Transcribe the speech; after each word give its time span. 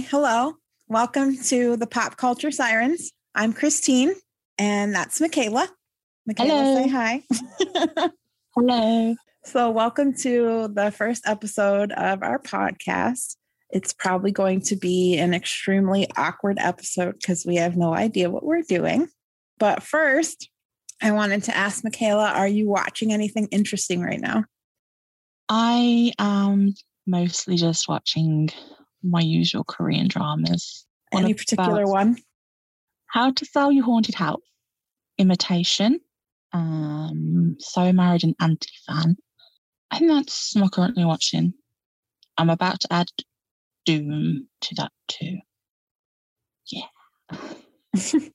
Hello. 0.00 0.54
Welcome 0.86 1.36
to 1.44 1.76
the 1.76 1.86
Pop 1.86 2.16
Culture 2.16 2.52
Sirens. 2.52 3.10
I'm 3.34 3.52
Christine, 3.52 4.14
and 4.56 4.94
that's 4.94 5.20
Michaela. 5.20 5.68
Michaela, 6.24 6.62
Hello. 6.62 6.82
say 6.82 6.88
hi. 6.88 7.22
Hello. 8.54 9.16
so, 9.44 9.70
welcome 9.70 10.14
to 10.18 10.68
the 10.72 10.92
first 10.92 11.26
episode 11.26 11.90
of 11.92 12.22
our 12.22 12.38
podcast. 12.38 13.36
It's 13.70 13.92
probably 13.92 14.30
going 14.30 14.60
to 14.62 14.76
be 14.76 15.18
an 15.18 15.34
extremely 15.34 16.06
awkward 16.16 16.58
episode 16.60 17.16
because 17.20 17.44
we 17.44 17.56
have 17.56 17.76
no 17.76 17.92
idea 17.92 18.30
what 18.30 18.44
we're 18.44 18.62
doing. 18.62 19.08
But 19.58 19.82
first, 19.82 20.48
I 21.02 21.10
wanted 21.10 21.42
to 21.44 21.56
ask 21.56 21.82
Michaela, 21.82 22.30
are 22.30 22.48
you 22.48 22.68
watching 22.68 23.12
anything 23.12 23.48
interesting 23.50 24.00
right 24.00 24.20
now? 24.20 24.44
I 25.48 26.12
am 26.20 26.74
mostly 27.04 27.56
just 27.56 27.88
watching 27.88 28.50
my 29.02 29.20
usual 29.20 29.64
Korean 29.64 30.08
dramas. 30.08 30.86
One 31.10 31.24
Any 31.24 31.34
particular 31.34 31.86
one? 31.86 32.16
How 33.06 33.30
to 33.32 33.44
Sell 33.44 33.72
Your 33.72 33.84
Haunted 33.84 34.14
House, 34.14 34.42
Imitation, 35.16 36.00
um, 36.52 37.56
So 37.58 37.92
Married 37.92 38.24
and 38.24 38.34
Anti 38.40 38.68
Fan. 38.86 39.16
I 39.90 39.98
think 39.98 40.10
that's 40.10 40.54
I'm 40.54 40.68
currently 40.68 41.04
watching. 41.04 41.54
I'm 42.36 42.50
about 42.50 42.80
to 42.80 42.92
add 42.92 43.08
Doom 43.86 44.48
to 44.60 44.74
that 44.76 44.92
too. 45.08 45.38
Yeah. 46.66 46.86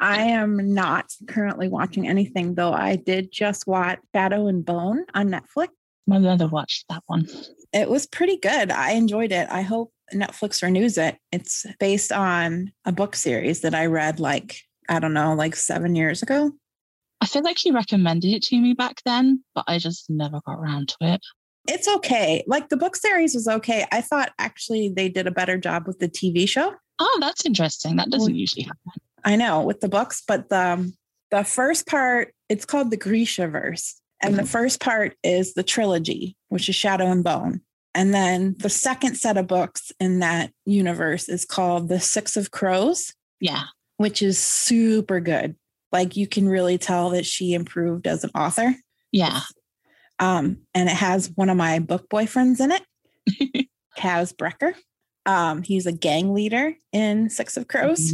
I 0.00 0.22
am 0.22 0.74
not 0.74 1.12
currently 1.26 1.68
watching 1.68 2.06
anything, 2.06 2.54
though 2.54 2.72
I 2.72 2.96
did 2.96 3.32
just 3.32 3.66
watch 3.66 3.98
Shadow 4.14 4.46
and 4.46 4.64
Bone 4.64 5.04
on 5.14 5.30
Netflix. 5.30 5.68
My 6.06 6.18
mother 6.18 6.46
watched 6.46 6.86
that 6.88 7.02
one. 7.06 7.28
It 7.72 7.88
was 7.88 8.06
pretty 8.06 8.36
good. 8.36 8.70
I 8.70 8.92
enjoyed 8.92 9.32
it. 9.32 9.48
I 9.50 9.62
hope 9.62 9.92
Netflix 10.12 10.62
renews 10.62 10.98
it. 10.98 11.16
It's 11.32 11.64
based 11.80 12.12
on 12.12 12.72
a 12.84 12.92
book 12.92 13.16
series 13.16 13.62
that 13.62 13.74
I 13.74 13.86
read 13.86 14.20
like, 14.20 14.60
I 14.88 14.98
don't 14.98 15.14
know, 15.14 15.34
like 15.34 15.56
seven 15.56 15.94
years 15.94 16.22
ago. 16.22 16.52
I 17.20 17.26
feel 17.26 17.42
like 17.42 17.56
she 17.56 17.70
recommended 17.70 18.34
it 18.34 18.42
to 18.44 18.60
me 18.60 18.74
back 18.74 19.00
then, 19.06 19.42
but 19.54 19.64
I 19.66 19.78
just 19.78 20.10
never 20.10 20.40
got 20.46 20.58
around 20.58 20.88
to 20.90 20.96
it. 21.00 21.20
It's 21.66 21.88
okay. 21.88 22.44
Like 22.46 22.68
the 22.68 22.76
book 22.76 22.96
series 22.96 23.34
was 23.34 23.48
okay. 23.48 23.86
I 23.90 24.02
thought 24.02 24.32
actually 24.38 24.92
they 24.94 25.08
did 25.08 25.26
a 25.26 25.30
better 25.30 25.56
job 25.56 25.86
with 25.86 25.98
the 25.98 26.08
TV 26.08 26.46
show. 26.46 26.74
Oh, 26.98 27.18
that's 27.20 27.46
interesting. 27.46 27.96
That 27.96 28.10
doesn't 28.10 28.34
usually 28.34 28.64
happen. 28.64 28.92
I 29.24 29.36
know 29.36 29.62
with 29.62 29.80
the 29.80 29.88
books, 29.88 30.22
but 30.26 30.50
the 30.50 30.72
um, 30.72 30.94
the 31.30 31.44
first 31.44 31.86
part 31.86 32.34
it's 32.48 32.66
called 32.66 32.90
the 32.90 32.96
Grisha 32.96 33.48
verse, 33.48 34.00
and 34.22 34.36
the 34.36 34.42
Mhm. 34.42 34.48
first 34.48 34.80
part 34.80 35.16
is 35.22 35.54
the 35.54 35.62
trilogy, 35.62 36.36
which 36.48 36.68
is 36.68 36.74
Shadow 36.74 37.10
and 37.10 37.22
Bone, 37.24 37.60
and 37.94 38.12
then 38.14 38.56
the 38.58 38.70
second 38.70 39.16
set 39.16 39.36
of 39.36 39.46
books 39.46 39.92
in 40.00 40.20
that 40.20 40.52
universe 40.66 41.28
is 41.28 41.44
called 41.44 41.88
the 41.88 42.00
Six 42.00 42.36
of 42.36 42.50
Crows, 42.50 43.12
Yeah. 43.40 43.64
which 43.98 44.22
is 44.22 44.38
super 44.38 45.20
good. 45.20 45.56
Like 45.92 46.16
you 46.16 46.26
can 46.26 46.48
really 46.48 46.78
tell 46.78 47.10
that 47.10 47.26
she 47.26 47.54
improved 47.54 48.06
as 48.06 48.24
an 48.24 48.30
author. 48.34 48.74
Yeah. 49.12 49.40
Um, 50.18 50.58
and 50.74 50.88
it 50.88 50.94
has 50.96 51.30
one 51.34 51.50
of 51.50 51.56
my 51.56 51.78
book 51.78 52.08
boyfriends 52.08 52.60
in 52.60 52.72
it, 52.72 52.82
Kaz 53.98 54.34
Brekker. 54.34 54.74
Um, 55.26 55.62
he's 55.62 55.86
a 55.86 55.92
gang 55.92 56.34
leader 56.34 56.74
in 56.92 57.30
Six 57.30 57.56
of 57.56 57.68
Crows. 57.68 58.12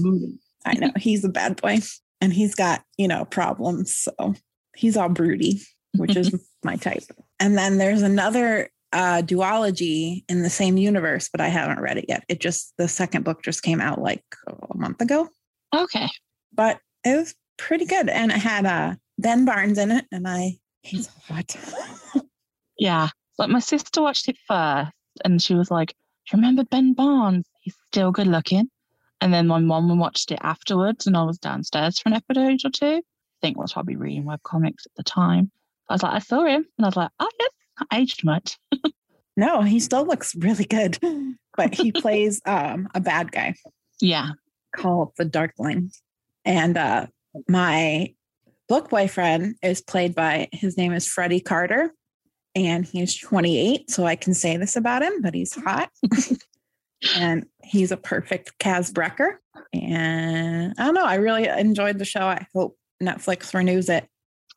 I 0.64 0.74
know 0.74 0.90
he's 0.96 1.24
a 1.24 1.28
bad 1.28 1.60
boy 1.60 1.78
and 2.20 2.32
he's 2.32 2.54
got, 2.54 2.82
you 2.98 3.08
know, 3.08 3.24
problems. 3.24 3.96
So 3.96 4.34
he's 4.76 4.96
all 4.96 5.08
broody, 5.08 5.60
which 5.96 6.16
is 6.16 6.34
my 6.64 6.76
type. 6.76 7.04
And 7.38 7.56
then 7.56 7.78
there's 7.78 8.02
another 8.02 8.70
uh, 8.92 9.22
duology 9.22 10.24
in 10.28 10.42
the 10.42 10.50
same 10.50 10.76
universe, 10.76 11.28
but 11.30 11.40
I 11.40 11.48
haven't 11.48 11.80
read 11.80 11.98
it 11.98 12.06
yet. 12.08 12.24
It 12.28 12.40
just, 12.40 12.74
the 12.76 12.88
second 12.88 13.24
book 13.24 13.42
just 13.42 13.62
came 13.62 13.80
out 13.80 14.00
like 14.00 14.24
a 14.48 14.76
month 14.76 15.00
ago, 15.00 15.28
okay. 15.74 16.08
but 16.52 16.78
it 17.04 17.16
was 17.16 17.34
pretty 17.56 17.84
good. 17.84 18.08
And 18.08 18.32
it 18.32 18.38
had 18.38 18.66
uh, 18.66 18.96
Ben 19.18 19.44
Barnes 19.44 19.78
in 19.78 19.90
it, 19.90 20.06
and 20.10 20.26
I, 20.26 20.58
he's 20.82 21.08
hot. 21.28 21.54
Yeah. 22.80 23.10
Like 23.38 23.50
my 23.50 23.60
sister 23.60 24.02
watched 24.02 24.28
it 24.28 24.38
first 24.48 24.90
and 25.24 25.40
she 25.40 25.54
was 25.54 25.70
like, 25.70 25.88
Do 25.88 26.36
you 26.36 26.38
remember 26.38 26.64
Ben 26.64 26.94
Barnes? 26.94 27.46
He's 27.60 27.76
still 27.92 28.10
good 28.10 28.26
looking. 28.26 28.68
And 29.20 29.32
then 29.32 29.46
my 29.46 29.60
mom 29.60 29.96
watched 29.98 30.32
it 30.32 30.38
afterwards 30.40 31.06
and 31.06 31.16
I 31.16 31.22
was 31.22 31.38
downstairs 31.38 31.98
for 31.98 32.08
an 32.08 32.14
episode 32.14 32.64
or 32.64 32.70
two. 32.70 32.96
I 32.96 33.02
think 33.42 33.58
I 33.58 33.60
was 33.60 33.74
probably 33.74 33.96
reading 33.96 34.24
webcomics 34.24 34.86
at 34.86 34.94
the 34.96 35.02
time. 35.02 35.52
I 35.90 35.94
was 35.94 36.02
like, 36.04 36.14
I 36.14 36.18
saw 36.20 36.44
him 36.44 36.64
and 36.78 36.84
I 36.84 36.88
was 36.88 36.96
like, 36.96 37.10
oh 37.18 37.28
yes, 37.38 37.50
not 37.78 38.00
aged 38.00 38.24
much. 38.24 38.58
no, 39.36 39.62
he 39.62 39.80
still 39.80 40.06
looks 40.06 40.36
really 40.36 40.64
good, 40.64 40.98
but 41.56 41.74
he 41.74 41.90
plays 42.00 42.40
um, 42.46 42.88
a 42.94 43.00
bad 43.00 43.32
guy. 43.32 43.54
Yeah. 44.00 44.30
called 44.74 45.12
The 45.18 45.24
Darkling. 45.24 45.90
And 46.44 46.78
uh, 46.78 47.08
my 47.48 48.14
book 48.68 48.88
boyfriend 48.88 49.56
is 49.62 49.82
played 49.82 50.14
by, 50.14 50.48
his 50.52 50.76
name 50.76 50.92
is 50.92 51.08
Freddie 51.08 51.40
Carter, 51.40 51.92
and 52.54 52.86
he's 52.86 53.16
28. 53.16 53.90
So 53.90 54.06
I 54.06 54.14
can 54.14 54.32
say 54.32 54.56
this 54.56 54.76
about 54.76 55.02
him, 55.02 55.20
but 55.20 55.34
he's 55.34 55.54
hot. 55.54 55.90
and 57.16 57.46
he's 57.64 57.90
a 57.90 57.96
perfect 57.96 58.58
Kaz 58.60 58.92
Brekker. 58.92 59.38
And 59.72 60.72
I 60.78 60.84
don't 60.84 60.94
know, 60.94 61.04
I 61.04 61.16
really 61.16 61.48
enjoyed 61.48 61.98
the 61.98 62.04
show. 62.04 62.22
I 62.22 62.46
hope 62.54 62.78
Netflix 63.02 63.52
renews 63.54 63.88
it. 63.88 64.06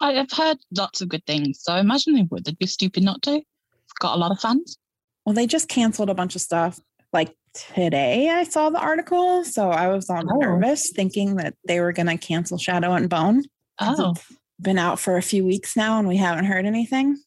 I, 0.03 0.19
I've 0.19 0.31
heard 0.31 0.57
lots 0.77 1.01
of 1.01 1.09
good 1.09 1.25
things. 1.25 1.59
So 1.61 1.73
I 1.73 1.79
imagine 1.79 2.13
they 2.13 2.27
would. 2.29 2.45
They'd 2.45 2.57
be 2.59 2.67
stupid 2.67 3.03
not 3.03 3.21
to. 3.23 3.35
It's 3.37 3.93
got 3.99 4.15
a 4.15 4.19
lot 4.19 4.31
of 4.31 4.39
fans. 4.39 4.77
Well, 5.25 5.33
they 5.33 5.47
just 5.47 5.69
canceled 5.69 6.09
a 6.09 6.13
bunch 6.13 6.35
of 6.35 6.41
stuff. 6.41 6.79
Like 7.13 7.33
today, 7.53 8.29
I 8.29 8.43
saw 8.43 8.69
the 8.69 8.79
article. 8.79 9.43
So 9.45 9.69
I 9.69 9.87
was 9.87 10.09
all 10.09 10.21
Oh. 10.29 10.37
nervous 10.39 10.91
thinking 10.93 11.35
that 11.37 11.55
they 11.67 11.79
were 11.79 11.93
going 11.93 12.07
to 12.07 12.17
cancel 12.17 12.57
Shadow 12.57 12.93
and 12.93 13.09
Bone. 13.09 13.43
Oh. 13.79 14.13
been 14.61 14.77
out 14.77 14.99
for 14.99 15.17
a 15.17 15.21
few 15.21 15.43
weeks 15.43 15.75
now 15.75 15.97
and 15.99 16.07
we 16.07 16.15
haven't 16.17 16.45
heard 16.45 16.65
anything. 16.65 17.17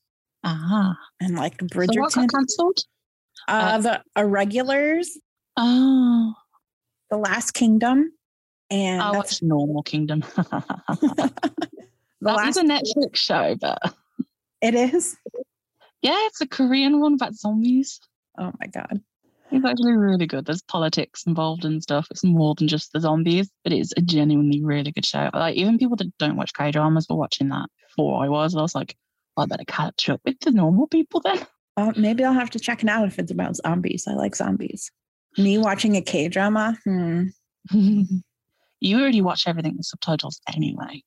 Ah. 0.45 0.97
And 1.21 1.35
like 1.37 1.55
So 1.61 1.65
what 1.65 1.71
Bridgerton, 1.89 2.15
got 2.29 2.31
cancelled? 2.31 2.79
uh, 3.49 3.79
the 3.79 4.03
Irregulars, 4.17 5.19
Oh. 5.57 6.35
The 7.11 7.17
Last 7.17 7.53
Kingdom, 7.53 8.13
and 8.71 9.01
I 9.01 9.13
that's 9.13 9.43
Normal 9.43 9.83
Kingdom. 9.83 10.25
the 12.21 12.27
that 12.27 12.37
last. 12.37 12.57
a 12.57 12.63
Netflix 12.63 13.17
show, 13.17 13.57
but 13.61 13.79
it 14.63 14.75
is. 14.75 15.17
yeah, 16.03 16.17
it's 16.27 16.41
a 16.41 16.47
Korean 16.47 17.01
one 17.01 17.15
about 17.15 17.35
zombies. 17.35 18.01
Oh 18.39 18.53
my 18.61 18.67
god! 18.73 19.01
It's 19.51 19.65
actually 19.65 19.93
really 19.93 20.27
good. 20.27 20.45
There's 20.45 20.63
politics 20.63 21.25
involved 21.27 21.65
and 21.65 21.83
stuff. 21.83 22.09
It's 22.11 22.25
more 22.25 22.55
than 22.57 22.69
just 22.69 22.93
the 22.93 23.01
zombies, 23.01 23.51
but 23.63 23.73
it's 23.73 23.93
a 23.97 24.01
genuinely 24.01 24.63
really 24.63 24.91
good 24.91 25.07
show. 25.07 25.31
Like 25.33 25.57
even 25.57 25.79
people 25.79 25.97
that 25.97 26.17
don't 26.19 26.37
watch 26.37 26.53
K 26.53 26.71
dramas 26.71 27.07
were 27.09 27.17
watching 27.17 27.49
that 27.49 27.69
before 27.89 28.25
I 28.25 28.29
was. 28.29 28.57
I 28.57 28.63
was 28.63 28.75
like, 28.75 28.97
I 29.37 29.47
better 29.47 29.65
catch 29.67 30.09
up 30.09 30.21
with 30.25 30.41
the 30.41 30.51
normal 30.51 30.89
people 30.89 31.21
then. 31.21 31.47
Uh, 31.77 31.93
maybe 31.97 32.25
I'll 32.25 32.33
have 32.33 32.51
to 32.51 32.59
check 32.59 32.83
it 32.83 32.89
out 32.89 33.07
if 33.07 33.19
it's 33.19 33.31
about 33.31 33.57
zombies. 33.57 34.07
I 34.09 34.15
like 34.15 34.35
zombies. 34.35 34.91
Me 35.39 35.59
watching 35.59 35.97
a 35.97 36.03
K 36.03 36.29
drama. 36.29 36.77
Hmm, 36.85 37.25
you 37.71 38.99
already 38.99 39.21
watch 39.21 39.45
everything 39.47 39.77
with 39.77 39.87
subtitles 39.87 40.41
anyway. 40.55 41.03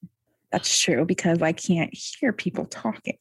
That's 0.51 0.79
true 0.79 1.05
because 1.05 1.41
I 1.41 1.51
can't 1.51 1.93
hear 1.93 2.33
people 2.33 2.65
talking. 2.65 3.17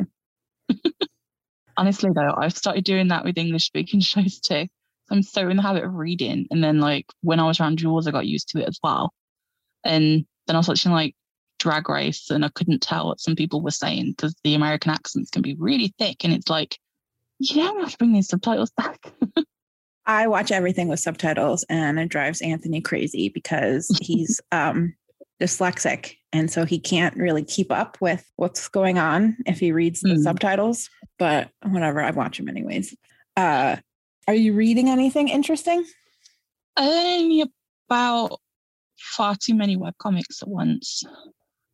Honestly, 1.77 2.11
though, 2.15 2.35
I've 2.37 2.57
started 2.57 2.85
doing 2.85 3.09
that 3.09 3.25
with 3.25 3.39
English 3.39 3.67
speaking 3.67 4.01
shows 4.01 4.41
too. 4.41 4.67
I'm 5.11 5.23
so 5.23 5.49
in 5.49 5.57
the 5.57 5.63
habit 5.63 5.85
of 5.85 5.95
reading. 5.95 6.47
And 6.51 6.63
then, 6.63 6.81
like, 6.81 7.07
when 7.23 7.41
I 7.41 7.47
was 7.47 7.61
around 7.61 7.79
Jaws, 7.79 8.07
I 8.07 8.11
got 8.11 8.27
used 8.27 8.51
to 8.51 8.61
it 8.61 8.69
as 8.69 8.79
well. 8.83 9.13
And 9.85 10.27
then 10.47 10.57
I 10.57 10.59
was 10.59 10.69
watching, 10.69 10.93
like, 10.93 11.15
Drag 11.59 11.89
Race, 11.89 12.31
and 12.31 12.45
I 12.45 12.51
couldn't 12.51 12.83
tell 12.83 13.07
what 13.07 13.21
some 13.21 13.35
people 13.35 13.63
were 13.63 13.71
saying 13.71 14.11
because 14.13 14.35
the 14.45 14.55
American 14.55 14.91
accents 14.91 15.31
can 15.31 15.43
be 15.43 15.57
really 15.59 15.95
thick. 15.99 16.25
And 16.25 16.33
it's 16.33 16.51
like, 16.51 16.79
you 17.39 17.63
don't 17.63 17.81
have 17.81 17.93
to 17.93 17.99
bring 17.99 18.13
these 18.13 18.29
subtitles 18.29 18.71
back. 18.77 19.13
I 20.07 20.27
watch 20.27 20.51
everything 20.51 20.89
with 20.89 21.01
subtitles, 21.01 21.65
and 21.69 21.99
it 21.99 22.09
drives 22.09 22.41
Anthony 22.41 22.81
crazy 22.81 23.29
because 23.29 23.89
he's 24.01 24.41
um, 24.53 24.95
dyslexic, 25.41 26.15
and 26.33 26.51
so 26.51 26.65
he 26.65 26.79
can't 26.79 27.17
really 27.17 27.45
keep 27.45 27.71
up 27.71 27.97
with 28.01 28.29
what's 28.37 28.69
going 28.69 28.99
on 28.99 29.37
if 29.47 29.59
he 29.61 29.73
reads 29.73 30.01
the 30.01 30.15
Hmm. 30.15 30.23
subtitles. 30.23 30.91
But 31.19 31.51
whatever, 31.63 32.01
I 32.03 32.11
watch 32.11 32.39
him 32.39 32.49
anyways. 32.49 32.97
Uh, 33.37 33.77
are 34.27 34.35
you 34.35 34.53
reading 34.53 34.89
anything 34.89 35.29
interesting? 35.29 35.85
Only 36.77 37.45
about 37.89 38.41
far 38.99 39.37
too 39.37 39.55
many 39.55 39.77
webcomics 39.77 40.43
at 40.43 40.49
once. 40.49 41.05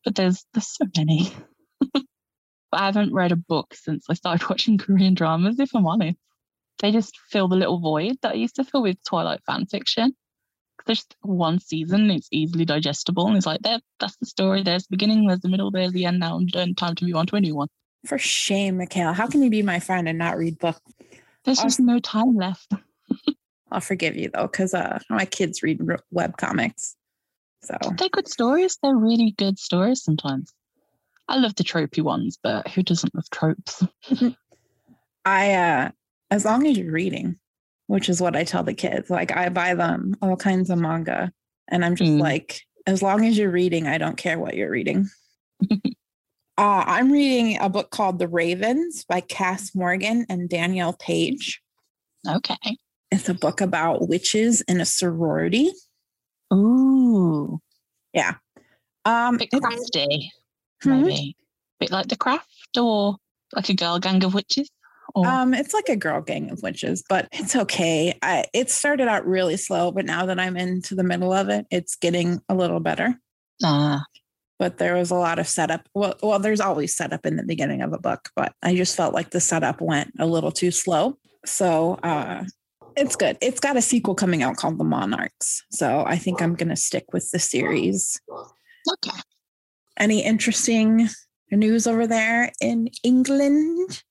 But 0.05 0.15
there's 0.15 0.45
there's 0.53 0.69
so 0.69 0.87
many. 0.97 1.33
but 1.93 2.05
I 2.73 2.87
haven't 2.87 3.13
read 3.15 3.33
a 3.33 3.37
book 3.37 3.75
since 3.75 4.07
I 4.09 4.15
started 4.15 4.47
watching 4.51 4.79
Korean 4.79 5.15
dramas, 5.15 5.59
if 5.59 5.75
I'm 5.75 5.87
honest. 5.87 6.19
They 6.81 6.91
just 6.93 7.17
fill 7.31 7.49
the 7.49 7.57
little 7.57 7.79
void 7.79 8.19
that 8.23 8.33
I 8.33 8.35
used 8.35 8.57
to 8.57 8.65
fill 8.65 8.83
with 8.83 9.03
Twilight 9.05 9.41
fan 9.47 9.65
fiction. 9.67 10.15
There's 10.87 10.99
just 10.99 11.17
one 11.23 11.59
season, 11.61 12.11
it's 12.11 12.29
easily 12.31 12.65
digestible, 12.65 13.27
and 13.27 13.37
it's 13.37 13.47
like 13.47 13.63
there, 13.63 13.81
that's 14.01 14.17
the 14.17 14.27
story. 14.27 14.63
There's 14.63 14.85
the 14.85 14.91
beginning, 14.91 15.27
there's 15.27 15.41
the 15.41 15.49
middle, 15.49 15.71
there's 15.71 15.93
the 15.93 16.05
end. 16.05 16.21
Now, 16.21 16.39
and 16.39 16.77
time 16.77 16.95
to 16.97 17.05
move 17.05 17.17
on 17.17 17.27
to 17.27 17.37
a 17.37 17.41
new 17.41 17.55
one. 17.55 17.69
For 18.07 18.19
shame, 18.19 18.77
Michaela. 18.77 19.15
How 19.15 19.27
can 19.27 19.43
you 19.43 19.51
be 19.51 19.63
my 19.63 19.81
friend 19.81 20.09
and 20.09 20.19
not 20.19 20.37
read 20.37 20.59
books? 20.59 20.81
There's 21.45 21.63
just 21.63 21.81
no 21.81 21.99
time 21.99 22.37
left. 22.37 22.73
I'll 23.73 23.81
forgive 23.81 24.17
you 24.17 24.31
though, 24.33 24.47
because 24.47 24.75
uh, 24.75 24.99
my 25.11 25.25
kids 25.25 25.63
read 25.63 25.81
web 26.11 26.37
comics. 26.37 26.97
So 27.63 27.77
they're 27.97 28.09
good 28.11 28.29
stories. 28.29 28.79
They're 28.83 28.97
really 28.97 29.35
good 29.37 29.59
stories 29.59 30.03
sometimes. 30.03 30.53
I 31.29 31.39
love 31.39 31.55
the 31.55 31.65
tropey 31.65 32.03
ones, 32.03 32.39
but 32.43 32.69
who 32.69 32.83
doesn't 32.83 33.15
love 33.15 33.29
tropes? 33.31 33.83
I, 35.25 35.55
uh, 35.55 35.91
as 36.31 36.45
long 36.45 36.67
as 36.67 36.77
you're 36.77 36.93
reading, 36.93 37.39
which 37.87 38.09
is 38.09 38.21
what 38.21 38.37
I 38.37 38.45
tell 38.45 38.63
the 38.63 38.75
kids, 38.75 39.11
like 39.11 39.37
I 39.37 39.49
buy 39.49 39.75
them 39.75 40.17
all 40.23 40.37
kinds 40.37 40.71
of 40.71 40.79
manga, 40.79 41.33
and 41.69 41.85
I'm 41.85 41.97
just 41.97 42.13
mm. 42.13 42.21
like, 42.21 42.61
as 42.87 43.03
long 43.03 43.25
as 43.25 43.37
you're 43.37 43.51
reading, 43.51 43.87
I 43.87 43.99
don't 43.99 44.17
care 44.17 44.39
what 44.39 44.55
you're 44.55 44.71
reading. 44.71 45.09
uh, 45.71 45.79
I'm 46.59 47.11
reading 47.11 47.59
a 47.59 47.69
book 47.69 47.91
called 47.91 48.19
The 48.19 48.29
Ravens 48.29 49.05
by 49.05 49.21
Kass 49.21 49.75
Morgan 49.75 50.27
and 50.29 50.49
Danielle 50.49 50.95
Paige. 50.95 51.61
Okay. 52.29 52.77
It's 53.11 53.29
a 53.29 53.35
book 53.35 53.61
about 53.61 54.09
witches 54.09 54.61
in 54.63 54.81
a 54.81 54.85
sorority. 54.85 55.73
Ooh. 56.53 57.61
Yeah. 58.13 58.35
Um, 59.05 59.37
bit 59.37 59.51
crafty, 59.51 60.33
hmm? 60.83 61.03
maybe. 61.03 61.37
Bit 61.81 61.91
like 61.91 62.09
the 62.09 62.17
craft 62.17 62.77
or 62.79 63.17
like 63.55 63.69
a 63.69 63.75
girl 63.75 63.99
gang 63.99 64.23
of 64.25 64.35
witches? 64.35 64.71
Or? 65.15 65.27
Um, 65.27 65.55
it's 65.55 65.73
like 65.73 65.89
a 65.89 65.97
girl 65.97 66.21
gang 66.21 66.51
of 66.51 66.63
witches, 66.63 67.05
but 67.09 67.29
it's 67.31 67.55
okay. 67.55 68.19
I, 68.21 68.47
it 68.53 68.71
started 68.71 69.07
out 69.07 69.27
really 69.27 69.57
slow, 69.57 69.93
but 69.93 70.05
now 70.05 70.27
that 70.27 70.41
I'm 70.41 70.57
into 70.57 70.97
the 70.97 71.05
middle 71.05 71.33
of 71.33 71.49
it, 71.49 71.67
it's 71.71 71.95
getting 71.95 72.41
a 72.49 72.55
little 72.55 72.81
better. 72.81 73.15
Ah. 73.63 74.05
But 74.59 74.79
there 74.79 74.97
was 74.97 75.11
a 75.11 75.17
lot 75.17 75.39
of 75.39 75.47
setup. 75.47 75.89
Well, 75.95 76.15
well, 76.23 76.39
there's 76.39 76.61
always 76.61 76.97
setup 76.97 77.27
in 77.27 77.37
the 77.37 77.45
beginning 77.45 77.83
of 77.83 77.93
a 77.93 77.99
book, 77.99 78.31
but 78.35 78.55
I 78.63 78.75
just 78.75 78.97
felt 78.97 79.15
like 79.15 79.31
the 79.31 79.41
setup 79.41 79.81
went 79.81 80.13
a 80.19 80.27
little 80.27 80.53
too 80.53 80.71
slow. 80.71 81.19
So 81.45 81.95
uh, 82.03 82.45
it's 82.97 83.17
good. 83.17 83.37
It's 83.41 83.61
got 83.61 83.77
a 83.77 83.83
sequel 83.83 84.15
coming 84.15 84.43
out 84.43 84.57
called 84.57 84.79
The 84.79 84.85
Monarchs. 84.85 85.63
So 85.71 86.05
I 86.07 86.17
think 86.17 86.43
I'm 86.43 86.55
going 86.55 86.69
to 86.69 86.77
stick 86.77 87.13
with 87.13 87.31
the 87.31 87.39
series. 87.39 88.21
Okay. 88.31 89.19
Any 89.97 90.25
interesting 90.25 91.09
news 91.53 91.87
over 91.87 92.07
there 92.07 92.51
in 92.61 92.89
England? 93.05 94.03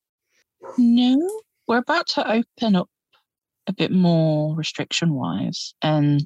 No, 0.78 1.40
we're 1.66 1.78
about 1.78 2.06
to 2.08 2.30
open 2.30 2.76
up 2.76 2.88
a 3.66 3.72
bit 3.72 3.90
more 3.90 4.54
restriction 4.54 5.14
wise. 5.14 5.74
And 5.82 6.22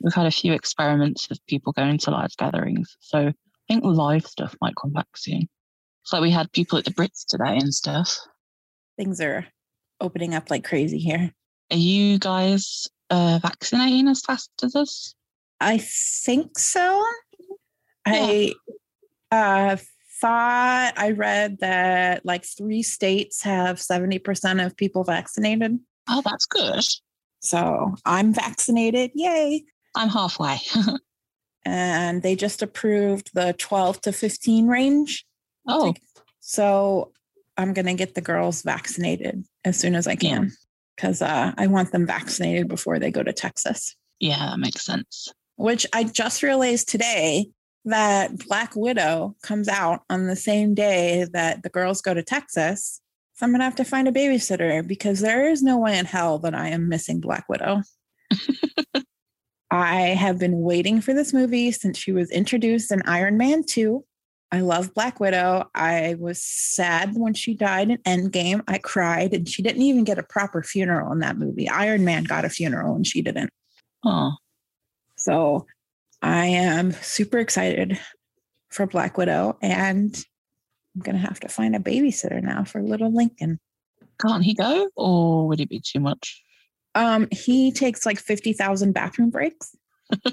we've 0.00 0.14
had 0.14 0.26
a 0.26 0.30
few 0.30 0.52
experiments 0.52 1.30
of 1.30 1.38
people 1.46 1.72
going 1.72 1.98
to 1.98 2.10
large 2.10 2.36
gatherings. 2.36 2.96
So 3.00 3.28
I 3.28 3.32
think 3.68 3.84
live 3.84 4.26
stuff 4.26 4.54
might 4.60 4.74
come 4.80 4.92
back 4.92 5.16
soon. 5.16 5.48
So 6.02 6.20
we 6.20 6.30
had 6.30 6.52
people 6.52 6.78
at 6.78 6.84
the 6.84 6.90
Brits 6.90 7.24
today 7.26 7.56
and 7.56 7.72
stuff. 7.72 8.18
Things 8.98 9.20
are 9.20 9.46
opening 10.00 10.34
up 10.34 10.50
like 10.50 10.64
crazy 10.64 10.98
here. 10.98 11.32
Are 11.70 11.76
you 11.76 12.18
guys 12.18 12.86
uh, 13.10 13.38
vaccinating 13.40 14.08
as 14.08 14.20
fast 14.20 14.50
as 14.62 14.76
us? 14.76 15.14
I 15.60 15.78
think 15.78 16.58
so. 16.58 17.02
Yeah. 18.06 18.12
I 18.12 18.54
uh, 19.30 19.76
thought 20.20 20.94
I 20.96 21.10
read 21.10 21.58
that 21.60 22.24
like 22.24 22.44
three 22.44 22.82
states 22.82 23.42
have 23.42 23.76
70% 23.76 24.64
of 24.64 24.76
people 24.76 25.04
vaccinated. 25.04 25.78
Oh, 26.08 26.22
that's 26.24 26.46
good. 26.46 26.82
So 27.40 27.94
I'm 28.04 28.32
vaccinated. 28.32 29.10
Yay. 29.14 29.64
I'm 29.94 30.08
halfway. 30.08 30.58
and 31.64 32.22
they 32.22 32.36
just 32.36 32.62
approved 32.62 33.30
the 33.34 33.54
12 33.58 34.00
to 34.02 34.12
15 34.12 34.66
range. 34.66 35.24
Oh. 35.68 35.94
So 36.40 37.12
I'm 37.56 37.72
going 37.72 37.86
to 37.86 37.94
get 37.94 38.14
the 38.14 38.20
girls 38.20 38.62
vaccinated 38.62 39.44
as 39.64 39.78
soon 39.78 39.94
as 39.94 40.06
I 40.06 40.16
can 40.16 40.52
because 40.96 41.22
uh, 41.22 41.52
I 41.56 41.66
want 41.66 41.92
them 41.92 42.06
vaccinated 42.06 42.68
before 42.68 42.98
they 42.98 43.10
go 43.10 43.22
to 43.22 43.32
Texas. 43.32 43.96
Yeah, 44.20 44.50
that 44.50 44.58
makes 44.58 44.84
sense. 44.84 45.32
Which 45.56 45.86
I 45.92 46.04
just 46.04 46.42
realized 46.42 46.88
today 46.88 47.46
that 47.84 48.38
Black 48.46 48.74
Widow 48.74 49.36
comes 49.42 49.68
out 49.68 50.02
on 50.08 50.26
the 50.26 50.36
same 50.36 50.74
day 50.74 51.26
that 51.32 51.62
the 51.62 51.68
girls 51.68 52.00
go 52.00 52.14
to 52.14 52.22
Texas. 52.22 53.00
So 53.34 53.46
I'm 53.46 53.52
to 53.52 53.64
have 53.64 53.74
to 53.76 53.84
find 53.84 54.06
a 54.08 54.12
babysitter 54.12 54.86
because 54.86 55.20
there 55.20 55.50
is 55.50 55.62
no 55.62 55.78
way 55.78 55.98
in 55.98 56.04
hell 56.04 56.38
that 56.40 56.54
I 56.54 56.68
am 56.68 56.88
missing 56.88 57.20
Black 57.20 57.48
Widow. 57.48 57.82
I 59.70 60.00
have 60.00 60.38
been 60.38 60.60
waiting 60.60 61.00
for 61.00 61.12
this 61.12 61.32
movie 61.32 61.72
since 61.72 61.98
she 61.98 62.12
was 62.12 62.30
introduced 62.30 62.92
in 62.92 63.02
Iron 63.02 63.36
Man 63.36 63.64
2. 63.64 64.04
I 64.52 64.60
love 64.60 64.94
Black 64.94 65.18
Widow. 65.18 65.68
I 65.74 66.14
was 66.20 66.40
sad 66.40 67.16
when 67.16 67.34
she 67.34 67.54
died 67.54 67.90
in 67.90 67.98
Endgame. 68.02 68.62
I 68.68 68.78
cried, 68.78 69.34
and 69.34 69.48
she 69.48 69.64
didn't 69.64 69.82
even 69.82 70.04
get 70.04 70.18
a 70.18 70.22
proper 70.22 70.62
funeral 70.62 71.10
in 71.10 71.18
that 71.20 71.38
movie. 71.38 71.68
Iron 71.68 72.04
Man 72.04 72.22
got 72.22 72.44
a 72.44 72.48
funeral, 72.48 72.94
and 72.94 73.04
she 73.04 73.20
didn't. 73.20 73.50
Oh. 74.04 74.30
So 75.16 75.66
I 76.24 76.46
am 76.46 76.92
super 76.92 77.38
excited 77.38 78.00
for 78.70 78.86
Black 78.86 79.18
Widow, 79.18 79.58
and 79.60 80.16
I'm 80.96 81.02
going 81.02 81.16
to 81.16 81.26
have 81.26 81.38
to 81.40 81.48
find 81.48 81.76
a 81.76 81.78
babysitter 81.78 82.42
now 82.42 82.64
for 82.64 82.82
little 82.82 83.14
Lincoln. 83.14 83.60
Can't 84.20 84.42
he 84.42 84.54
go, 84.54 84.88
or 84.96 85.46
would 85.48 85.60
it 85.60 85.68
be 85.68 85.82
too 85.84 86.00
much? 86.00 86.42
Um, 86.94 87.28
he 87.30 87.72
takes 87.72 88.06
like 88.06 88.18
50,000 88.18 88.92
bathroom 88.92 89.30
breaks. 89.30 89.76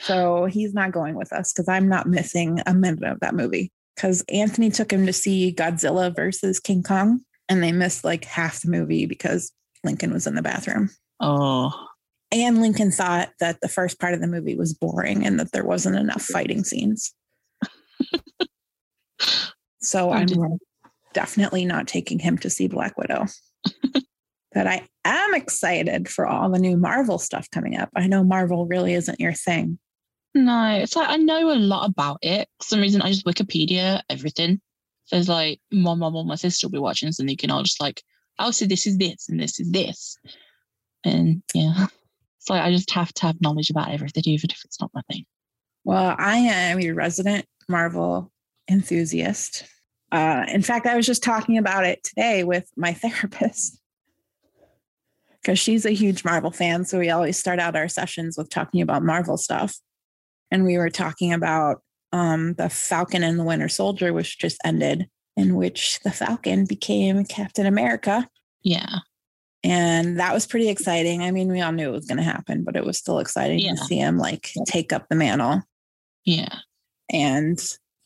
So 0.00 0.46
he's 0.46 0.72
not 0.72 0.92
going 0.92 1.14
with 1.14 1.32
us 1.32 1.52
because 1.52 1.68
I'm 1.68 1.86
not 1.86 2.08
missing 2.08 2.60
a 2.66 2.74
minute 2.74 3.04
of 3.04 3.20
that 3.20 3.34
movie. 3.34 3.70
Because 3.94 4.24
Anthony 4.30 4.70
took 4.70 4.90
him 4.90 5.04
to 5.04 5.12
see 5.12 5.54
Godzilla 5.54 6.14
versus 6.14 6.58
King 6.58 6.82
Kong, 6.82 7.20
and 7.50 7.62
they 7.62 7.70
missed 7.70 8.02
like 8.02 8.24
half 8.24 8.62
the 8.62 8.70
movie 8.70 9.04
because 9.04 9.52
Lincoln 9.84 10.10
was 10.10 10.26
in 10.26 10.36
the 10.36 10.42
bathroom. 10.42 10.88
Oh. 11.20 11.89
And 12.32 12.60
Lincoln 12.60 12.92
thought 12.92 13.30
that 13.40 13.60
the 13.60 13.68
first 13.68 13.98
part 13.98 14.14
of 14.14 14.20
the 14.20 14.28
movie 14.28 14.54
was 14.54 14.74
boring 14.74 15.26
and 15.26 15.38
that 15.40 15.52
there 15.52 15.64
wasn't 15.64 15.96
enough 15.96 16.22
fighting 16.22 16.62
scenes. 16.62 17.12
so 19.80 20.12
I'm 20.12 20.28
definitely 21.12 21.64
not 21.64 21.88
taking 21.88 22.20
him 22.20 22.38
to 22.38 22.50
see 22.50 22.68
Black 22.68 22.96
Widow. 22.96 23.26
but 24.52 24.66
I 24.66 24.86
am 25.04 25.34
excited 25.34 26.08
for 26.08 26.26
all 26.26 26.50
the 26.50 26.58
new 26.58 26.76
Marvel 26.76 27.18
stuff 27.18 27.50
coming 27.50 27.76
up. 27.76 27.90
I 27.96 28.06
know 28.06 28.22
Marvel 28.22 28.66
really 28.66 28.94
isn't 28.94 29.20
your 29.20 29.32
thing. 29.32 29.78
No, 30.34 30.78
it's 30.80 30.94
like 30.94 31.08
I 31.08 31.16
know 31.16 31.52
a 31.52 31.54
lot 31.54 31.88
about 31.88 32.18
it. 32.22 32.48
For 32.60 32.68
some 32.68 32.80
reason, 32.80 33.02
I 33.02 33.08
just 33.08 33.26
Wikipedia 33.26 34.02
everything. 34.08 34.60
There's 35.10 35.28
like 35.28 35.60
my 35.72 35.94
mom 35.94 36.14
or 36.14 36.24
my 36.24 36.36
sister 36.36 36.66
will 36.66 36.72
be 36.72 36.78
watching, 36.78 37.10
and 37.18 37.28
they 37.28 37.34
can 37.34 37.50
all 37.50 37.64
just 37.64 37.80
like, 37.80 38.02
oh, 38.38 38.52
so 38.52 38.64
this 38.66 38.86
is 38.86 38.96
this 38.98 39.28
and 39.28 39.40
this 39.40 39.58
is 39.58 39.70
this. 39.72 40.16
And 41.04 41.42
yeah, 41.52 41.86
like 42.48 42.62
I 42.62 42.70
just 42.70 42.90
have 42.92 43.12
to 43.14 43.26
have 43.26 43.40
knowledge 43.40 43.70
about 43.70 43.90
everything, 43.90 44.22
even 44.26 44.50
if 44.50 44.64
it's 44.64 44.80
not 44.80 44.90
my 44.94 45.02
thing. 45.10 45.24
Well, 45.84 46.14
I 46.18 46.36
am 46.36 46.80
your 46.80 46.94
resident 46.94 47.44
Marvel 47.68 48.30
enthusiast. 48.70 49.64
Uh, 50.12 50.44
in 50.48 50.62
fact, 50.62 50.86
I 50.86 50.96
was 50.96 51.06
just 51.06 51.22
talking 51.22 51.58
about 51.58 51.84
it 51.84 52.02
today 52.04 52.44
with 52.44 52.68
my 52.76 52.92
therapist 52.94 53.78
because 55.40 55.58
she's 55.58 55.84
a 55.84 55.90
huge 55.90 56.24
Marvel 56.24 56.50
fan. 56.50 56.84
So 56.84 56.98
we 56.98 57.10
always 57.10 57.38
start 57.38 57.58
out 57.58 57.76
our 57.76 57.88
sessions 57.88 58.36
with 58.36 58.50
talking 58.50 58.82
about 58.82 59.02
Marvel 59.02 59.36
stuff 59.36 59.78
and 60.50 60.64
we 60.64 60.76
were 60.78 60.90
talking 60.90 61.32
about 61.32 61.82
um, 62.12 62.54
the 62.54 62.68
Falcon 62.68 63.22
and 63.22 63.38
the 63.38 63.44
Winter 63.44 63.68
Soldier, 63.68 64.12
which 64.12 64.38
just 64.38 64.58
ended, 64.64 65.08
in 65.36 65.54
which 65.54 66.00
the 66.00 66.10
Falcon 66.10 66.64
became 66.64 67.24
Captain 67.24 67.66
America. 67.66 68.28
Yeah. 68.62 68.98
And 69.62 70.18
that 70.18 70.32
was 70.32 70.46
pretty 70.46 70.68
exciting. 70.68 71.22
I 71.22 71.30
mean, 71.30 71.50
we 71.50 71.60
all 71.60 71.72
knew 71.72 71.88
it 71.88 71.92
was 71.92 72.06
going 72.06 72.18
to 72.18 72.24
happen, 72.24 72.64
but 72.64 72.76
it 72.76 72.84
was 72.84 72.96
still 72.96 73.18
exciting 73.18 73.58
yeah. 73.58 73.72
to 73.72 73.76
see 73.76 73.98
him 73.98 74.16
like 74.16 74.52
take 74.66 74.92
up 74.92 75.08
the 75.08 75.16
mantle. 75.16 75.62
Yeah. 76.24 76.54
And 77.12 77.60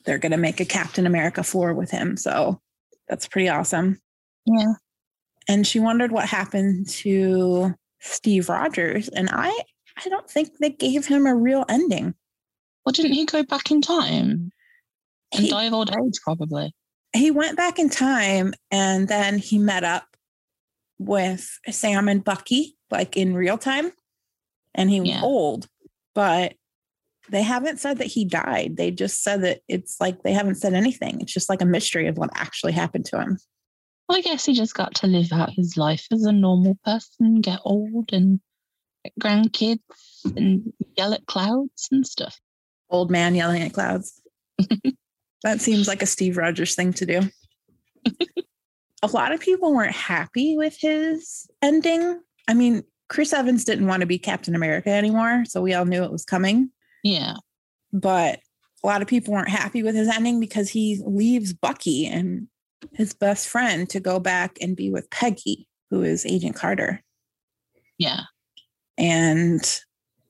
they're 0.04 0.18
going 0.18 0.32
to 0.32 0.38
make 0.38 0.61
a 0.61 0.64
Captain 0.64 1.06
America 1.06 1.42
4 1.44 1.75
with 1.75 1.90
him. 1.90 2.16
So 2.16 2.61
that's 3.08 3.28
pretty 3.28 3.49
awesome. 3.49 4.00
Yeah. 4.46 4.75
And 5.49 5.66
she 5.66 5.78
wondered 5.78 6.11
what 6.11 6.28
happened 6.28 6.88
to 6.88 7.75
Steve 8.00 8.49
Rogers. 8.49 9.08
And 9.08 9.28
I, 9.32 9.56
I 10.04 10.08
don't 10.08 10.28
think 10.28 10.50
they 10.58 10.70
gave 10.70 11.06
him 11.06 11.26
a 11.26 11.34
real 11.34 11.64
ending. 11.68 12.14
Well, 12.84 12.92
didn't 12.92 13.12
he 13.12 13.25
go 13.26 13.42
back 13.44 13.70
in 13.70 13.80
time 13.80 14.50
and 15.32 15.44
he, 15.44 15.50
die 15.50 15.64
of 15.64 15.73
old 15.73 15.90
age, 15.90 16.18
probably? 16.23 16.75
He 17.14 17.30
went 17.30 17.56
back 17.56 17.78
in 17.78 17.88
time 17.88 18.54
and 18.70 19.06
then 19.08 19.38
he 19.38 19.58
met 19.58 19.84
up 19.84 20.13
with 21.04 21.49
Sam 21.70 22.08
and 22.08 22.25
Bucky, 22.25 22.76
like 22.90 23.16
in 23.16 23.34
real 23.34 23.58
time. 23.58 23.92
And 24.75 24.90
he 24.90 25.00
was 25.00 25.11
yeah. 25.11 25.20
old, 25.23 25.68
but 26.14 26.54
they 27.30 27.42
haven't 27.42 27.78
said 27.78 27.99
that 27.99 28.06
he 28.06 28.25
died. 28.25 28.76
They 28.76 28.90
just 28.90 29.23
said 29.23 29.42
that 29.42 29.61
it's 29.68 29.96
like 30.00 30.23
they 30.23 30.32
haven't 30.32 30.56
said 30.56 30.75
anything. 30.75 31.20
It's 31.20 31.32
just 31.32 31.49
like 31.49 31.62
a 31.62 31.66
mystery 31.66 32.08
of 32.08 32.18
what 32.18 32.30
actually 32.34 32.73
happened 32.73 33.04
to 33.06 33.20
him. 33.20 33.38
Well, 34.08 34.18
I 34.18 34.20
guess 34.20 34.44
he 34.44 34.52
just 34.52 34.75
got 34.75 34.94
to 34.96 35.06
live 35.06 35.32
out 35.32 35.50
his 35.50 35.76
life 35.76 36.06
as 36.12 36.25
a 36.25 36.32
normal 36.32 36.76
person, 36.84 37.40
get 37.40 37.61
old 37.64 38.12
and 38.12 38.40
get 39.04 39.12
grandkids 39.18 39.78
and 40.37 40.73
yell 40.96 41.14
at 41.14 41.26
clouds 41.26 41.88
and 41.90 42.06
stuff 42.06 42.38
old 42.94 43.11
man 43.11 43.34
yelling 43.34 43.62
at 43.62 43.73
clouds. 43.73 44.20
that 45.42 45.61
seems 45.61 45.88
like 45.88 46.02
a 46.02 46.06
Steve 46.06 46.37
Rogers 46.37 46.75
thing 46.75 46.92
to 46.94 47.06
do. 47.06 47.20
a 49.04 49.16
lot 49.16 49.32
of 49.32 49.40
people 49.40 49.75
weren't 49.75 49.94
happy 49.94 50.56
with 50.56 50.76
his 50.78 51.46
ending. 51.62 52.20
I 52.49 52.54
mean, 52.54 52.82
Chris 53.08 53.32
Evans 53.32 53.64
didn't 53.64 53.87
want 53.87 54.00
to 54.00 54.06
be 54.06 54.18
Captain 54.18 54.54
America 54.54 54.90
anymore, 54.90 55.44
so 55.46 55.61
we 55.61 55.75
all 55.75 55.84
knew 55.84 56.02
it 56.02 56.12
was 56.12 56.25
coming. 56.25 56.70
Yeah. 57.02 57.34
But 57.92 58.40
a 58.82 58.87
lot 58.87 59.02
of 59.02 59.08
people 59.08 59.34
weren't 59.34 59.49
happy 59.49 59.82
with 59.82 59.94
his 59.94 60.08
ending 60.08 60.40
because 60.40 60.70
he 60.70 61.02
leaves 61.06 61.52
Bucky 61.52 62.06
and 62.06 62.49
his 62.92 63.12
best 63.12 63.49
friend 63.49 63.88
to 63.90 64.00
go 64.00 64.18
back 64.18 64.58
and 64.61 64.76
be 64.76 64.90
with 64.90 65.11
Peggy, 65.11 65.68
who 65.90 66.02
is 66.02 66.26
Agent 66.26 66.56
Carter. 66.56 67.02
Yeah. 67.99 68.23
And 68.96 69.80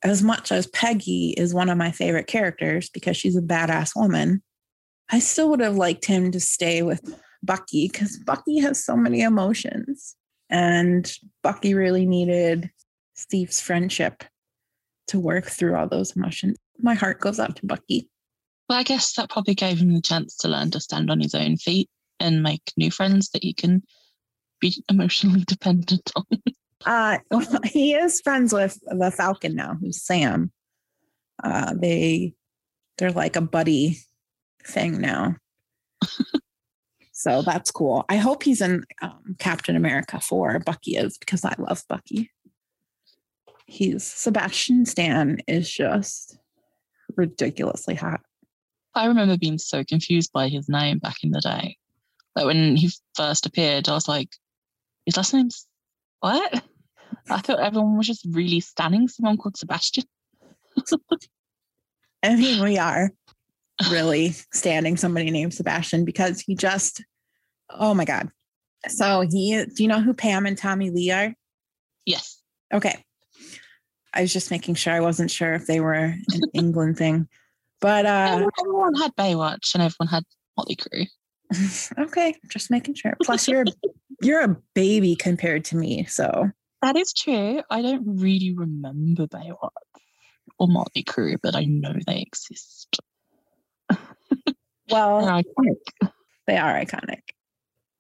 as 0.03 0.23
much 0.23 0.53
as 0.53 0.67
Peggy 0.67 1.31
is 1.37 1.55
one 1.55 1.71
of 1.71 1.79
my 1.79 1.91
favorite 1.91 2.27
characters 2.27 2.91
because 2.91 3.17
she's 3.17 3.37
a 3.37 3.43
badass 3.43 3.97
woman, 3.97 4.43
I 5.11 5.19
still 5.19 5.51
would 5.51 5.61
have 5.61 5.77
liked 5.77 6.05
him 6.05 6.31
to 6.33 6.41
stay 6.41 6.83
with 6.83 7.01
Bucky 7.45 7.89
because 7.89 8.19
Bucky 8.19 8.59
has 8.61 8.85
so 8.85 8.97
many 8.97 9.23
emotions. 9.23 10.17
And 10.51 11.11
Bucky 11.43 11.75
really 11.75 12.07
needed 12.07 12.71
Steve's 13.15 13.61
friendship 13.61 14.25
to 15.09 15.21
work 15.21 15.47
through 15.47 15.77
all 15.77 15.89
those 15.89 16.17
emotions. 16.17 16.59
My 16.79 16.95
heart 16.95 17.21
goes 17.21 17.41
out 17.41 17.57
to 17.57 17.67
Bucky. 17.67 18.09
Well, 18.69 18.79
I 18.79 18.83
guess 18.83 19.15
that 19.15 19.31
probably 19.31 19.55
gave 19.55 19.79
him 19.79 19.93
the 19.93 20.01
chance 20.01 20.37
to 20.39 20.49
learn 20.49 20.71
to 20.73 20.81
stand 20.81 21.11
on 21.11 21.21
his 21.21 21.35
own 21.35 21.57
feet 21.57 21.89
and 22.21 22.43
make 22.43 22.63
new 22.77 22.91
friends 22.91 23.31
that 23.31 23.43
he 23.43 23.53
can 23.53 23.83
be 24.61 24.83
emotionally 24.89 25.45
dependent 25.47 26.11
on. 26.17 26.25
Uh, 26.87 27.19
he 27.65 27.95
is 27.95 28.21
friends 28.21 28.53
with 28.53 28.79
the 28.87 29.11
Falcon 29.11 29.55
now, 29.55 29.77
who's 29.81 30.03
Sam. 30.03 30.51
Uh, 31.43 31.75
they 31.75 32.35
they're 32.99 33.11
like 33.11 33.37
a 33.37 33.41
buddy 33.41 33.99
thing 34.65 35.01
now. 35.01 35.37
so 37.17 37.43
that's 37.43 37.71
cool. 37.71 38.05
I 38.09 38.17
hope 38.17 38.43
he's 38.43 38.61
in 38.61 38.85
um, 39.01 39.37
Captain 39.39 39.77
America 39.77 40.21
4. 40.21 40.59
Bucky 40.59 40.97
is 40.97 41.17
because 41.17 41.45
I 41.45 41.55
love 41.59 41.85
Bucky. 41.89 42.33
He's 43.67 44.03
Sebastian 44.03 44.85
Stan 44.85 45.39
is 45.47 45.73
just 45.73 46.37
ridiculously 47.17 47.95
hot. 47.95 48.21
I 48.97 49.07
remember 49.07 49.39
being 49.39 49.59
so 49.59 49.85
confused 49.85 50.33
by 50.33 50.49
his 50.49 50.69
name 50.69 50.99
back 50.99 51.19
in 51.23 51.31
the 51.31 51.41
day. 51.41 51.77
Like 52.35 52.47
when 52.47 52.75
he 52.75 52.91
first 53.15 53.47
appeared, 53.47 53.89
I 53.89 53.95
was 53.95 54.09
like, 54.09 54.31
his 55.07 55.17
last 55.17 55.33
name's 55.33 55.69
what? 56.19 56.65
I 57.31 57.39
thought 57.39 57.61
everyone 57.61 57.97
was 57.97 58.09
just 58.09 58.27
really 58.29 58.59
stunning 58.59 59.07
someone 59.07 59.37
called 59.37 59.57
Sebastian. 59.57 60.05
I 62.25 62.35
mean, 62.35 62.61
we 62.61 62.77
are 62.77 63.11
really 63.91 64.31
standing 64.53 64.97
somebody 64.97 65.31
named 65.31 65.55
Sebastian 65.55 66.05
because 66.05 66.41
he 66.41 66.55
just, 66.55 67.05
oh 67.71 67.95
my 67.95 68.05
God. 68.05 68.31
So 68.89 69.23
he, 69.29 69.65
do 69.65 69.83
you 69.83 69.89
know 69.89 70.01
who 70.01 70.15
Pam 70.15 70.47
and 70.47 70.57
Tommy 70.57 70.91
Lee 70.91 71.11
are? 71.11 71.35
Yes. 72.05 72.41
Okay. 72.73 73.05
I 74.15 74.23
was 74.23 74.33
just 74.33 74.51
making 74.51 74.77
sure 74.77 74.93
I 74.93 75.01
wasn't 75.01 75.31
sure 75.31 75.55
if 75.55 75.67
they 75.67 75.81
were 75.81 75.95
an 75.95 76.25
England 76.55 76.97
thing. 76.97 77.29
But 77.81 78.07
uh 78.07 78.49
everyone 78.59 78.95
had 78.95 79.15
Baywatch 79.17 79.75
and 79.75 79.83
everyone 79.83 80.09
had 80.09 80.25
Motley 80.57 80.77
Crue. 80.77 81.07
okay, 81.99 82.35
just 82.49 82.71
making 82.71 82.95
sure. 82.95 83.15
Plus 83.23 83.47
you're 83.49 83.65
you're 84.23 84.43
a 84.43 84.57
baby 84.75 85.17
compared 85.17 85.65
to 85.67 85.77
me, 85.77 86.05
so 86.05 86.51
that 86.81 86.97
is 86.97 87.13
true. 87.13 87.63
I 87.69 87.83
don't 87.83 88.21
really 88.21 88.55
remember 88.55 89.27
Baywatch 89.27 89.71
or 90.59 90.69
Motley 90.69 91.03
Crue, 91.03 91.37
but 91.43 91.55
I 91.55 91.65
know 91.65 91.95
they 92.07 92.21
exist. 92.21 93.01
Well, 94.91 95.43
they 96.47 96.57
are 96.57 96.75
iconic. 96.75 97.21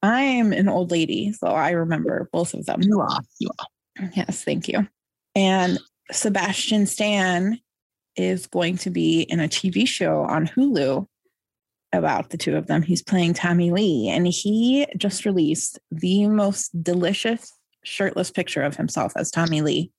I'm 0.02 0.52
an 0.52 0.68
old 0.68 0.90
lady, 0.90 1.32
so 1.32 1.46
I 1.48 1.70
remember 1.70 2.28
both 2.32 2.52
of 2.52 2.66
them. 2.66 2.82
You 2.82 3.00
are. 3.00 3.20
You 3.38 3.48
are. 3.58 4.10
Yes, 4.14 4.44
thank 4.44 4.68
you. 4.68 4.86
And 5.34 5.78
Sebastian 6.12 6.86
Stan 6.86 7.58
is 8.16 8.46
going 8.46 8.76
to 8.78 8.90
be 8.90 9.22
in 9.22 9.40
a 9.40 9.48
TV 9.48 9.88
show 9.88 10.20
on 10.20 10.46
Hulu 10.46 11.06
about 11.92 12.30
the 12.30 12.36
two 12.36 12.56
of 12.56 12.66
them. 12.66 12.82
He's 12.82 13.02
playing 13.02 13.34
Tommy 13.34 13.70
Lee, 13.70 14.08
and 14.08 14.26
he 14.26 14.86
just 14.96 15.24
released 15.24 15.78
the 15.90 16.26
most 16.26 16.82
delicious 16.82 17.52
shirtless 17.84 18.30
picture 18.30 18.62
of 18.62 18.76
himself 18.76 19.12
as 19.16 19.30
Tommy 19.30 19.62
Lee. 19.62 19.90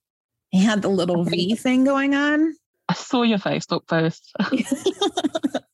He 0.50 0.64
had 0.64 0.82
the 0.82 0.90
little 0.90 1.24
V 1.24 1.56
thing 1.56 1.84
going 1.84 2.16
on. 2.16 2.54
I 2.88 2.94
saw 2.94 3.24
your 3.24 3.40
Facebook 3.40 3.88
post. 3.88 4.34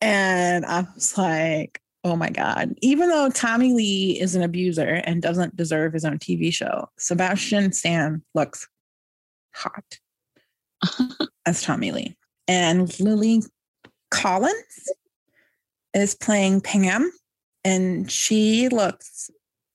and 0.00 0.64
I 0.64 0.86
was 0.94 1.16
like, 1.18 1.80
oh 2.04 2.16
my 2.16 2.30
God. 2.30 2.74
Even 2.80 3.08
though 3.08 3.30
Tommy 3.30 3.72
Lee 3.72 4.18
is 4.20 4.34
an 4.34 4.42
abuser 4.42 5.02
and 5.04 5.22
doesn't 5.22 5.56
deserve 5.56 5.92
his 5.92 6.04
own 6.04 6.18
TV 6.18 6.52
show, 6.52 6.88
Sebastian 6.98 7.72
Stan 7.72 8.22
looks 8.34 8.68
hot 9.54 9.98
as 11.46 11.62
Tommy 11.62 11.92
Lee. 11.92 12.16
And 12.46 12.98
Lily 13.00 13.42
Collins 14.10 14.90
is 15.94 16.14
playing 16.14 16.60
Pam, 16.60 17.10
and 17.64 18.10
she 18.10 18.68
looks 18.68 19.30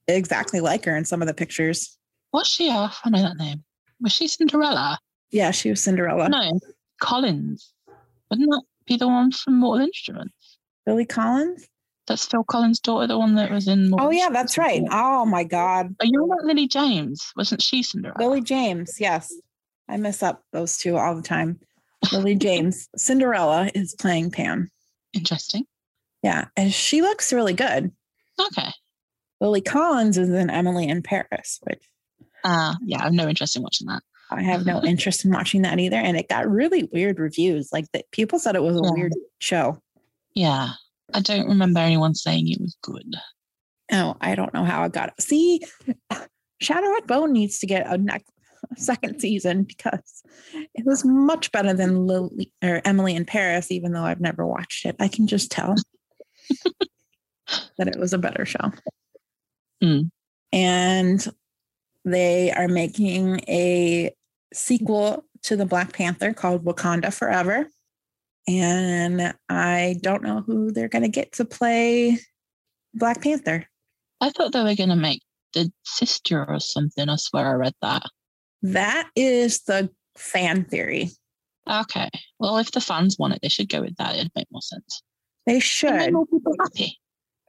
exactly 0.08 0.60
like 0.60 0.86
her 0.86 0.96
in 0.96 1.06
some 1.06 1.22
of 1.22 1.28
the 1.28 1.34
pictures. 1.34 1.98
What's 2.32 2.50
she 2.50 2.70
off? 2.70 3.00
I 3.04 3.10
know 3.10 3.22
that 3.22 3.38
name. 3.38 3.64
Was 4.02 4.14
she 4.14 4.28
Cinderella? 4.28 4.98
Yeah, 5.32 5.52
she 5.52 5.70
was 5.70 5.84
Cinderella. 5.84 6.30
No, 6.30 6.60
Collins. 7.00 7.74
Wasn't 8.32 8.50
that 8.50 8.64
be 8.86 8.98
the 8.98 9.08
one 9.08 9.32
from 9.32 9.60
Mortal 9.60 9.86
Instruments? 9.86 10.58
Lily 10.86 11.06
Collins? 11.06 11.68
That's 12.08 12.26
Phil 12.26 12.44
Collins' 12.44 12.80
daughter, 12.80 13.08
the 13.08 13.18
one 13.18 13.36
that 13.36 13.50
was 13.50 13.68
in. 13.68 13.90
Mortal 13.90 14.08
oh 14.08 14.12
yeah, 14.12 14.30
that's 14.30 14.58
right. 14.58 14.82
Oh 14.92 15.26
my 15.26 15.44
God. 15.44 15.96
Are 16.00 16.06
you 16.06 16.26
about 16.26 16.44
Lily 16.46 16.68
James? 16.68 17.32
Wasn't 17.38 17.62
she 17.62 17.82
Cinderella? 17.82 18.18
Lily 18.20 18.42
James, 18.42 18.98
yes. 19.00 19.34
I 19.88 19.98
mess 19.98 20.22
up 20.22 20.44
those 20.52 20.78
two 20.78 20.98
all 20.98 21.16
the 21.16 21.22
time. 21.22 21.60
Lily 22.12 22.36
James. 22.38 22.90
Cinderella 22.98 23.70
is 23.74 23.96
playing 23.96 24.32
Pam. 24.32 24.70
Interesting. 25.14 25.66
Yeah, 26.22 26.46
and 26.58 26.74
she 26.74 27.02
looks 27.02 27.32
really 27.32 27.54
good. 27.54 27.92
Okay. 28.40 28.72
Lily 29.40 29.62
Collins 29.62 30.18
is 30.18 30.30
in 30.30 30.50
Emily 30.50 30.88
in 30.88 31.02
Paris, 31.04 31.60
which. 31.64 31.84
Uh, 32.46 32.76
yeah, 32.86 33.00
I 33.00 33.04
have 33.04 33.14
no 33.14 33.30
interest 33.30 33.56
in 33.56 33.62
watching 33.62 33.88
that. 33.88 34.04
I 34.34 34.42
have 34.42 34.66
no 34.66 34.82
interest 34.84 35.26
in 35.26 35.32
watching 35.32 35.62
that 35.64 35.80
either. 35.80 35.98
And 35.98 36.18
it 36.18 36.30
got 36.30 36.50
really 36.50 36.90
weird 36.92 37.20
reviews. 37.20 37.70
Like 37.72 37.86
that 37.94 38.10
people 38.12 38.40
said 38.40 38.56
it 38.56 38.64
was 38.64 38.76
a 38.78 38.82
yeah. 38.84 38.92
weird 38.92 39.14
show. 39.40 39.78
Yeah. 40.34 40.72
I 41.14 41.22
don't 41.22 41.48
remember 41.48 41.80
anyone 41.80 42.16
saying 42.16 42.50
it 42.50 42.62
was 42.62 42.76
good. 42.82 43.16
Oh, 43.92 44.16
I 44.22 44.36
don't 44.36 44.54
know 44.54 44.64
how 44.64 44.84
it 44.86 44.94
got. 44.94 45.14
See, 45.22 45.62
Shadow 46.60 46.96
at 46.98 47.08
Bone 47.08 47.32
needs 47.32 47.60
to 47.60 47.68
get 47.68 47.86
a 47.88 47.98
next 47.98 48.32
second 48.78 49.20
season 49.20 49.64
because 49.64 50.24
it 50.74 50.86
was 50.86 51.04
much 51.06 51.52
better 51.52 51.74
than 51.74 52.08
Lily 52.08 52.52
or 52.64 52.82
Emily 52.86 53.16
in 53.16 53.26
Paris, 53.26 53.72
even 53.72 53.92
though 53.92 54.04
I've 54.04 54.22
never 54.22 54.48
watched 54.48 54.86
it. 54.86 54.96
I 55.00 55.08
can 55.08 55.28
just 55.28 55.52
tell 55.52 55.76
that 57.78 57.88
it 57.88 58.00
was 58.00 58.14
a 58.14 58.18
better 58.18 58.46
show. 58.46 58.72
Mm. 59.84 60.10
And 60.52 61.28
they 62.06 62.52
are 62.52 62.68
making 62.68 63.42
a 63.48 64.14
sequel 64.54 65.26
to 65.44 65.56
the 65.56 65.66
Black 65.66 65.94
Panther 65.94 66.34
called 66.34 66.66
Wakanda 66.66 67.14
Forever. 67.14 67.68
And 68.48 69.34
I 69.50 69.96
don't 70.02 70.24
know 70.24 70.42
who 70.42 70.72
they're 70.72 70.90
going 70.90 71.04
to 71.04 71.10
get 71.10 71.34
to 71.34 71.46
play 71.46 72.18
Black 72.94 73.22
Panther. 73.22 73.66
I 74.22 74.30
thought 74.30 74.52
they 74.52 74.64
were 74.64 74.76
going 74.76 74.90
to 74.90 74.96
make 74.96 75.22
the 75.54 75.72
sister 75.84 76.46
or 76.48 76.60
something. 76.60 77.10
I 77.10 77.16
swear 77.16 77.48
I 77.48 77.54
read 77.54 77.74
that. 77.82 78.04
That 78.62 79.10
is 79.16 79.62
the 79.64 79.90
fan 80.18 80.66
theory. 80.66 81.10
Okay. 81.70 82.10
Well, 82.40 82.58
if 82.58 82.72
the 82.72 82.82
fans 82.82 83.18
want 83.18 83.34
it, 83.34 83.40
they 83.42 83.50
should 83.50 83.70
go 83.70 83.82
with 83.82 83.96
that. 83.98 84.16
It'd 84.16 84.32
make 84.36 84.48
more 84.52 84.62
sense. 84.62 85.02
They 85.46 85.60
should. 85.60 86.14
more 86.14 86.26
people 86.26 86.56
happy. 86.60 87.00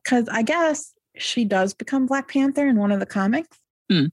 Because 0.02 0.28
I 0.28 0.42
guess 0.42 0.92
she 1.16 1.44
does 1.44 1.74
become 1.74 2.06
Black 2.06 2.28
Panther 2.28 2.66
in 2.66 2.76
one 2.76 2.92
of 2.92 3.00
the 3.00 3.06
comics. 3.06 3.56
Hmm. 3.90 4.06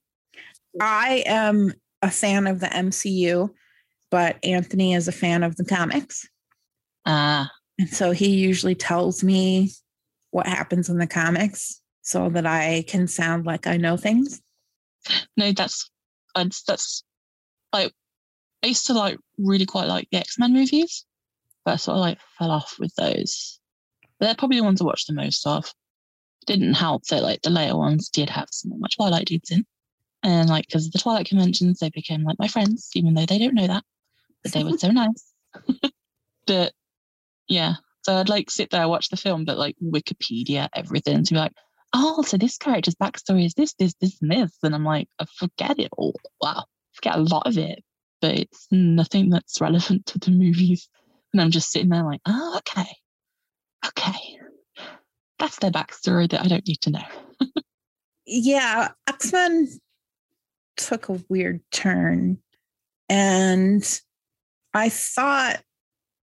I 0.79 1.23
am 1.25 1.73
a 2.01 2.09
fan 2.09 2.47
of 2.47 2.59
the 2.59 2.67
MCU, 2.67 3.49
but 4.09 4.37
Anthony 4.43 4.93
is 4.93 5.07
a 5.07 5.13
fan 5.13 5.43
of 5.43 5.55
the 5.55 5.65
comics. 5.65 6.27
Ah. 7.05 7.45
Uh, 7.45 7.47
and 7.79 7.89
so 7.89 8.11
he 8.11 8.29
usually 8.29 8.75
tells 8.75 9.23
me 9.23 9.71
what 10.29 10.45
happens 10.45 10.89
in 10.89 10.97
the 10.97 11.07
comics 11.07 11.81
so 12.01 12.29
that 12.29 12.45
I 12.45 12.83
can 12.87 13.07
sound 13.07 13.45
like 13.45 13.65
I 13.65 13.77
know 13.77 13.97
things. 13.97 14.41
No, 15.35 15.51
that's 15.51 15.89
that's, 16.35 16.63
that's 16.63 17.03
like 17.73 17.91
I 18.63 18.67
used 18.67 18.85
to 18.87 18.93
like 18.93 19.17
really 19.37 19.65
quite 19.65 19.87
like 19.87 20.07
the 20.11 20.19
X 20.19 20.37
Men 20.37 20.53
movies, 20.53 21.05
but 21.65 21.71
I 21.71 21.75
sort 21.77 21.97
of 21.97 22.01
like 22.01 22.19
fell 22.37 22.51
off 22.51 22.75
with 22.79 22.93
those. 22.95 23.59
But 24.19 24.27
they're 24.27 24.35
probably 24.35 24.57
the 24.57 24.63
ones 24.63 24.81
I 24.81 24.85
watched 24.85 25.07
the 25.07 25.13
most 25.13 25.45
of. 25.47 25.73
Didn't 26.45 26.75
help 26.75 27.05
that 27.07 27.23
like 27.23 27.41
the 27.41 27.49
later 27.49 27.77
ones 27.77 28.09
did 28.09 28.29
have 28.29 28.49
some 28.51 28.79
much 28.79 28.95
Twilight 28.95 29.25
dudes 29.25 29.51
in, 29.51 29.65
and 30.23 30.49
like 30.49 30.67
because 30.67 30.85
of 30.85 30.91
the 30.91 30.99
Twilight 30.99 31.27
conventions, 31.27 31.79
they 31.79 31.89
became 31.89 32.23
like 32.23 32.39
my 32.39 32.47
friends, 32.47 32.89
even 32.95 33.13
though 33.13 33.25
they 33.25 33.39
don't 33.39 33.55
know 33.55 33.67
that, 33.67 33.83
but 34.43 34.51
they 34.51 34.63
were 34.63 34.77
so 34.77 34.89
nice. 34.89 35.33
but 36.47 36.73
yeah, 37.47 37.75
so 38.03 38.15
I'd 38.15 38.29
like 38.29 38.49
sit 38.49 38.69
there 38.69 38.87
watch 38.87 39.09
the 39.09 39.17
film, 39.17 39.45
but 39.45 39.57
like 39.57 39.75
Wikipedia 39.83 40.69
everything 40.73 41.23
to 41.23 41.33
be 41.33 41.39
like, 41.39 41.53
oh, 41.93 42.21
so 42.23 42.37
this 42.37 42.57
character's 42.57 42.95
backstory 42.95 43.45
is 43.45 43.53
this, 43.53 43.73
this, 43.73 43.93
this, 43.99 44.21
and 44.21 44.31
this. 44.31 44.55
And 44.63 44.73
I'm 44.73 44.85
like, 44.85 45.07
I 45.19 45.25
forget 45.25 45.79
it 45.79 45.89
all. 45.97 46.15
Wow, 46.41 46.65
get 47.01 47.17
a 47.17 47.21
lot 47.21 47.47
of 47.47 47.57
it, 47.57 47.83
but 48.21 48.37
it's 48.37 48.67
nothing 48.71 49.29
that's 49.29 49.61
relevant 49.61 50.05
to 50.07 50.19
the 50.19 50.31
movies. 50.31 50.89
And 51.33 51.41
I'm 51.41 51.51
just 51.51 51.71
sitting 51.71 51.89
there 51.89 52.03
like, 52.03 52.21
oh, 52.25 52.57
okay, 52.59 52.89
okay, 53.87 54.39
that's 55.39 55.57
their 55.59 55.71
backstory 55.71 56.29
that 56.29 56.41
I 56.41 56.47
don't 56.47 56.67
need 56.67 56.81
to 56.81 56.91
know. 56.91 57.05
yeah, 58.25 58.89
X 59.07 59.31
Men 59.31 59.67
took 60.87 61.09
a 61.09 61.21
weird 61.29 61.61
turn. 61.71 62.37
And 63.09 63.83
I 64.73 64.89
thought 64.89 65.61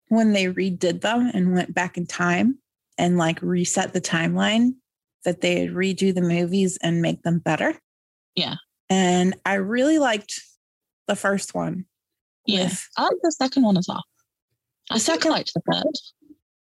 when 0.10 0.34
they 0.34 0.46
redid 0.46 1.02
them 1.02 1.32
and 1.34 1.54
went 1.54 1.74
back 1.74 1.98
in 1.98 2.06
time 2.06 2.60
and 2.98 3.18
like 3.18 3.42
reset 3.42 3.94
the 3.94 4.02
timeline 4.02 4.76
that 5.24 5.42
they'd 5.42 5.72
redo 5.72 6.14
the 6.14 6.22
movies 6.22 6.78
and 6.82 7.02
make 7.02 7.24
them 7.24 7.40
better. 7.40 7.74
Yeah. 8.36 8.56
And 8.90 9.36
I 9.46 9.56
really 9.56 9.98
liked 9.98 10.42
the 11.08 11.16
first 11.16 11.56
one. 11.56 11.86
Yeah. 12.46 12.66
with- 12.66 12.88
I 12.98 13.04
like 13.04 13.18
the 13.24 13.32
second 13.32 13.64
one 13.64 13.78
as 13.78 13.88
well. 13.88 14.04
I 14.92 15.00
second- 15.00 15.32
liked 15.32 15.52
the 15.56 15.62
third. 15.72 15.94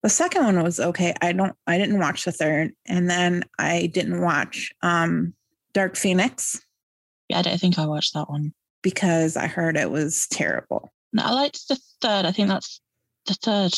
The 0.04 0.10
second 0.10 0.44
one 0.44 0.62
was 0.62 0.78
okay. 0.78 1.14
I 1.22 1.32
don't 1.32 1.56
I 1.66 1.78
didn't 1.78 1.98
watch 1.98 2.24
the 2.24 2.30
third. 2.32 2.72
And 2.86 3.08
then 3.10 3.42
I 3.58 3.86
didn't 3.86 4.20
watch 4.20 4.70
um 4.82 5.34
Dark 5.72 5.96
Phoenix 5.96 6.60
Yeah, 7.34 7.40
I 7.40 7.42
don't 7.42 7.58
think 7.60 7.78
I 7.78 7.86
watched 7.86 8.14
that 8.14 8.30
one. 8.30 8.52
because 8.82 9.36
I 9.36 9.46
heard 9.46 9.76
it 9.76 9.90
was 9.90 10.26
terrible. 10.30 10.92
No, 11.12 11.22
I 11.24 11.32
liked 11.32 11.68
the 11.68 11.78
third. 12.00 12.26
I 12.26 12.32
think 12.32 12.48
that's 12.48 12.80
the 13.26 13.34
third. 13.34 13.72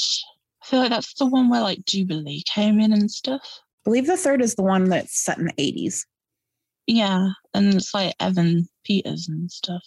I 0.62 0.66
feel 0.66 0.80
like 0.80 0.90
that's 0.90 1.14
the 1.14 1.26
one 1.26 1.48
where 1.48 1.60
like 1.60 1.84
Jubilee 1.86 2.42
came 2.52 2.80
in 2.80 2.92
and 2.92 3.10
stuff. 3.10 3.42
I 3.44 3.62
believe 3.84 4.06
the 4.06 4.16
third 4.16 4.42
is 4.42 4.54
the 4.56 4.62
one 4.62 4.88
that's 4.88 5.22
set 5.22 5.38
in 5.38 5.44
the 5.46 5.52
80s. 5.52 6.04
Yeah, 6.88 7.30
and 7.54 7.74
it's 7.74 7.94
like 7.94 8.14
Evan 8.20 8.68
Peters 8.84 9.28
and 9.28 9.50
stuff, 9.50 9.82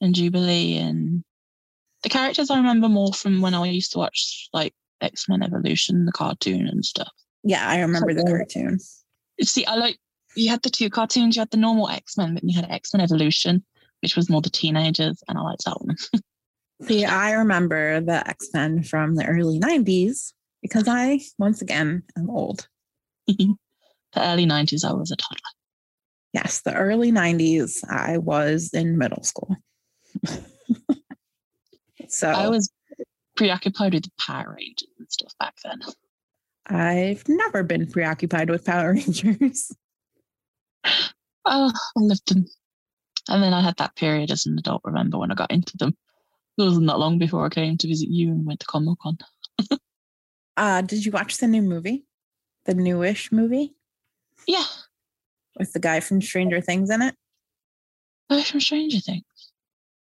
and 0.00 0.14
Jubilee, 0.14 0.76
and 0.78 1.22
the 2.02 2.08
characters 2.08 2.50
I 2.50 2.56
remember 2.56 2.88
more 2.88 3.12
from 3.12 3.40
when 3.40 3.54
I 3.54 3.66
used 3.66 3.92
to 3.92 3.98
watch 3.98 4.48
like 4.52 4.74
X 5.00 5.28
Men 5.28 5.42
Evolution, 5.42 6.06
the 6.06 6.12
cartoon 6.12 6.66
and 6.66 6.84
stuff. 6.84 7.10
Yeah, 7.42 7.66
I 7.66 7.80
remember 7.80 8.12
the 8.14 8.24
cartoon. 8.24 8.78
See, 9.42 9.64
I 9.66 9.74
like 9.76 9.98
you 10.34 10.50
had 10.50 10.62
the 10.62 10.70
two 10.70 10.90
cartoons. 10.90 11.36
You 11.36 11.40
had 11.40 11.50
the 11.50 11.56
normal 11.56 11.88
X 11.88 12.16
Men, 12.16 12.34
but 12.34 12.44
you 12.44 12.54
had 12.54 12.70
X 12.70 12.94
Men 12.94 13.00
Evolution, 13.00 13.64
which 14.02 14.16
was 14.16 14.30
more 14.30 14.40
the 14.40 14.50
teenagers, 14.50 15.22
and 15.28 15.38
I 15.38 15.42
liked 15.42 15.64
that 15.64 15.80
one. 15.80 15.96
See, 16.88 17.04
I 17.04 17.32
remember 17.32 18.00
the 18.00 18.26
X 18.28 18.48
Men 18.54 18.82
from 18.82 19.14
the 19.14 19.26
early 19.26 19.60
90s 19.60 20.32
because 20.62 20.88
I, 20.88 21.20
once 21.38 21.62
again, 21.62 22.02
am 22.16 22.30
old. 22.30 22.68
the 23.26 23.56
early 24.16 24.46
nineties, 24.46 24.84
I 24.84 24.92
was 24.92 25.10
a 25.10 25.16
toddler. 25.16 25.40
Yes, 26.32 26.62
the 26.62 26.74
early 26.74 27.10
90s, 27.10 27.84
I 27.90 28.18
was 28.18 28.70
in 28.72 28.96
middle 28.96 29.22
school. 29.22 29.56
so 32.08 32.30
I 32.30 32.48
was 32.48 32.70
preoccupied 33.36 33.94
with 33.94 34.16
Power 34.16 34.54
Rangers 34.56 34.88
and 34.98 35.10
stuff 35.10 35.32
back 35.38 35.54
then. 35.64 35.80
I've 36.66 37.28
never 37.28 37.62
been 37.62 37.90
preoccupied 37.90 38.48
with 38.48 38.64
Power 38.64 38.92
Rangers. 38.94 39.72
Oh, 40.84 41.72
I 41.72 41.72
loved 41.96 42.28
them. 42.28 42.46
And 43.28 43.42
then 43.42 43.52
I 43.54 43.60
had 43.60 43.76
that 43.78 43.96
period 43.96 44.30
as 44.30 44.46
an 44.46 44.58
adult, 44.58 44.82
remember, 44.84 45.18
when 45.18 45.30
I 45.30 45.34
got 45.34 45.50
into 45.50 45.76
them. 45.76 45.96
It 46.58 46.62
wasn't 46.62 46.86
that 46.88 46.98
long 46.98 47.18
before 47.18 47.46
I 47.46 47.48
came 47.48 47.76
to 47.78 47.88
visit 47.88 48.08
you 48.10 48.28
and 48.30 48.44
went 48.46 48.60
to 48.60 48.66
Comic 48.66 48.98
Con. 49.02 49.18
Uh, 50.56 50.82
did 50.82 51.06
you 51.06 51.12
watch 51.12 51.38
the 51.38 51.46
new 51.46 51.62
movie? 51.62 52.04
The 52.66 52.74
newish 52.74 53.32
movie 53.32 53.74
Yeah, 54.46 54.64
with 55.58 55.72
the 55.72 55.78
guy 55.78 56.00
from 56.00 56.20
Stranger 56.20 56.60
Things 56.60 56.90
in 56.90 57.00
it? 57.00 57.14
guy 58.28 58.42
from 58.42 58.60
Stranger 58.60 59.00
Things. 59.00 59.24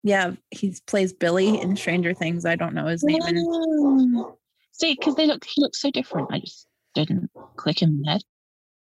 Yeah, 0.03 0.33
he 0.51 0.73
plays 0.85 1.11
Billy 1.11 1.59
in 1.59 1.75
Stranger 1.75 2.13
Things. 2.13 2.45
I 2.45 2.55
don't 2.55 2.73
know 2.73 2.85
his 2.85 3.03
name. 3.03 3.19
And. 3.23 4.25
See, 4.71 4.93
because 4.93 5.15
they 5.15 5.27
look, 5.27 5.43
he 5.43 5.61
looks 5.61 5.81
so 5.81 5.91
different. 5.91 6.29
I 6.31 6.39
just 6.39 6.65
didn't 6.95 7.29
click 7.57 7.81
in 7.81 8.01
my 8.01 8.13
head. 8.13 8.23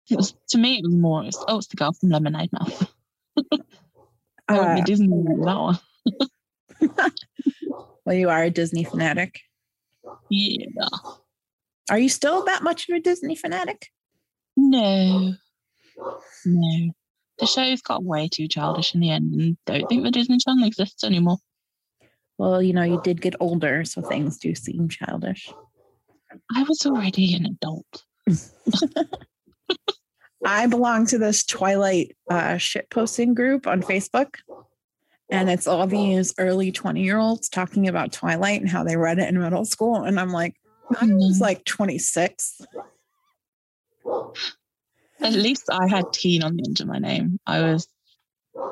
It 0.10 0.16
was 0.16 0.34
to 0.50 0.58
me, 0.58 0.78
it 0.78 0.84
was 0.84 0.96
more. 0.96 1.24
It's, 1.26 1.44
oh, 1.48 1.58
it's 1.58 1.68
the 1.68 1.76
girl 1.76 1.92
from 1.94 2.10
Lemonade 2.10 2.52
Mouth. 2.54 2.94
oh, 3.52 3.60
uh, 4.50 4.76
the 4.76 4.82
Disney 4.84 5.08
that 5.08 5.58
one. 5.58 5.80
well, 8.06 8.16
you 8.16 8.30
are 8.30 8.44
a 8.44 8.50
Disney 8.50 8.84
fanatic. 8.84 9.42
Yeah. 10.30 10.88
Are 11.90 12.00
you 12.00 12.10
still 12.10 12.46
that 12.46 12.64
much 12.64 12.88
of 12.90 12.96
a 12.96 13.00
Disney 13.00 13.36
fanatic? 13.36 13.88
No. 14.56 15.34
No. 16.46 16.92
The 17.40 17.46
show's 17.46 17.82
got 17.82 18.04
way 18.04 18.28
too 18.28 18.48
childish 18.48 18.96
in 18.96 19.02
the 19.02 19.12
end, 19.12 19.34
and 19.34 19.58
don't 19.66 19.88
think 19.88 20.04
the 20.04 20.12
Disney 20.12 20.38
Channel 20.38 20.66
exists 20.66 21.04
anymore. 21.04 21.38
Well, 22.38 22.62
you 22.62 22.74
know, 22.74 22.84
you 22.84 23.02
did 23.04 23.22
get 23.22 23.36
older, 23.40 23.84
so 23.86 24.02
things 24.02 24.38
do 24.38 24.56
seem 24.56 24.90
childish. 24.90 25.52
I 26.56 26.64
was 26.64 26.86
already 26.86 27.36
an 27.36 27.46
adult. 27.46 28.04
I 30.46 30.68
belong 30.68 31.06
to 31.08 31.18
this 31.18 31.46
Twilight 31.46 32.16
uh, 32.30 32.58
shit 32.58 32.90
posting 32.90 33.34
group 33.34 33.68
on 33.68 33.82
Facebook. 33.82 34.36
And 35.30 35.50
it's 35.50 35.68
all 35.68 35.88
these 35.88 36.34
early 36.38 36.72
20 36.72 37.04
year 37.04 37.18
olds 37.18 37.50
talking 37.50 37.88
about 37.88 38.14
Twilight 38.14 38.62
and 38.62 38.70
how 38.70 38.84
they 38.84 38.96
read 38.96 39.20
it 39.20 39.28
in 39.28 39.40
middle 39.40 39.66
school. 39.66 40.04
And 40.04 40.20
I'm 40.20 40.30
like, 40.30 40.56
I 41.02 41.06
was 41.06 41.42
like 41.42 41.66
26. 41.66 42.62
At 45.20 45.34
least 45.34 45.64
I 45.70 45.88
had 45.88 46.14
teen 46.14 46.44
on 46.44 46.56
the 46.56 46.64
end 46.66 46.80
of 46.80 46.88
my 46.88 47.00
name. 47.00 47.40
I 47.46 47.62
was 47.62 47.88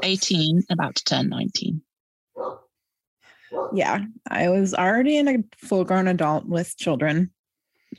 18, 0.03 0.63
about 0.69 0.95
to 0.95 1.03
turn 1.03 1.29
19. 1.29 1.81
Yeah, 3.73 4.05
I 4.29 4.49
was 4.49 4.73
already 4.73 5.17
in 5.17 5.27
a 5.27 5.43
full 5.57 5.83
grown 5.83 6.07
adult 6.07 6.45
with 6.45 6.77
children 6.77 7.31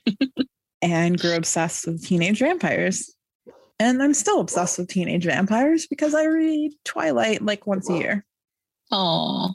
and 0.82 1.20
grew 1.20 1.34
obsessed 1.34 1.86
with 1.86 2.04
teenage 2.06 2.38
vampires. 2.38 3.15
And 3.78 4.02
I'm 4.02 4.14
still 4.14 4.40
obsessed 4.40 4.78
with 4.78 4.88
teenage 4.88 5.24
vampires 5.24 5.86
because 5.86 6.14
I 6.14 6.24
read 6.24 6.72
Twilight 6.84 7.42
like 7.42 7.66
once 7.66 7.90
a 7.90 7.94
year. 7.94 8.24
Oh, 8.90 9.52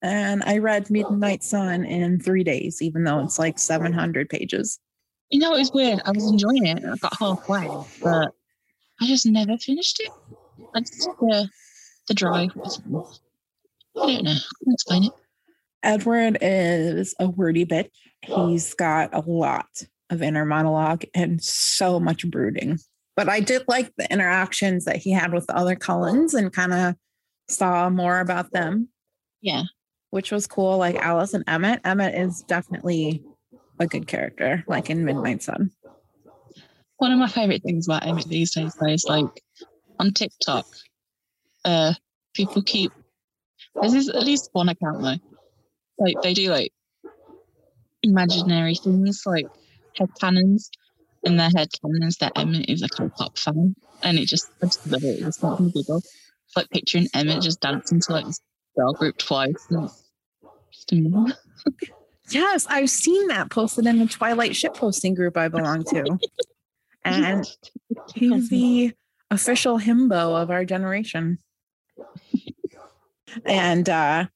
And 0.00 0.42
I 0.44 0.58
read 0.58 0.90
Midnight 0.90 1.44
Sun 1.44 1.84
in 1.84 2.18
three 2.18 2.42
days, 2.42 2.82
even 2.82 3.04
though 3.04 3.20
it's 3.20 3.38
like 3.38 3.58
700 3.58 4.28
pages. 4.28 4.80
you 5.30 5.38
know, 5.38 5.54
it 5.54 5.58
was 5.60 5.72
weird. 5.72 6.00
I 6.04 6.10
was 6.10 6.28
enjoying 6.28 6.66
it. 6.66 6.82
I 6.84 6.96
got 6.96 7.16
halfway, 7.18 7.68
but 8.02 8.32
I 9.00 9.06
just 9.06 9.26
never 9.26 9.56
finished 9.58 10.00
it. 10.00 10.10
I 10.74 10.80
just, 10.80 11.08
the, 11.20 11.48
the 12.08 12.14
drive 12.14 12.54
was, 12.56 12.80
I 13.96 14.06
don't 14.06 14.24
know. 14.24 14.30
I 14.30 14.34
can't 14.34 14.74
explain 14.74 15.04
it. 15.04 15.12
Edward 15.84 16.38
is 16.40 17.14
a 17.20 17.28
wordy 17.28 17.64
bitch. 17.64 17.90
He's 18.22 18.74
got 18.74 19.14
a 19.14 19.20
lot 19.20 19.82
of 20.10 20.22
inner 20.22 20.44
monologue 20.44 21.04
and 21.14 21.42
so 21.42 21.98
much 22.00 22.28
brooding. 22.30 22.78
But 23.16 23.28
I 23.28 23.40
did 23.40 23.64
like 23.68 23.92
the 23.96 24.10
interactions 24.12 24.84
that 24.86 24.96
he 24.96 25.10
had 25.12 25.32
with 25.32 25.46
the 25.46 25.56
other 25.56 25.76
Cullens 25.76 26.34
and 26.34 26.52
kind 26.52 26.72
of 26.72 26.94
saw 27.48 27.90
more 27.90 28.20
about 28.20 28.52
them, 28.52 28.88
Yeah. 29.42 29.64
which 30.10 30.32
was 30.32 30.46
cool. 30.46 30.78
Like 30.78 30.96
Alice 30.96 31.34
and 31.34 31.44
Emmett. 31.46 31.80
Emmett 31.84 32.14
is 32.14 32.42
definitely 32.42 33.22
a 33.78 33.86
good 33.86 34.06
character, 34.06 34.64
like 34.66 34.88
in 34.88 35.04
Midnight 35.04 35.42
Sun. 35.42 35.70
One 36.98 37.12
of 37.12 37.18
my 37.18 37.28
favorite 37.28 37.62
things 37.62 37.86
about 37.88 38.06
Emmett 38.06 38.28
these 38.28 38.54
days 38.54 38.74
though, 38.80 38.86
is 38.88 39.04
like 39.04 39.26
on 39.98 40.12
TikTok, 40.12 40.66
uh, 41.64 41.94
people 42.34 42.62
keep 42.62 42.92
there's 43.74 43.92
this, 43.92 44.08
at 44.08 44.22
least 44.22 44.50
one 44.52 44.68
account 44.68 45.02
though. 45.02 45.16
Like 45.98 46.16
they 46.22 46.32
do 46.34 46.50
like 46.50 46.72
imaginary 48.02 48.74
things 48.74 49.22
like 49.26 49.46
head 49.96 50.08
canons 50.20 50.70
in 51.24 51.36
their 51.36 51.50
head 51.56 51.68
canons 51.80 52.16
that 52.18 52.32
Emmett 52.36 52.68
is 52.68 52.82
a 52.82 52.88
K-pop 52.88 53.38
fan. 53.38 53.74
And 54.02 54.18
it 54.18 54.26
just 54.26 54.50
I 54.62 54.66
just 54.66 54.86
love 54.86 55.04
it. 55.04 55.20
It 55.20 55.24
just 55.24 55.42
makes 55.42 55.60
me. 55.60 55.72
It's 55.76 56.56
like 56.56 56.70
picturing 56.70 57.08
Emmett 57.14 57.42
just 57.42 57.60
dancing 57.60 58.00
to 58.00 58.12
like 58.12 58.26
this 58.26 58.40
girl 58.76 58.92
group 58.92 59.16
twice. 59.18 59.66
And 59.70 59.88
just 60.72 60.92
amazing. 60.92 61.32
Yes, 62.30 62.66
I've 62.70 62.88
seen 62.88 63.26
that 63.28 63.50
posted 63.50 63.84
in 63.86 63.98
the 63.98 64.06
Twilight 64.06 64.56
ship 64.56 64.74
posting 64.74 65.14
group 65.14 65.36
I 65.36 65.48
belong 65.48 65.84
to. 65.84 66.18
And 67.04 67.44
he's 68.14 68.48
the 68.48 68.92
official 69.28 69.80
himbo 69.80 70.40
of 70.40 70.50
our 70.50 70.64
generation. 70.64 71.38
And 73.44 73.88
uh 73.88 74.26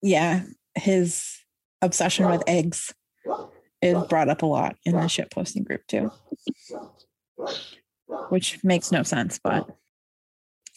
yeah, 0.00 0.44
his 0.74 1.40
obsession 1.82 2.30
with 2.30 2.42
eggs 2.46 2.94
is 3.82 4.02
brought 4.08 4.28
up 4.28 4.42
a 4.42 4.46
lot 4.46 4.76
in 4.84 4.94
the 4.94 5.08
ship 5.08 5.30
posting 5.30 5.64
group 5.64 5.86
too. 5.86 6.10
Which 8.28 8.62
makes 8.64 8.90
no 8.92 9.02
sense, 9.02 9.38
but 9.42 9.68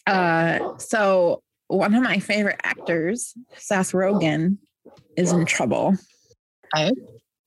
uh 0.06 0.76
so 0.78 1.42
one 1.68 1.94
of 1.94 2.02
my 2.02 2.18
favorite 2.18 2.60
actors, 2.62 3.34
Seth 3.56 3.92
Rogen, 3.92 4.58
is 5.16 5.32
in 5.32 5.46
trouble. 5.46 5.96
Oh. 6.76 6.90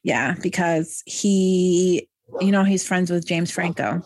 Yeah, 0.04 0.36
because 0.42 1.04
he, 1.06 2.08
you 2.42 2.52
know, 2.52 2.64
he's 2.64 2.86
friends 2.88 3.12
with 3.12 3.28
James 3.28 3.52
Franco. 3.52 4.02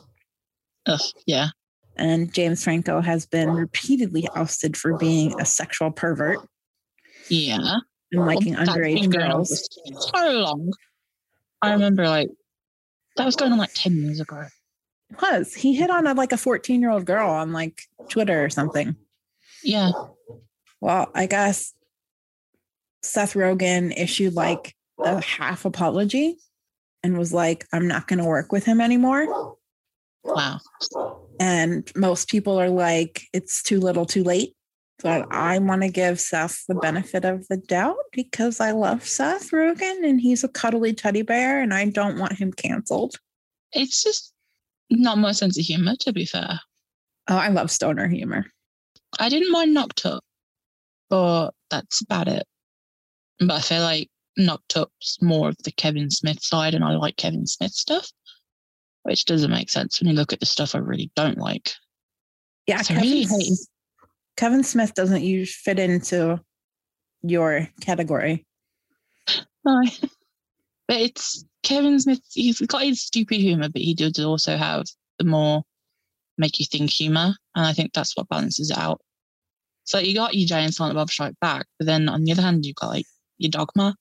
Ugh, 0.87 0.99
yeah. 1.25 1.49
And 1.95 2.33
James 2.33 2.63
Franco 2.63 2.99
has 3.01 3.25
been 3.25 3.51
repeatedly 3.51 4.27
ousted 4.35 4.75
for 4.75 4.97
being 4.97 5.39
a 5.39 5.45
sexual 5.45 5.91
pervert 5.91 6.39
Yeah. 7.29 7.77
and 8.11 8.25
liking 8.25 8.53
Well, 8.55 8.65
underage 8.65 9.11
girls. 9.11 9.69
So 10.13 10.31
long. 10.31 10.71
I 11.61 11.73
remember 11.73 12.07
like 12.07 12.29
that 13.17 13.25
was 13.25 13.35
going 13.35 13.51
on 13.51 13.57
like 13.57 13.73
10 13.73 13.95
years 13.97 14.19
ago. 14.19 14.45
Was 15.21 15.53
he 15.53 15.73
hit 15.73 15.89
on 15.89 16.07
a, 16.07 16.13
like 16.13 16.31
a 16.31 16.37
14 16.37 16.81
year 16.81 16.89
old 16.89 17.05
girl 17.05 17.29
on 17.29 17.51
like 17.51 17.83
Twitter 18.09 18.43
or 18.43 18.49
something? 18.49 18.95
Yeah. 19.63 19.91
Well, 20.79 21.11
I 21.13 21.25
guess 21.27 21.73
Seth 23.03 23.33
Rogen 23.33 23.93
issued 23.95 24.33
like 24.33 24.75
a 24.99 25.21
half 25.21 25.65
apology 25.65 26.37
and 27.03 27.17
was 27.17 27.33
like, 27.33 27.67
I'm 27.73 27.87
not 27.87 28.07
going 28.07 28.19
to 28.19 28.25
work 28.25 28.51
with 28.51 28.63
him 28.65 28.79
anymore. 28.79 29.55
Wow. 30.23 30.59
And 31.39 31.91
most 31.95 32.29
people 32.29 32.59
are 32.59 32.69
like, 32.69 33.23
it's 33.33 33.63
too 33.63 33.79
little 33.79 34.05
too 34.05 34.23
late. 34.23 34.55
But 35.03 35.27
I 35.31 35.57
want 35.59 35.81
to 35.81 35.89
give 35.89 36.19
Seth 36.19 36.63
the 36.67 36.75
benefit 36.75 37.25
of 37.25 37.47
the 37.47 37.57
doubt 37.57 37.97
because 38.11 38.59
I 38.59 38.71
love 38.71 39.07
Seth 39.07 39.51
Rogen 39.51 40.03
and 40.07 40.21
he's 40.21 40.43
a 40.43 40.47
cuddly 40.47 40.93
teddy 40.93 41.23
bear 41.23 41.61
and 41.61 41.73
I 41.73 41.85
don't 41.85 42.19
want 42.19 42.33
him 42.37 42.51
canceled. 42.53 43.15
It's 43.73 44.03
just 44.03 44.33
not 44.89 45.17
my 45.17 45.31
sense 45.31 45.57
of 45.57 45.65
humor, 45.65 45.95
to 46.01 46.13
be 46.13 46.25
fair. 46.25 46.59
Oh, 47.29 47.37
I 47.37 47.47
love 47.47 47.71
stoner 47.71 48.07
humor. 48.07 48.45
I 49.19 49.29
didn't 49.29 49.51
mind 49.51 49.73
Knocked 49.73 50.05
Up, 50.05 50.23
but 51.09 51.51
that's 51.69 52.01
about 52.01 52.27
it. 52.27 52.43
But 53.39 53.51
I 53.51 53.59
feel 53.61 53.81
like 53.81 54.09
Knocked 54.37 54.77
Up's 54.77 55.17
more 55.21 55.49
of 55.49 55.57
the 55.63 55.71
Kevin 55.71 56.09
Smith 56.09 56.41
side, 56.43 56.73
and 56.73 56.83
I 56.83 56.95
like 56.95 57.17
Kevin 57.17 57.47
Smith 57.47 57.71
stuff, 57.71 58.09
which 59.03 59.25
doesn't 59.25 59.51
make 59.51 59.69
sense 59.69 59.99
when 59.99 60.09
you 60.09 60.15
look 60.15 60.33
at 60.33 60.39
the 60.39 60.45
stuff 60.45 60.75
I 60.75 60.79
really 60.79 61.11
don't 61.15 61.37
like. 61.37 61.71
Yeah, 62.67 62.81
So 62.81 62.93
I 62.93 62.97
Kevin, 62.97 63.09
really 63.11 63.25
hate- 63.25 63.57
Kevin 64.41 64.63
Smith 64.63 64.95
doesn't 64.95 65.21
use 65.21 65.55
fit 65.55 65.77
into 65.77 66.39
your 67.21 67.67
category. 67.79 68.43
No. 69.63 69.83
But 70.87 70.97
it's 70.97 71.45
Kevin 71.61 71.99
Smith, 71.99 72.21
he's 72.33 72.59
got 72.61 72.81
his 72.81 73.03
stupid 73.03 73.39
humor, 73.39 73.69
but 73.69 73.83
he 73.83 73.93
does 73.93 74.17
also 74.17 74.57
have 74.57 74.85
the 75.19 75.25
more 75.25 75.61
make 76.39 76.57
you 76.57 76.65
think 76.65 76.89
humor. 76.89 77.35
And 77.55 77.67
I 77.67 77.73
think 77.73 77.93
that's 77.93 78.17
what 78.17 78.29
balances 78.29 78.71
it 78.71 78.79
out. 78.79 78.99
So 79.83 79.99
you 79.99 80.15
got 80.15 80.33
your 80.33 80.47
Jay 80.47 80.63
and 80.63 80.73
Silent 80.73 80.95
Bob 80.95 81.11
Strike 81.11 81.39
Back, 81.39 81.67
but 81.77 81.85
then 81.85 82.09
on 82.09 82.23
the 82.23 82.31
other 82.31 82.41
hand, 82.41 82.65
you've 82.65 82.77
got 82.77 82.89
like 82.89 83.05
your 83.37 83.51
Dogma, 83.51 83.95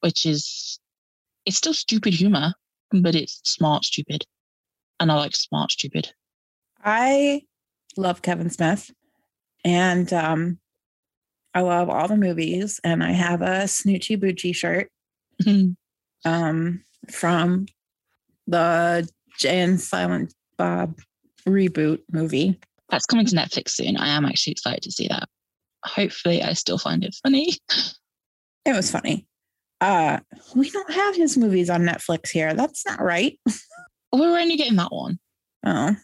which 0.00 0.26
is 0.26 0.78
it's 1.46 1.56
still 1.56 1.72
stupid 1.72 2.12
humor, 2.12 2.52
but 2.90 3.14
it's 3.14 3.40
smart 3.44 3.86
stupid. 3.86 4.26
And 5.00 5.10
I 5.10 5.14
like 5.14 5.34
smart 5.34 5.72
stupid. 5.72 6.12
I 6.84 7.44
love 7.96 8.20
Kevin 8.20 8.50
Smith 8.50 8.90
and 9.64 10.12
um, 10.12 10.58
I 11.54 11.60
love 11.60 11.88
all 11.90 12.08
the 12.08 12.16
movies. 12.16 12.80
And 12.84 13.02
I 13.02 13.12
have 13.12 13.42
a 13.42 13.64
Snoochie 13.64 14.18
Boochie 14.20 14.54
shirt 14.54 14.88
um, 16.24 16.82
from 17.10 17.66
the 18.46 19.08
Jay 19.38 19.60
and 19.60 19.80
Silent 19.80 20.34
Bob 20.56 20.98
reboot 21.48 22.00
movie. 22.12 22.58
That's 22.90 23.06
coming 23.06 23.26
to 23.26 23.36
Netflix 23.36 23.70
soon. 23.70 23.96
I 23.96 24.08
am 24.08 24.24
actually 24.24 24.52
excited 24.52 24.82
to 24.82 24.92
see 24.92 25.08
that. 25.08 25.28
Hopefully, 25.84 26.42
I 26.42 26.52
still 26.52 26.78
find 26.78 27.04
it 27.04 27.16
funny. 27.22 27.54
It 28.66 28.74
was 28.74 28.90
funny. 28.90 29.26
Uh, 29.80 30.18
we 30.54 30.68
don't 30.70 30.92
have 30.92 31.16
his 31.16 31.38
movies 31.38 31.70
on 31.70 31.80
Netflix 31.82 32.28
here. 32.28 32.52
That's 32.52 32.84
not 32.84 33.00
right. 33.00 33.38
We're 34.12 34.38
only 34.38 34.56
getting 34.56 34.76
that 34.76 34.92
one. 34.92 35.18
Oh, 35.64 35.96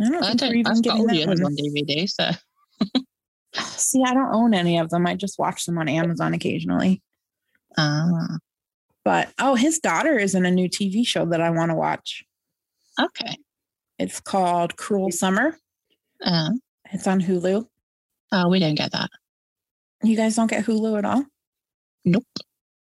I 0.00 0.08
don't 0.10 0.22
I 0.22 0.26
think 0.28 0.40
don't. 0.40 0.48
we're 0.50 0.54
even 0.56 0.72
I've 0.72 0.82
got 0.82 0.82
getting 0.82 1.00
all 1.00 1.06
the 1.06 1.24
others 1.24 1.40
one. 1.40 1.52
on 1.52 1.56
DVD, 1.56 2.08
so 2.08 2.30
See, 3.54 4.02
I 4.04 4.12
don't 4.14 4.34
own 4.34 4.54
any 4.54 4.78
of 4.78 4.90
them. 4.90 5.06
I 5.06 5.14
just 5.14 5.38
watch 5.38 5.64
them 5.64 5.78
on 5.78 5.88
Amazon 5.88 6.34
occasionally. 6.34 7.02
ah, 7.78 8.38
But 9.04 9.32
oh, 9.38 9.54
his 9.54 9.78
daughter 9.78 10.18
is 10.18 10.34
in 10.34 10.44
a 10.44 10.50
new 10.50 10.68
TV 10.68 11.06
show 11.06 11.24
that 11.26 11.40
I 11.40 11.50
want 11.50 11.70
to 11.70 11.74
watch. 11.76 12.24
okay. 13.00 13.36
It's 13.98 14.20
called 14.20 14.76
Cruel 14.76 15.10
Summer. 15.10 15.56
Uh, 16.22 16.50
It's 16.92 17.06
on 17.06 17.20
Hulu. 17.22 17.66
oh, 18.32 18.48
we 18.48 18.58
don't 18.58 18.74
get 18.74 18.92
that. 18.92 19.08
You 20.02 20.16
guys 20.16 20.36
don't 20.36 20.50
get 20.50 20.64
Hulu 20.66 20.98
at 20.98 21.04
all? 21.06 21.24
Nope. 22.04 22.24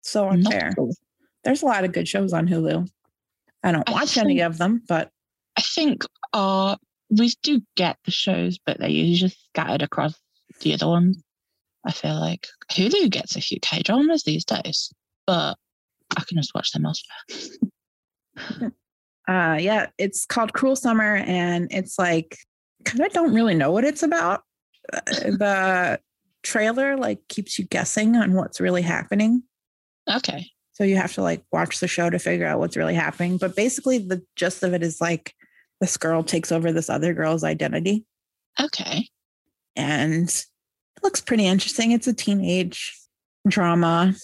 So 0.02 0.28
unfair. 0.28 0.74
all. 0.76 0.92
There's 1.44 1.62
a 1.62 1.66
lot 1.66 1.84
of 1.84 1.92
good 1.92 2.08
shows 2.08 2.32
on 2.32 2.48
Hulu. 2.48 2.88
I 3.62 3.72
don't 3.72 3.88
I 3.88 3.92
watch 3.92 4.16
any 4.18 4.34
think- 4.38 4.46
of 4.46 4.58
them, 4.58 4.82
but 4.88 5.10
I 5.56 5.60
think 5.62 6.02
uh, 6.32 6.76
we 7.10 7.32
do 7.42 7.60
get 7.76 7.98
the 8.04 8.10
shows, 8.10 8.58
but 8.64 8.78
they're 8.78 8.88
usually 8.88 9.30
just 9.30 9.44
scattered 9.48 9.82
across 9.82 10.14
the 10.60 10.74
other 10.74 10.86
ones. 10.88 11.22
I 11.84 11.92
feel 11.92 12.18
like 12.18 12.46
Hulu 12.72 13.10
gets 13.10 13.36
a 13.36 13.40
few 13.40 13.58
K 13.60 13.82
dramas 13.82 14.24
these 14.24 14.44
days, 14.44 14.92
but 15.26 15.56
I 16.16 16.22
can 16.26 16.36
just 16.36 16.54
watch 16.54 16.72
them 16.72 16.86
elsewhere. 16.86 18.72
uh 19.28 19.58
yeah, 19.60 19.86
it's 19.98 20.26
called 20.26 20.52
Cruel 20.52 20.76
Summer 20.76 21.16
and 21.16 21.68
it's 21.70 21.98
like 21.98 22.36
kind 22.84 23.00
of 23.00 23.12
don't 23.12 23.34
really 23.34 23.54
know 23.54 23.70
what 23.70 23.84
it's 23.84 24.02
about. 24.02 24.42
Uh, 24.92 25.00
the 25.06 26.00
trailer 26.42 26.96
like 26.96 27.20
keeps 27.28 27.58
you 27.58 27.64
guessing 27.66 28.16
on 28.16 28.34
what's 28.34 28.60
really 28.60 28.82
happening. 28.82 29.42
Okay. 30.12 30.46
So 30.72 30.84
you 30.84 30.96
have 30.96 31.12
to 31.14 31.22
like 31.22 31.42
watch 31.52 31.80
the 31.80 31.88
show 31.88 32.08
to 32.08 32.18
figure 32.18 32.46
out 32.46 32.60
what's 32.60 32.76
really 32.76 32.94
happening. 32.94 33.36
But 33.36 33.56
basically, 33.56 33.98
the 33.98 34.22
gist 34.36 34.62
of 34.62 34.74
it 34.74 34.82
is 34.82 35.00
like 35.00 35.34
this 35.80 35.96
girl 35.96 36.22
takes 36.22 36.50
over 36.52 36.72
this 36.72 36.90
other 36.90 37.14
girl's 37.14 37.44
identity, 37.44 38.04
Okay. 38.60 39.08
and 39.76 40.28
it 40.28 41.02
looks 41.02 41.20
pretty 41.20 41.46
interesting. 41.46 41.92
It's 41.92 42.06
a 42.06 42.12
teenage 42.14 42.94
drama, 43.46 44.14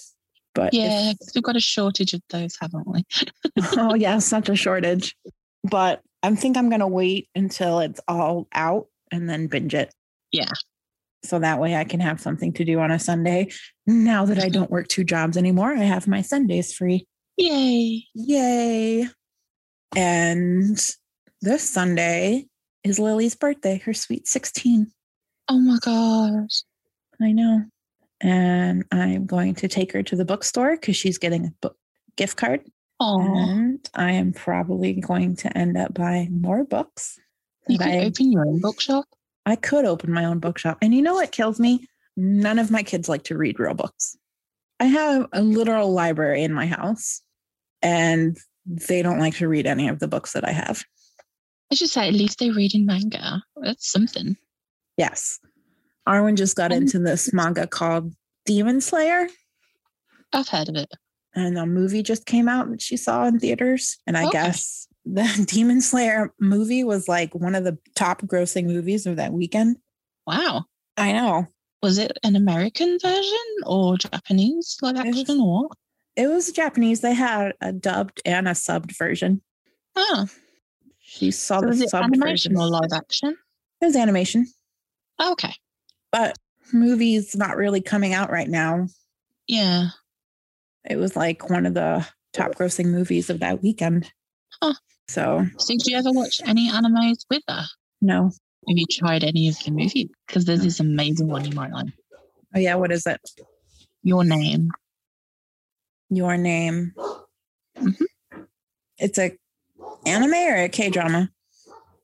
but 0.54 0.74
Yeah, 0.74 1.12
we've 1.34 1.44
got 1.44 1.56
a 1.56 1.60
shortage 1.60 2.12
of 2.14 2.22
those, 2.30 2.56
haven't 2.60 2.86
we? 2.86 3.04
oh 3.76 3.94
yeah, 3.94 4.18
such 4.18 4.48
a 4.48 4.56
shortage. 4.56 5.16
But 5.62 6.00
I 6.22 6.34
think 6.34 6.56
I'm 6.56 6.70
gonna 6.70 6.88
wait 6.88 7.28
until 7.34 7.80
it's 7.80 8.00
all 8.08 8.48
out 8.52 8.86
and 9.12 9.28
then 9.28 9.46
binge 9.46 9.74
it. 9.74 9.94
Yeah. 10.32 10.50
So 11.22 11.38
that 11.38 11.58
way 11.60 11.74
I 11.76 11.84
can 11.84 12.00
have 12.00 12.20
something 12.20 12.52
to 12.54 12.64
do 12.64 12.80
on 12.80 12.90
a 12.90 12.98
Sunday. 12.98 13.50
Now 13.86 14.26
that 14.26 14.38
I 14.38 14.48
don't 14.50 14.70
work 14.70 14.88
two 14.88 15.04
jobs 15.04 15.36
anymore, 15.38 15.72
I 15.72 15.84
have 15.84 16.06
my 16.06 16.20
Sundays 16.20 16.74
free. 16.74 17.06
Yay. 17.38 18.04
Yay. 18.14 19.08
And 19.96 20.78
this 21.44 21.68
Sunday 21.68 22.46
is 22.84 22.98
Lily's 22.98 23.34
birthday, 23.34 23.76
her 23.84 23.92
sweet 23.92 24.26
16. 24.26 24.90
Oh 25.48 25.60
my 25.60 25.78
gosh. 25.82 26.62
I 27.20 27.32
know. 27.32 27.64
And 28.22 28.84
I'm 28.90 29.26
going 29.26 29.54
to 29.56 29.68
take 29.68 29.92
her 29.92 30.02
to 30.02 30.16
the 30.16 30.24
bookstore 30.24 30.76
because 30.76 30.96
she's 30.96 31.18
getting 31.18 31.44
a 31.44 31.52
book 31.60 31.76
gift 32.16 32.38
card. 32.38 32.62
Oh, 32.98 33.20
And 33.20 33.86
I 33.94 34.12
am 34.12 34.32
probably 34.32 34.94
going 34.94 35.36
to 35.36 35.56
end 35.56 35.76
up 35.76 35.92
buying 35.92 36.40
more 36.40 36.64
books. 36.64 37.18
you 37.68 37.76
could 37.76 37.88
open 37.88 38.32
your 38.32 38.46
own 38.46 38.60
bookshop. 38.60 39.04
I 39.44 39.56
could 39.56 39.84
open 39.84 40.12
my 40.12 40.24
own 40.24 40.38
bookshop. 40.38 40.78
And 40.80 40.94
you 40.94 41.02
know 41.02 41.14
what 41.14 41.32
kills 41.32 41.60
me? 41.60 41.86
None 42.16 42.58
of 42.58 42.70
my 42.70 42.82
kids 42.82 43.06
like 43.06 43.24
to 43.24 43.36
read 43.36 43.60
real 43.60 43.74
books. 43.74 44.16
I 44.80 44.86
have 44.86 45.26
a 45.34 45.42
literal 45.42 45.92
library 45.92 46.42
in 46.42 46.54
my 46.54 46.66
house, 46.66 47.20
and 47.82 48.38
they 48.66 49.02
don't 49.02 49.18
like 49.18 49.36
to 49.36 49.48
read 49.48 49.66
any 49.66 49.88
of 49.88 49.98
the 49.98 50.08
books 50.08 50.32
that 50.32 50.48
I 50.48 50.52
have. 50.52 50.84
I 51.70 51.74
should 51.74 51.90
say, 51.90 52.08
at 52.08 52.14
least 52.14 52.38
they 52.38 52.50
read 52.50 52.74
in 52.74 52.86
manga. 52.86 53.42
That's 53.56 53.90
something. 53.90 54.36
Yes. 54.96 55.40
Arwen 56.08 56.36
just 56.36 56.56
got 56.56 56.72
Um, 56.72 56.78
into 56.82 56.98
this 56.98 57.32
manga 57.32 57.66
called 57.66 58.12
Demon 58.44 58.80
Slayer, 58.80 59.28
I've 60.32 60.48
heard 60.48 60.68
of 60.68 60.76
it. 60.76 60.92
and 61.34 61.56
a 61.58 61.66
movie 61.66 62.02
just 62.02 62.26
came 62.26 62.48
out 62.48 62.70
that 62.70 62.82
she 62.82 62.96
saw 62.96 63.24
in 63.26 63.38
theaters. 63.40 63.96
And 64.06 64.16
I 64.16 64.24
Okay. 64.26 64.32
guess 64.32 64.86
the 65.04 65.24
Demon 65.48 65.80
Slayer 65.80 66.32
movie 66.38 66.84
was 66.84 67.08
like 67.08 67.34
one 67.34 67.54
of 67.54 67.64
the 67.64 67.78
top 67.94 68.22
grossing 68.22 68.66
movies 68.66 69.06
of 69.06 69.16
that 69.16 69.32
weekend. 69.32 69.78
Wow. 70.26 70.64
I 70.96 71.12
know. 71.12 71.46
Was 71.82 71.98
it 71.98 72.16
an 72.22 72.36
American 72.36 72.98
version 73.00 73.38
or 73.66 73.96
Japanese 73.98 74.76
live 74.82 74.96
action 74.96 75.40
or? 75.40 75.68
It 76.16 76.28
was 76.28 76.52
Japanese. 76.52 77.00
They 77.00 77.14
had 77.14 77.54
a 77.60 77.72
dubbed 77.72 78.20
and 78.24 78.46
a 78.46 78.52
subbed 78.52 78.96
version. 78.96 79.42
Ah, 79.96 80.26
She 81.14 81.30
saw 81.30 81.56
so 81.60 81.60
the 81.62 81.66
was 81.68 81.80
it 81.80 81.94
animation 81.94 82.52
version. 82.54 82.56
or 82.56 82.66
live 82.66 82.92
action? 82.92 83.36
It 83.80 83.84
was 83.86 83.96
animation, 83.96 84.46
Oh, 85.20 85.32
okay. 85.32 85.54
but 86.10 86.36
movies 86.72 87.36
not 87.36 87.56
really 87.56 87.80
coming 87.80 88.14
out 88.14 88.30
right 88.30 88.48
now. 88.48 88.88
Yeah. 89.46 89.88
It 90.88 90.96
was 90.96 91.14
like 91.16 91.48
one 91.50 91.66
of 91.66 91.74
the 91.74 92.06
top 92.32 92.56
grossing 92.56 92.86
movies 92.86 93.30
of 93.30 93.40
that 93.40 93.62
weekend. 93.62 94.10
Huh. 94.60 94.74
So 95.08 95.46
So 95.58 95.74
did 95.74 95.86
you 95.86 95.96
ever 95.96 96.10
watch 96.10 96.40
any 96.46 96.68
animes 96.70 97.24
with 97.30 97.42
her? 97.48 97.64
no. 98.00 98.30
Have 98.66 98.78
you 98.78 98.86
tried 98.90 99.22
any 99.24 99.48
of 99.48 99.58
the 99.62 99.70
movies? 99.70 100.08
Because 100.26 100.46
there's 100.46 100.62
this 100.62 100.80
amazing 100.80 101.28
one 101.28 101.44
you 101.44 101.52
might 101.54 101.70
like. 101.70 101.92
Oh 102.54 102.58
yeah, 102.58 102.74
what 102.76 102.90
is 102.90 103.06
it? 103.06 103.20
Your 104.02 104.24
name. 104.24 104.70
Your 106.08 106.36
name. 106.38 106.94
Mhm. 107.76 108.06
It's 108.98 109.18
a 109.18 109.36
anime 110.06 110.34
or 110.34 110.56
a 110.64 110.68
K 110.68 110.90
drama? 110.90 111.30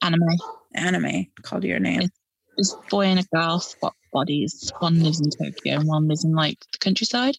Anime. 0.03 0.29
anime 0.75 1.27
called 1.43 1.64
Your 1.64 1.79
Name? 1.81 2.03
It's- 2.03 2.11
This 2.57 2.75
boy 2.90 3.07
and 3.07 3.21
a 3.21 3.25
girl 3.35 3.61
swap 3.61 3.95
bodies. 4.12 4.71
One 4.81 5.03
lives 5.03 5.21
in 5.21 5.31
Tokyo 5.31 5.79
and 5.79 5.88
one 5.88 6.09
lives 6.09 6.25
in 6.25 6.33
like 6.33 6.59
the 6.73 6.79
countryside. 6.79 7.37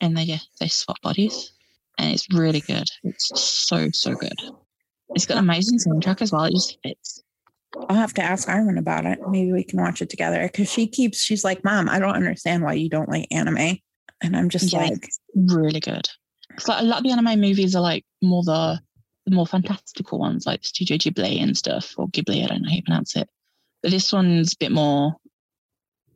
And 0.00 0.16
they 0.16 0.24
yeah, 0.24 0.38
they 0.60 0.68
swap 0.68 1.00
bodies. 1.00 1.52
And 1.98 2.12
it's 2.12 2.26
really 2.32 2.60
good. 2.60 2.88
It's 3.04 3.30
so, 3.40 3.88
so 3.92 4.14
good. 4.14 4.34
It's 5.14 5.26
got 5.26 5.36
an 5.38 5.44
amazing 5.44 5.78
soundtrack 5.78 6.22
as 6.22 6.32
well. 6.32 6.44
It 6.44 6.52
just 6.52 6.78
fits. 6.82 7.22
I'll 7.88 7.96
have 7.96 8.14
to 8.14 8.22
ask 8.22 8.48
Arwen 8.48 8.78
about 8.78 9.06
it. 9.06 9.18
Maybe 9.28 9.52
we 9.52 9.64
can 9.64 9.80
watch 9.80 10.02
it 10.02 10.10
together 10.10 10.42
because 10.42 10.70
she 10.70 10.86
keeps, 10.86 11.18
she's 11.20 11.44
like, 11.44 11.64
Mom, 11.64 11.88
I 11.88 11.98
don't 11.98 12.14
understand 12.14 12.62
why 12.62 12.74
you 12.74 12.88
don't 12.88 13.08
like 13.08 13.28
anime. 13.30 13.78
And 14.22 14.36
I'm 14.36 14.48
just 14.48 14.72
Yeah. 14.72 14.80
like, 14.80 15.08
Really 15.34 15.80
good. 15.80 16.08
It's 16.54 16.68
like 16.68 16.82
a 16.82 16.84
lot 16.84 16.98
of 16.98 17.04
the 17.04 17.12
anime 17.12 17.40
movies 17.40 17.74
are 17.74 17.80
like 17.82 18.04
more 18.22 18.42
the 18.42 18.80
the 19.26 19.34
more 19.34 19.46
fantastical 19.46 20.18
ones, 20.18 20.46
like 20.46 20.64
Studio 20.64 20.96
Ghibli 20.96 21.42
and 21.42 21.56
stuff, 21.56 21.94
or 21.96 22.08
Ghibli, 22.08 22.44
I 22.44 22.46
don't 22.48 22.62
know 22.62 22.68
how 22.68 22.76
you 22.76 22.82
pronounce 22.82 23.16
it. 23.16 23.28
But 23.82 23.90
this 23.90 24.12
one's 24.12 24.54
a 24.54 24.58
bit 24.58 24.72
more 24.72 25.16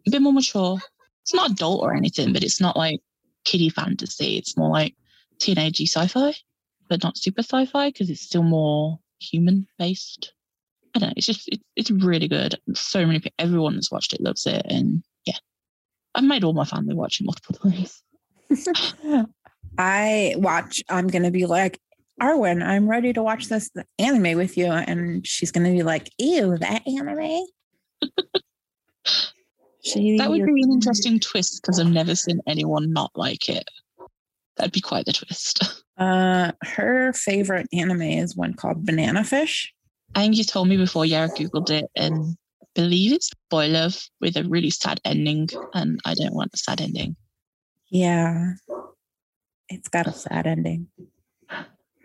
a 0.07 0.11
bit 0.11 0.23
more 0.23 0.33
mature. 0.33 0.79
It's 1.23 1.35
not 1.35 1.53
adult 1.53 1.83
or 1.83 1.95
anything, 1.95 2.33
but 2.33 2.45
it's 2.45 2.61
not 2.61 2.77
like 2.77 3.01
kiddie 3.45 3.69
fantasy. 3.71 4.37
It's 4.37 4.57
more 4.57 4.71
like 4.71 4.95
teenagey 5.39 5.89
sci-fi, 5.89 6.35
but 6.89 7.03
not 7.03 7.19
super 7.19 7.43
sci-fi 7.43 7.91
because 7.91 8.11
it's 8.11 8.23
still 8.23 8.43
more 8.43 8.99
human 9.19 9.67
based. 9.79 10.33
I 10.95 10.99
don't 11.01 11.09
know. 11.09 11.15
It's 11.17 11.27
just 11.27 11.49
it's 11.49 11.63
it's 11.75 11.91
really 11.91 12.29
good. 12.29 12.55
So 12.75 13.05
many 13.05 13.19
people, 13.19 13.35
everyone 13.39 13.75
that's 13.75 13.91
watched 13.91 14.13
it 14.13 14.21
loves 14.21 14.47
it, 14.47 14.65
and 14.69 15.03
yeah, 15.25 15.37
I've 16.15 16.25
made 16.25 16.45
all 16.45 16.55
my 16.55 16.65
family 16.65 16.95
watch 16.95 17.21
it 17.21 17.25
multiple 17.25 17.71
times. 17.71 18.03
I 19.79 20.35
watch, 20.39 20.83
I'm 20.89 21.11
to 21.11 21.31
be 21.31 21.47
like, 21.47 21.79
Arwen, 22.21 22.65
I'm 22.65 22.89
ready 22.89 23.13
to 23.13 23.23
watch 23.23 23.49
this 23.49 23.71
anime 23.99 24.37
with 24.37 24.57
you. 24.57 24.67
And 24.67 25.27
she's 25.27 25.51
going 25.51 25.67
to 25.67 25.73
be 25.73 25.83
like, 25.83 26.11
ew, 26.19 26.57
that 26.59 26.83
anime? 26.87 27.47
she, 29.85 30.17
That 30.17 30.31
would 30.31 30.47
be 30.47 30.63
an 30.63 30.73
interesting 30.73 31.21
twist 31.21 31.61
because 31.63 31.79
I've 31.79 31.93
never 31.93 32.15
seen 32.15 32.41
anyone 32.47 32.93
not 32.93 33.11
like 33.15 33.49
it. 33.49 33.69
That'd 34.57 34.73
be 34.73 34.81
quite 34.81 35.07
the 35.07 35.13
twist. 35.13 35.83
Uh, 35.99 36.53
her 36.63 37.11
favorite 37.15 37.67
anime 37.73 38.03
is 38.03 38.37
one 38.37 38.53
called 38.53 38.85
Banana 38.85 39.25
Fish. 39.25 39.73
I 40.15 40.21
think 40.21 40.37
you 40.37 40.45
told 40.45 40.69
me 40.69 40.77
before, 40.77 41.07
yeah, 41.07 41.25
I 41.25 41.29
googled 41.29 41.71
it 41.71 41.87
and 41.97 42.37
believe 42.75 43.15
it's 43.15 43.31
boy 43.49 43.69
love 43.69 43.99
with 44.21 44.37
a 44.37 44.45
really 44.45 44.69
sad 44.69 45.01
ending, 45.07 45.49
and 45.73 45.99
I 46.05 46.13
don't 46.13 46.35
want 46.35 46.53
a 46.53 46.59
sad 46.59 46.83
ending. 46.83 47.17
Yeah. 47.89 48.53
It's 49.71 49.89
got 49.89 50.07
a 50.07 50.13
sad 50.13 50.47
ending. 50.47 50.89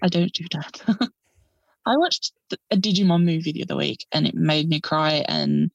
I 0.02 0.08
don't 0.08 0.34
do 0.34 0.46
that. 0.52 0.82
I 1.86 1.98
watched 1.98 2.34
a 2.70 2.78
Digimon 2.78 3.24
movie 3.24 3.52
the 3.52 3.64
other 3.64 3.76
week 3.76 4.06
and 4.12 4.28
it 4.28 4.36
made 4.36 4.70
me 4.70 4.80
cry, 4.80 5.24
and 5.28 5.72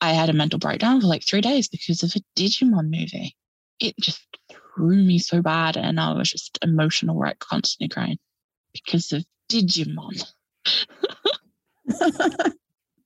I 0.00 0.12
had 0.12 0.30
a 0.30 0.34
mental 0.34 0.58
breakdown 0.58 1.00
for 1.00 1.06
like 1.06 1.26
three 1.26 1.40
days 1.40 1.68
because 1.68 2.02
of 2.02 2.12
a 2.14 2.20
Digimon 2.40 2.90
movie. 2.90 3.34
It 3.80 3.94
just 4.00 4.24
threw 4.50 4.96
me 4.96 5.18
so 5.18 5.42
bad, 5.42 5.76
and 5.76 6.00
I 6.00 6.12
was 6.12 6.30
just 6.30 6.58
emotional 6.62 7.16
wreck, 7.16 7.38
constantly 7.40 7.88
crying 7.88 8.18
because 8.72 9.12
of 9.12 9.24
Digimon. 9.48 10.24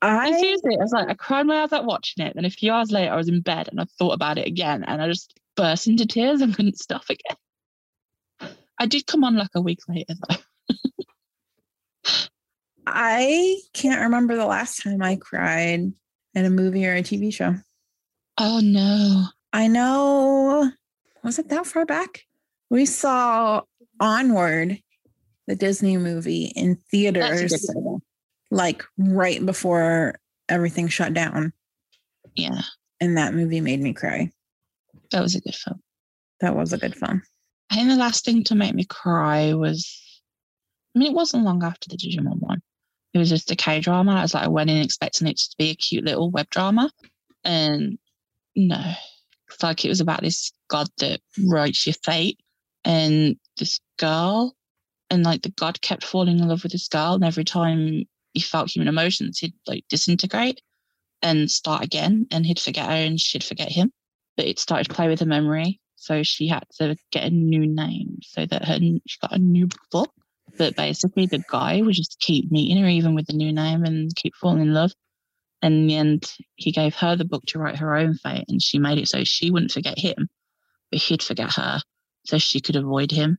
I 0.03 0.31
I 0.31 0.33
seriously, 0.33 0.75
I 0.75 0.83
was 0.83 0.93
like, 0.93 1.09
I 1.09 1.15
cried 1.15 1.47
my 1.47 1.63
eyes 1.63 1.73
out 1.73 1.85
watching 1.85 2.27
it. 2.27 2.35
Then 2.35 2.45
a 2.45 2.51
few 2.51 2.73
hours 2.73 2.91
later, 2.91 3.13
I 3.13 3.17
was 3.17 3.29
in 3.29 3.41
bed 3.41 3.69
and 3.71 3.81
I 3.81 3.85
thought 3.99 4.15
about 4.15 4.37
it 4.39 4.47
again, 4.47 4.85
and 4.85 5.01
I 5.01 5.09
just 5.09 5.39
burst 5.55 5.87
into 5.87 6.07
tears 6.07 6.41
and 6.41 6.55
couldn't 6.55 6.79
stop 6.79 7.05
again. 7.09 8.57
I 8.79 8.87
did 8.87 9.07
come 9.07 9.23
on 9.23 9.37
like 9.37 9.55
a 9.55 9.61
week 9.61 9.81
later 9.89 10.15
though. 10.29 10.37
I 12.95 13.57
can't 13.73 14.01
remember 14.03 14.37
the 14.37 14.47
last 14.47 14.83
time 14.83 15.03
I 15.03 15.17
cried 15.17 15.93
in 16.35 16.45
a 16.45 16.51
movie 16.51 16.87
or 16.87 16.95
a 16.95 17.03
TV 17.03 17.33
show. 17.33 17.55
Oh 18.39 18.61
no! 18.63 19.27
I 19.53 19.69
know. 19.69 20.71
Was 21.23 21.39
it 21.39 21.49
that 21.51 21.67
far 21.67 21.85
back? 21.87 22.23
We 22.71 22.87
saw 22.87 23.63
Onward, 24.01 24.79
the 25.47 25.55
Disney 25.57 25.97
movie, 25.99 26.47
in 26.57 26.77
theaters, 26.91 27.71
like 28.51 28.83
right 28.99 29.45
before 29.45 30.19
everything 30.49 30.89
shut 30.89 31.15
down. 31.15 31.53
Yeah, 32.35 32.63
And 33.01 33.17
that 33.19 33.35
movie 33.35 33.61
made 33.61 33.81
me 33.81 33.93
cry. 33.93 34.31
that 35.11 35.23
was 35.23 35.35
a 35.35 35.41
good 35.41 35.55
film. 35.55 35.81
That 36.41 36.57
was 36.57 36.73
a 36.73 36.79
good 36.79 36.97
film. 36.97 37.23
I 37.71 37.77
think 37.77 37.89
the 37.89 37.97
last 37.97 38.25
thing 38.25 38.43
to 38.45 38.55
make 38.55 38.75
me 38.75 38.85
cry 38.85 39.53
was, 39.55 39.87
I 40.97 40.99
mean, 40.99 41.13
it 41.13 41.15
wasn't 41.15 41.45
long 41.45 41.63
after 41.63 41.89
the 41.91 41.97
Digimon 41.97 42.41
one. 42.41 42.63
It 43.15 43.19
was 43.19 43.29
just 43.29 43.51
a 43.51 43.57
K 43.57 43.81
drama. 43.81 44.13
I 44.13 44.23
was 44.23 44.35
like, 44.35 44.45
I 44.45 44.49
went 44.49 44.71
in 44.71 44.79
expecting 44.79 45.27
it 45.27 45.37
to 45.37 45.57
be 45.59 45.71
a 45.71 45.75
cute 45.75 46.05
little 46.05 46.31
web 46.31 46.49
drama, 46.51 46.91
and 47.45 47.99
no, 48.57 48.95
it's 49.49 49.63
like 49.63 49.85
it 49.85 49.89
was 49.89 50.01
about 50.01 50.23
this 50.23 50.53
god 50.69 50.89
that 50.99 51.21
writes 51.47 51.87
your 51.87 51.95
fate, 52.05 52.41
and 52.85 53.37
this 53.59 53.81
girl, 53.99 54.57
and 55.11 55.25
like 55.25 55.43
the 55.43 55.51
god 55.51 55.81
kept 55.83 56.05
falling 56.05 56.39
in 56.39 56.49
love 56.49 56.63
with 56.63 56.73
this 56.73 56.89
girl, 56.89 57.15
and 57.15 57.25
every 57.25 57.45
time 57.45 58.05
he 58.33 58.41
felt 58.41 58.71
human 58.71 58.89
emotions, 58.89 59.39
he'd 59.39 59.55
like 59.67 59.85
disintegrate 59.91 60.63
and 61.21 61.51
start 61.51 61.85
again, 61.85 62.27
and 62.31 62.47
he'd 62.47 62.59
forget 62.59 62.87
her, 62.87 62.93
and 62.93 63.21
she'd 63.21 63.45
forget 63.45 63.71
him. 63.71 63.93
But 64.37 64.47
it 64.47 64.59
started 64.59 64.89
to 64.89 64.95
play 64.95 65.09
with 65.09 65.21
her 65.21 65.27
memory, 65.27 65.81
so 65.97 66.23
she 66.23 66.49
had 66.49 66.65
to 66.79 66.97
get 67.11 67.25
a 67.25 67.31
new 67.31 67.67
name 67.67 68.19
so 68.23 68.47
that 68.47 68.65
her 68.65 68.79
she 68.79 69.19
got 69.21 69.37
a 69.37 69.39
new 69.39 69.69
book. 69.91 70.13
But 70.59 70.77
basically, 70.77 71.27
the 71.27 71.43
guy 71.51 71.81
would 71.81 71.95
just 71.95 72.19
keep 72.21 72.51
meeting 72.51 72.83
her 72.83 72.89
even 72.89 73.15
with 73.15 73.27
the 73.27 73.33
new 73.33 73.53
name 73.53 73.85
and 73.85 74.15
keep 74.15 74.35
falling 74.35 74.63
in 74.63 74.75
love. 74.75 74.93
And 75.63 75.75
in 75.75 75.87
the 75.87 75.97
end, 75.97 76.33
he 76.57 76.73
gave 76.73 76.95
her 76.97 77.17
the 77.17 77.25
book 77.25 77.45
to 77.49 77.59
write 77.59 77.77
her 77.77 77.95
own 77.97 78.15
fate, 78.15 78.45
and 78.49 78.61
she 78.61 78.79
made 78.79 78.99
it 78.99 79.09
so 79.09 79.23
she 79.25 79.51
wouldn't 79.51 79.71
forget 79.71 79.99
him, 79.99 80.29
but 80.91 81.01
he'd 81.01 81.23
forget 81.23 81.55
her, 81.55 81.81
so 82.27 82.39
she 82.39 82.61
could 82.61 82.77
avoid 82.77 83.13
him, 83.13 83.39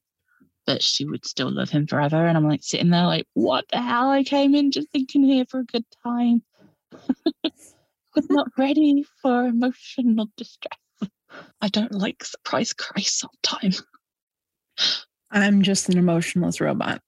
but 0.65 0.81
she 0.81 1.05
would 1.05 1.25
still 1.25 1.51
love 1.51 1.69
him 1.69 1.85
forever. 1.85 2.25
And 2.25 2.37
I'm 2.37 2.47
like 2.47 2.63
sitting 2.63 2.89
there, 2.89 3.05
like, 3.05 3.27
what 3.33 3.65
the 3.71 3.81
hell? 3.81 4.09
I 4.09 4.23
came 4.23 4.55
in 4.55 4.71
just 4.71 4.89
thinking 4.91 5.23
here 5.23 5.45
for 5.49 5.59
a 5.59 5.65
good 5.65 5.85
time, 6.01 6.43
was 7.43 8.29
not 8.29 8.47
ready 8.57 9.05
for 9.21 9.45
emotional 9.45 10.29
distress. 10.37 10.79
I 11.61 11.67
don't 11.67 11.93
like 11.93 12.23
surprise 12.23 12.73
cry 12.73 13.01
sometimes. 13.01 13.83
I'm 15.33 15.63
just 15.63 15.89
an 15.89 15.97
emotionless 15.97 16.61
robot. 16.61 17.01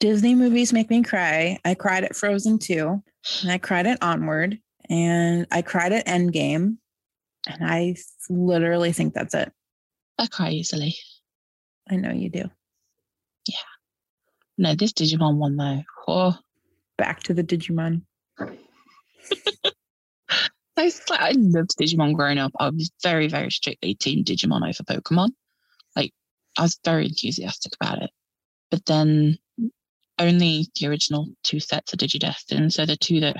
Disney 0.00 0.34
movies 0.34 0.72
make 0.72 0.90
me 0.90 1.02
cry. 1.02 1.58
I 1.64 1.74
cried 1.74 2.04
at 2.04 2.16
Frozen 2.16 2.60
2, 2.60 3.02
and 3.42 3.50
I 3.50 3.58
cried 3.58 3.86
at 3.86 4.02
Onward, 4.02 4.58
and 4.88 5.46
I 5.50 5.62
cried 5.62 5.92
at 5.92 6.06
Endgame. 6.06 6.78
And 7.46 7.60
I 7.60 7.96
literally 8.30 8.92
think 8.92 9.14
that's 9.14 9.34
it. 9.34 9.52
I 10.18 10.26
cry 10.26 10.50
easily. 10.50 10.96
I 11.90 11.96
know 11.96 12.12
you 12.12 12.30
do. 12.30 12.44
Yeah. 13.46 13.54
No, 14.56 14.74
this 14.74 14.92
Digimon 14.92 15.36
one 15.36 15.56
though. 15.56 15.82
Oh, 16.06 16.36
Back 16.98 17.22
to 17.24 17.34
the 17.34 17.44
Digimon. 17.44 18.02
I, 20.76 20.92
I 21.10 21.32
loved 21.36 21.76
Digimon 21.80 22.14
growing 22.14 22.38
up. 22.38 22.52
I 22.58 22.70
was 22.70 22.90
very, 23.02 23.28
very 23.28 23.50
strictly 23.50 23.94
Team 23.94 24.24
Digimon 24.24 24.62
over 24.62 24.82
Pokemon. 24.82 25.30
I 26.56 26.62
was 26.62 26.78
very 26.84 27.06
enthusiastic 27.06 27.74
about 27.80 28.02
it. 28.02 28.10
But 28.70 28.84
then 28.86 29.38
only 30.18 30.68
the 30.78 30.86
original 30.88 31.28
two 31.42 31.60
sets 31.60 31.92
of 31.92 31.98
Digidestin, 31.98 32.72
so 32.72 32.84
the 32.84 32.96
two 32.96 33.20
that 33.20 33.36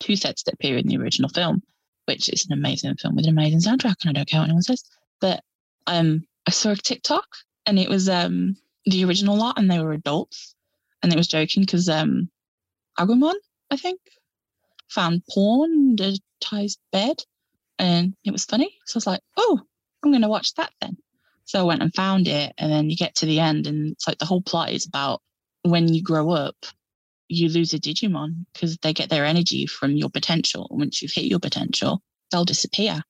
two 0.00 0.16
sets 0.16 0.42
that 0.44 0.54
appear 0.54 0.76
in 0.76 0.86
the 0.86 0.98
original 0.98 1.30
film, 1.30 1.62
which 2.04 2.28
is 2.28 2.46
an 2.46 2.52
amazing 2.52 2.96
film 2.96 3.16
with 3.16 3.26
an 3.26 3.32
amazing 3.32 3.60
soundtrack, 3.60 3.96
and 4.02 4.10
I 4.10 4.12
don't 4.12 4.28
care 4.28 4.40
what 4.40 4.46
anyone 4.46 4.62
says. 4.62 4.84
But 5.20 5.42
um, 5.86 6.24
I 6.46 6.50
saw 6.50 6.70
a 6.70 6.76
TikTok, 6.76 7.26
and 7.66 7.78
it 7.78 7.88
was 7.88 8.08
um 8.08 8.56
the 8.86 9.04
original 9.04 9.36
lot, 9.36 9.58
and 9.58 9.70
they 9.70 9.80
were 9.80 9.92
adults, 9.92 10.54
and 11.02 11.12
it 11.12 11.16
was 11.16 11.28
joking 11.28 11.62
because 11.62 11.88
um, 11.88 12.30
Agumon, 12.98 13.34
I 13.70 13.76
think, 13.76 14.00
found 14.88 15.22
porn 15.30 15.72
under 15.72 16.16
Tai's 16.40 16.78
bed, 16.92 17.22
and 17.78 18.14
it 18.24 18.30
was 18.30 18.44
funny. 18.44 18.76
So 18.86 18.96
I 18.96 18.98
was 18.98 19.06
like, 19.06 19.20
oh, 19.36 19.60
I'm 20.02 20.10
going 20.10 20.22
to 20.22 20.28
watch 20.28 20.54
that 20.54 20.72
then. 20.80 20.96
So 21.48 21.58
I 21.60 21.62
went 21.62 21.80
and 21.80 21.94
found 21.94 22.28
it, 22.28 22.52
and 22.58 22.70
then 22.70 22.90
you 22.90 22.96
get 22.96 23.14
to 23.16 23.26
the 23.26 23.40
end, 23.40 23.66
and 23.66 23.92
it's 23.92 24.06
like 24.06 24.18
the 24.18 24.26
whole 24.26 24.42
plot 24.42 24.70
is 24.70 24.84
about 24.84 25.22
when 25.62 25.88
you 25.88 26.02
grow 26.02 26.30
up, 26.32 26.54
you 27.28 27.48
lose 27.48 27.72
a 27.72 27.78
Digimon 27.78 28.44
because 28.52 28.76
they 28.76 28.92
get 28.92 29.08
their 29.08 29.24
energy 29.24 29.64
from 29.64 29.92
your 29.92 30.10
potential. 30.10 30.68
Once 30.70 31.00
you've 31.00 31.14
hit 31.14 31.24
your 31.24 31.38
potential, 31.38 32.02
they'll 32.30 32.44
disappear. 32.44 33.02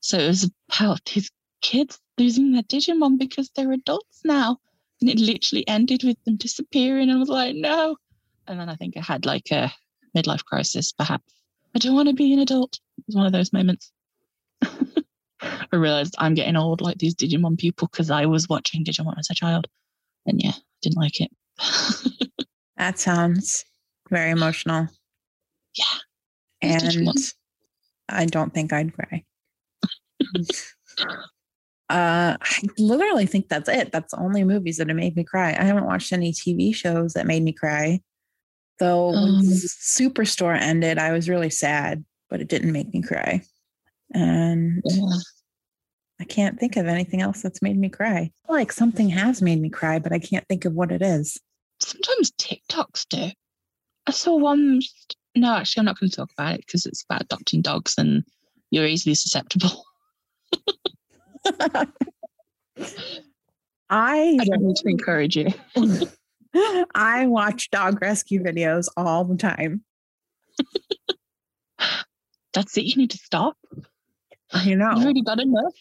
So 0.00 0.16
it 0.16 0.26
was 0.26 0.50
about 0.74 1.04
these 1.04 1.30
kids 1.60 2.00
losing 2.16 2.52
their 2.52 2.62
Digimon 2.62 3.18
because 3.18 3.50
they're 3.50 3.72
adults 3.72 4.22
now. 4.24 4.56
And 5.02 5.10
it 5.10 5.18
literally 5.18 5.68
ended 5.68 6.02
with 6.02 6.16
them 6.24 6.36
disappearing. 6.36 7.10
And 7.10 7.18
I 7.18 7.20
was 7.20 7.28
like, 7.28 7.54
no. 7.56 7.98
And 8.46 8.58
then 8.58 8.70
I 8.70 8.74
think 8.74 8.96
I 8.96 9.02
had 9.02 9.26
like 9.26 9.50
a 9.50 9.70
midlife 10.16 10.46
crisis, 10.46 10.92
perhaps. 10.92 11.30
I 11.74 11.78
don't 11.78 11.94
want 11.94 12.08
to 12.08 12.14
be 12.14 12.32
an 12.32 12.38
adult. 12.38 12.80
It 12.96 13.04
was 13.06 13.16
one 13.16 13.26
of 13.26 13.32
those 13.32 13.52
moments. 13.52 13.92
I 15.42 15.76
realized 15.76 16.14
I'm 16.18 16.34
getting 16.34 16.56
old 16.56 16.80
like 16.80 16.98
these 16.98 17.14
Digimon 17.14 17.58
people 17.58 17.88
because 17.90 18.10
I 18.10 18.26
was 18.26 18.48
watching 18.48 18.84
Digimon 18.84 19.18
as 19.18 19.28
a 19.30 19.34
child. 19.34 19.66
And 20.26 20.40
yeah, 20.40 20.52
I 20.52 20.62
didn't 20.82 20.98
like 20.98 21.20
it. 21.20 21.30
That 22.82 22.98
sounds 22.98 23.64
very 24.10 24.30
emotional. 24.30 24.88
Yeah. 25.78 25.98
And 26.62 26.90
just 26.90 27.36
I 28.08 28.26
don't 28.26 28.52
think 28.52 28.72
I'd 28.72 28.92
cry. 28.92 29.24
uh, 30.98 32.36
I 32.40 32.62
literally 32.78 33.26
think 33.26 33.48
that's 33.48 33.68
it. 33.68 33.92
That's 33.92 34.12
the 34.12 34.20
only 34.20 34.42
movies 34.42 34.78
that 34.78 34.88
have 34.88 34.96
made 34.96 35.14
me 35.14 35.22
cry. 35.22 35.50
I 35.50 35.62
haven't 35.62 35.86
watched 35.86 36.12
any 36.12 36.32
TV 36.32 36.74
shows 36.74 37.12
that 37.12 37.26
made 37.26 37.44
me 37.44 37.52
cry. 37.52 38.00
Though 38.80 39.14
Um. 39.14 39.42
Superstore 39.42 40.58
ended, 40.60 40.98
I 40.98 41.12
was 41.12 41.28
really 41.28 41.50
sad, 41.50 42.04
but 42.28 42.40
it 42.40 42.48
didn't 42.48 42.72
make 42.72 42.92
me 42.92 43.00
cry. 43.00 43.42
And 44.12 44.82
Yeah. 44.84 45.18
I 46.20 46.24
can't 46.24 46.58
think 46.60 46.76
of 46.76 46.86
anything 46.86 47.20
else 47.20 47.42
that's 47.42 47.62
made 47.62 47.76
me 47.76 47.88
cry. 47.88 48.30
Like 48.48 48.70
something 48.70 49.08
has 49.08 49.42
made 49.42 49.60
me 49.60 49.68
cry, 49.70 49.98
but 49.98 50.12
I 50.12 50.20
can't 50.20 50.46
think 50.48 50.64
of 50.64 50.72
what 50.72 50.92
it 50.92 51.02
is. 51.02 51.36
Sometimes 51.80 52.30
TikToks 52.32 53.06
do. 53.08 53.30
I 54.06 54.12
saw 54.12 54.36
one. 54.36 54.80
No, 55.34 55.56
actually, 55.56 55.80
I'm 55.80 55.86
not 55.86 55.98
going 55.98 56.10
to 56.10 56.16
talk 56.16 56.30
about 56.36 56.54
it 56.54 56.66
because 56.66 56.86
it's 56.86 57.02
about 57.02 57.22
adopting 57.22 57.60
dogs 57.62 57.94
and 57.98 58.22
you're 58.70 58.86
easily 58.86 59.14
susceptible. 59.14 59.84
I 63.90 64.38
I 64.40 64.44
don't 64.44 64.62
need 64.62 64.76
to 64.76 64.88
encourage 64.88 65.36
you. 65.36 65.48
I 66.94 67.26
watch 67.26 67.70
dog 67.70 68.00
rescue 68.00 68.42
videos 68.42 68.86
all 68.96 69.24
the 69.24 69.36
time. 69.36 69.82
That's 72.54 72.76
it. 72.76 72.84
You 72.84 72.96
need 72.96 73.10
to 73.10 73.18
stop. 73.18 73.56
I 74.66 74.74
know. 74.74 74.90
You've 74.90 75.04
already 75.04 75.22
got 75.22 75.40
enough. 75.40 75.74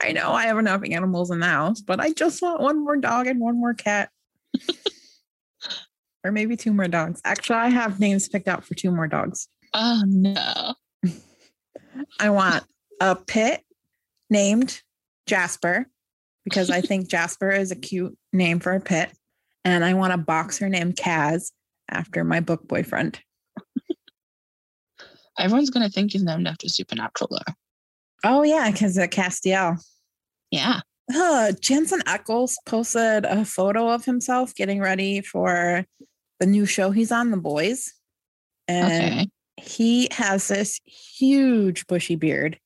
I 0.00 0.12
know 0.12 0.32
I 0.32 0.46
have 0.46 0.58
enough 0.58 0.82
animals 0.88 1.30
in 1.30 1.40
the 1.40 1.46
house, 1.46 1.80
but 1.80 2.00
I 2.00 2.12
just 2.12 2.42
want 2.42 2.60
one 2.60 2.82
more 2.82 2.96
dog 2.96 3.26
and 3.26 3.40
one 3.40 3.58
more 3.58 3.74
cat. 3.74 4.10
or 6.24 6.32
maybe 6.32 6.56
two 6.56 6.72
more 6.72 6.88
dogs. 6.88 7.20
Actually, 7.24 7.56
I 7.56 7.68
have 7.68 8.00
names 8.00 8.28
picked 8.28 8.48
out 8.48 8.64
for 8.64 8.74
two 8.74 8.90
more 8.90 9.06
dogs. 9.06 9.48
Oh, 9.74 10.02
no. 10.06 10.74
I 12.20 12.30
want 12.30 12.64
a 13.00 13.16
pit 13.16 13.62
named 14.30 14.82
Jasper 15.26 15.86
because 16.44 16.70
I 16.70 16.80
think 16.80 17.08
Jasper 17.10 17.50
is 17.50 17.70
a 17.70 17.76
cute 17.76 18.16
name 18.32 18.60
for 18.60 18.72
a 18.72 18.80
pit. 18.80 19.10
And 19.64 19.84
I 19.84 19.94
want 19.94 20.12
a 20.12 20.18
boxer 20.18 20.68
named 20.68 20.96
Kaz 20.96 21.52
after 21.88 22.24
my 22.24 22.40
book 22.40 22.66
boyfriend. 22.66 23.20
Everyone's 25.38 25.70
going 25.70 25.86
to 25.86 25.92
think 25.92 26.12
he's 26.12 26.22
named 26.22 26.46
after 26.46 26.68
Supernatural, 26.68 27.30
though. 27.30 27.52
Oh, 28.24 28.42
yeah, 28.42 28.70
because 28.70 28.96
of 28.96 29.10
Castiel. 29.10 29.76
Yeah. 30.50 30.80
Uh, 31.14 31.52
Jensen 31.60 32.00
Ackles 32.00 32.54
posted 32.66 33.24
a 33.24 33.44
photo 33.44 33.88
of 33.88 34.04
himself 34.04 34.54
getting 34.54 34.80
ready 34.80 35.20
for 35.20 35.84
the 36.40 36.46
new 36.46 36.64
show 36.66 36.90
he's 36.90 37.10
on, 37.12 37.30
The 37.30 37.36
Boys. 37.36 37.92
And 38.68 39.12
Okay. 39.14 39.28
he 39.56 40.08
has 40.12 40.48
this 40.48 40.80
huge 40.86 41.86
bushy 41.86 42.14
beard. 42.14 42.58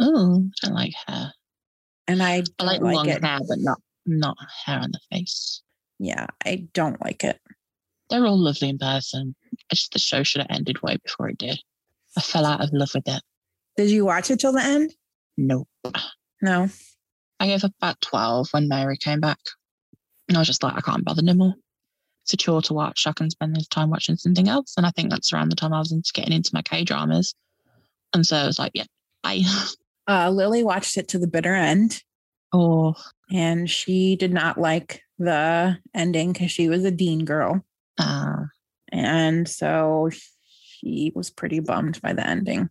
Oh, 0.00 0.48
I 0.64 0.68
like 0.70 0.94
hair. 1.06 1.32
And 2.06 2.22
I 2.22 2.42
I 2.58 2.64
like, 2.64 2.80
like, 2.80 2.94
long 2.94 3.08
it. 3.08 3.22
hair, 3.22 3.40
but 3.46 3.58
not 3.58 3.78
not 4.06 4.36
hair 4.64 4.78
on 4.78 4.90
the 4.92 5.00
face. 5.12 5.60
Yeah, 5.98 6.26
I 6.46 6.66
don't 6.72 6.98
like 7.04 7.22
it. 7.24 7.38
They're 8.08 8.24
all 8.24 8.38
lovely 8.38 8.70
in 8.70 8.78
person. 8.78 9.34
It's 9.70 9.80
just 9.82 9.92
the 9.92 9.98
show 9.98 10.22
should 10.22 10.40
have 10.40 10.50
ended 10.50 10.80
way 10.82 10.96
before 11.04 11.28
it 11.28 11.36
did. 11.36 11.60
I 12.16 12.22
fell 12.22 12.46
out 12.46 12.62
of 12.62 12.70
love 12.72 12.90
with 12.94 13.06
it. 13.06 13.22
Did 13.78 13.90
you 13.90 14.04
watch 14.04 14.28
it 14.32 14.40
till 14.40 14.50
the 14.50 14.60
end? 14.60 14.92
Nope. 15.36 15.68
No. 16.42 16.68
I 17.38 17.46
gave 17.46 17.62
up 17.62 17.70
about 17.80 18.00
12 18.00 18.48
when 18.50 18.66
Mary 18.66 18.96
came 18.96 19.20
back. 19.20 19.38
And 20.26 20.36
I 20.36 20.40
was 20.40 20.48
just 20.48 20.64
like, 20.64 20.74
I 20.74 20.80
can't 20.80 21.04
bother 21.04 21.22
no 21.22 21.32
more. 21.32 21.54
It's 22.24 22.32
a 22.32 22.36
chore 22.36 22.60
to 22.62 22.74
watch. 22.74 23.06
I 23.06 23.12
can 23.12 23.30
spend 23.30 23.54
this 23.54 23.68
time 23.68 23.90
watching 23.90 24.16
something 24.16 24.48
else. 24.48 24.74
And 24.76 24.84
I 24.84 24.90
think 24.90 25.10
that's 25.10 25.32
around 25.32 25.50
the 25.50 25.54
time 25.54 25.72
I 25.72 25.78
was 25.78 25.92
into 25.92 26.10
getting 26.12 26.32
into 26.32 26.50
my 26.52 26.62
K 26.62 26.82
dramas. 26.82 27.36
And 28.12 28.26
so 28.26 28.36
I 28.36 28.46
was 28.46 28.58
like, 28.58 28.72
yeah, 28.74 28.86
bye. 29.22 29.42
Uh, 30.08 30.30
Lily 30.30 30.64
watched 30.64 30.96
it 30.96 31.06
to 31.06 31.18
the 31.18 31.28
bitter 31.28 31.54
end 31.54 32.02
oh, 32.54 32.94
and 33.30 33.68
she 33.70 34.16
did 34.16 34.32
not 34.32 34.58
like 34.58 35.02
the 35.18 35.76
ending 35.94 36.32
because 36.32 36.50
she 36.50 36.68
was 36.68 36.82
a 36.84 36.90
Dean 36.90 37.26
girl. 37.26 37.62
uh, 37.98 38.44
And 38.90 39.46
so 39.46 40.08
she 40.10 41.12
was 41.14 41.28
pretty 41.28 41.60
bummed 41.60 42.00
by 42.00 42.14
the 42.14 42.26
ending. 42.26 42.70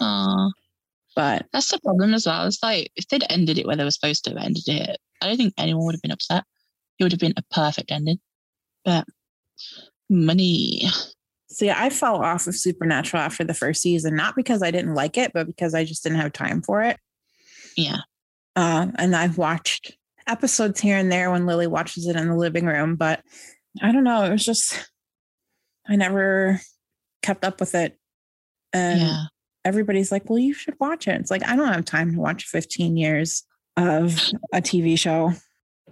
Uh, 0.00 0.50
But 1.14 1.46
that's 1.52 1.70
the 1.70 1.80
problem 1.80 2.14
as 2.14 2.26
well. 2.26 2.46
It's 2.46 2.62
like 2.62 2.90
if 2.96 3.08
they'd 3.08 3.24
ended 3.30 3.58
it 3.58 3.66
where 3.66 3.76
they 3.76 3.84
were 3.84 3.90
supposed 3.90 4.24
to 4.24 4.30
have 4.30 4.44
ended 4.44 4.68
it, 4.68 4.98
I 5.20 5.26
don't 5.26 5.36
think 5.36 5.54
anyone 5.58 5.84
would 5.86 5.94
have 5.94 6.02
been 6.02 6.10
upset. 6.10 6.44
It 6.98 7.04
would 7.04 7.12
have 7.12 7.20
been 7.20 7.34
a 7.36 7.54
perfect 7.54 7.90
ending. 7.90 8.18
But 8.84 9.06
money. 10.10 10.88
see, 11.48 11.70
I 11.70 11.90
fell 11.90 12.22
off 12.22 12.46
of 12.46 12.56
Supernatural 12.56 13.22
after 13.22 13.44
the 13.44 13.54
first 13.54 13.82
season, 13.82 14.16
not 14.16 14.36
because 14.36 14.62
I 14.62 14.70
didn't 14.70 14.94
like 14.94 15.16
it, 15.16 15.32
but 15.32 15.46
because 15.46 15.74
I 15.74 15.84
just 15.84 16.02
didn't 16.02 16.20
have 16.20 16.32
time 16.32 16.62
for 16.62 16.82
it. 16.82 16.98
Yeah. 17.76 17.98
Uh, 18.56 18.88
and 18.98 19.16
I've 19.16 19.38
watched 19.38 19.96
episodes 20.26 20.80
here 20.80 20.96
and 20.96 21.10
there 21.10 21.30
when 21.30 21.46
Lily 21.46 21.66
watches 21.66 22.06
it 22.06 22.16
in 22.16 22.28
the 22.28 22.36
living 22.36 22.66
room, 22.66 22.96
but 22.96 23.22
I 23.82 23.92
don't 23.92 24.04
know. 24.04 24.24
It 24.24 24.30
was 24.30 24.44
just, 24.44 24.90
I 25.88 25.96
never 25.96 26.60
kept 27.22 27.44
up 27.44 27.60
with 27.60 27.74
it. 27.74 27.98
And 28.72 29.00
yeah. 29.00 29.22
Everybody's 29.64 30.12
like, 30.12 30.28
well, 30.28 30.38
you 30.38 30.54
should 30.54 30.74
watch 30.78 31.08
it. 31.08 31.20
It's 31.20 31.30
like, 31.30 31.46
I 31.46 31.56
don't 31.56 31.72
have 31.72 31.84
time 31.84 32.12
to 32.12 32.20
watch 32.20 32.44
15 32.44 32.96
years 32.96 33.44
of 33.76 34.18
a 34.52 34.60
TV 34.60 34.98
show. 34.98 35.32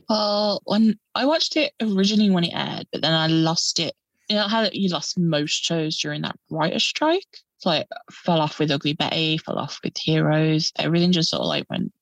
Well, 0.09 0.61
when 0.65 0.99
I 1.15 1.25
watched 1.27 1.57
it 1.57 1.73
originally 1.81 2.31
when 2.31 2.45
it 2.45 2.55
aired, 2.55 2.87
but 2.93 3.03
then 3.03 3.13
I 3.13 3.27
lost 3.27 3.81
it. 3.81 3.95
You 4.29 4.37
know 4.37 4.49
how 4.49 4.69
you 4.73 4.89
lost 4.89 5.19
most 5.19 5.65
shows 5.65 5.99
during 5.99 6.23
that 6.23 6.37
writer's 6.51 6.85
strike? 6.85 7.27
It's 7.57 7.67
like 7.67 7.87
fell 8.11 8.41
off 8.41 8.59
with 8.59 8.71
Ugly 8.71 8.95
Betty, 8.95 9.39
fell 9.39 9.59
off 9.59 9.81
with 9.85 9.97
Heroes. 9.97 10.73
Everything 10.79 11.13
just 11.13 11.31
sort 11.31 11.43
of 11.43 11.49
like 11.49 11.69
went 11.71 11.93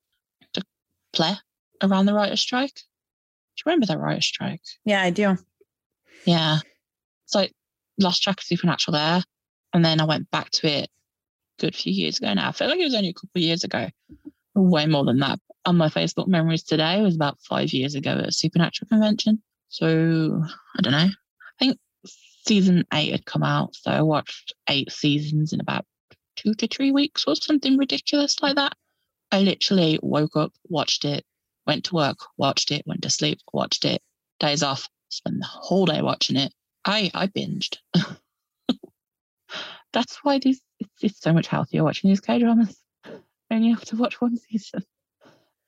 to 0.54 0.62
play 1.12 1.33
around 1.83 2.06
the 2.06 2.14
writer's 2.14 2.40
strike. 2.40 2.74
Do 2.74 2.83
you 3.59 3.70
remember 3.70 3.87
that 3.87 3.98
writer's 3.98 4.26
strike? 4.26 4.62
Yeah, 4.85 5.02
I 5.02 5.11
do. 5.11 5.37
Yeah. 6.24 6.59
So 7.26 7.40
I 7.40 7.50
lost 7.98 8.22
track 8.22 8.38
of 8.38 8.44
Supernatural 8.44 8.96
there. 8.96 9.22
And 9.72 9.85
then 9.85 10.00
I 10.00 10.04
went 10.04 10.30
back 10.30 10.50
to 10.50 10.66
it 10.66 10.88
good 11.60 11.76
few 11.76 11.92
years 11.92 12.18
ago 12.18 12.32
now. 12.32 12.48
I 12.48 12.52
feel 12.52 12.68
like 12.68 12.80
it 12.80 12.84
was 12.84 12.94
only 12.94 13.10
a 13.10 13.14
couple 13.14 13.30
of 13.36 13.42
years 13.42 13.64
ago. 13.64 13.88
Way 14.54 14.86
more 14.86 15.04
than 15.04 15.18
that. 15.18 15.38
On 15.66 15.76
my 15.76 15.88
Facebook 15.88 16.26
memories 16.26 16.62
today 16.62 17.02
was 17.02 17.14
about 17.14 17.40
five 17.42 17.72
years 17.72 17.94
ago 17.94 18.12
at 18.12 18.28
a 18.28 18.32
Supernatural 18.32 18.88
convention. 18.88 19.42
So 19.68 20.42
I 20.76 20.82
don't 20.82 20.92
know. 20.92 21.08
I 21.08 21.58
think 21.58 21.78
season 22.46 22.86
eight 22.92 23.12
had 23.12 23.26
come 23.26 23.42
out. 23.42 23.76
So 23.76 23.90
I 23.90 24.02
watched 24.02 24.54
eight 24.68 24.90
seasons 24.90 25.52
in 25.52 25.61
about 25.61 25.84
two 26.36 26.54
to 26.54 26.66
three 26.66 26.90
weeks 26.90 27.24
or 27.26 27.36
something 27.36 27.76
ridiculous 27.76 28.42
like 28.42 28.56
that. 28.56 28.74
I 29.30 29.40
literally 29.40 30.00
woke 30.02 30.36
up, 30.36 30.52
watched 30.68 31.04
it, 31.04 31.24
went 31.66 31.84
to 31.84 31.94
work, 31.94 32.18
watched 32.36 32.72
it, 32.72 32.86
went 32.86 33.02
to 33.02 33.11
sleep, 33.11 33.38
watched 33.52 33.84
it, 33.84 34.02
days 34.40 34.62
off, 34.62 34.88
spent 35.11 35.38
the 35.38 35.46
whole 35.46 35.86
day 35.86 36.02
watching 36.02 36.36
it. 36.36 36.52
I 36.84 37.11
I 37.14 37.26
binged. 37.26 37.76
That's 39.92 40.18
why 40.22 40.38
these 40.38 40.61
it's, 41.01 41.12
it's 41.12 41.22
so 41.22 41.32
much 41.32 41.46
healthier 41.46 41.84
watching 41.84 42.11
these 42.11 42.20
K 42.20 42.38
dramas. 42.38 42.76
Only 43.51 43.70
have 43.70 43.84
to 43.86 43.96
watch 43.96 44.20
one 44.20 44.36
season. 44.36 44.84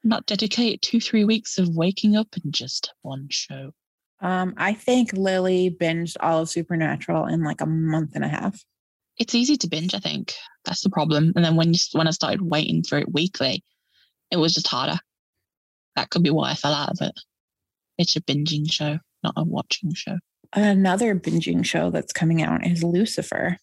Not 0.05 0.26
dedicate 0.26 0.83
two, 0.83 1.01
three 1.01 1.24
weeks 1.24 1.59
of 1.59 1.74
waking 1.74 2.16
up 2.16 2.28
and 2.43 2.53
just 2.53 2.93
one 3.03 3.28
show. 3.30 3.72
Um, 4.20 4.55
I 4.57 4.72
think 4.72 5.12
Lily 5.12 5.76
binged 5.80 6.16
all 6.20 6.43
of 6.43 6.49
Supernatural 6.49 7.26
in 7.26 7.43
like 7.43 7.61
a 7.61 7.66
month 7.66 8.12
and 8.14 8.24
a 8.24 8.28
half. 8.28 8.62
It's 9.18 9.35
easy 9.35 9.57
to 9.59 9.68
binge, 9.68 9.95
I 9.95 9.99
think. 9.99 10.35
That's 10.64 10.83
the 10.83 10.91
problem. 10.91 11.33
And 11.35 11.45
then 11.45 11.57
when 11.57 11.74
you 11.74 11.80
when 11.93 12.07
I 12.07 12.12
started 12.12 12.41
waiting 12.41 12.83
for 12.83 12.99
it 12.99 13.12
weekly, 13.12 13.64
it 14.30 14.37
was 14.37 14.55
just 14.55 14.68
harder. 14.68 14.99
That 15.97 16.11
could 16.11 16.22
be 16.22 16.30
why 16.30 16.53
I 16.53 16.55
fell 16.55 16.72
out 16.72 16.91
of 16.91 16.99
it. 17.01 17.18
It's 17.99 18.16
a 18.16 18.22
binging 18.22 18.70
show, 18.70 18.99
not 19.22 19.35
a 19.37 19.45
watching 19.45 19.93
show. 19.95 20.18
Another 20.55 21.14
binging 21.14 21.64
show 21.64 21.91
that's 21.91 22.12
coming 22.12 22.43
out 22.43 22.66
is 22.66 22.83
Lucifer. 22.83 23.59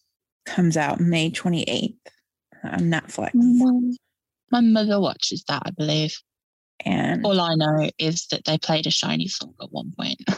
Comes 0.46 0.76
out 0.76 1.00
May 1.00 1.30
28th 1.30 1.94
on 2.64 2.80
Netflix. 2.80 3.30
My 4.50 4.60
mother 4.60 5.00
watches 5.00 5.44
that, 5.48 5.62
I 5.64 5.70
believe. 5.70 6.16
And 6.84 7.24
All 7.24 7.40
I 7.40 7.54
know 7.54 7.90
is 7.98 8.26
that 8.30 8.44
they 8.46 8.58
played 8.58 8.86
a 8.86 8.90
shiny 8.90 9.28
song 9.28 9.54
at 9.62 9.70
one 9.70 9.92
point. 9.96 10.20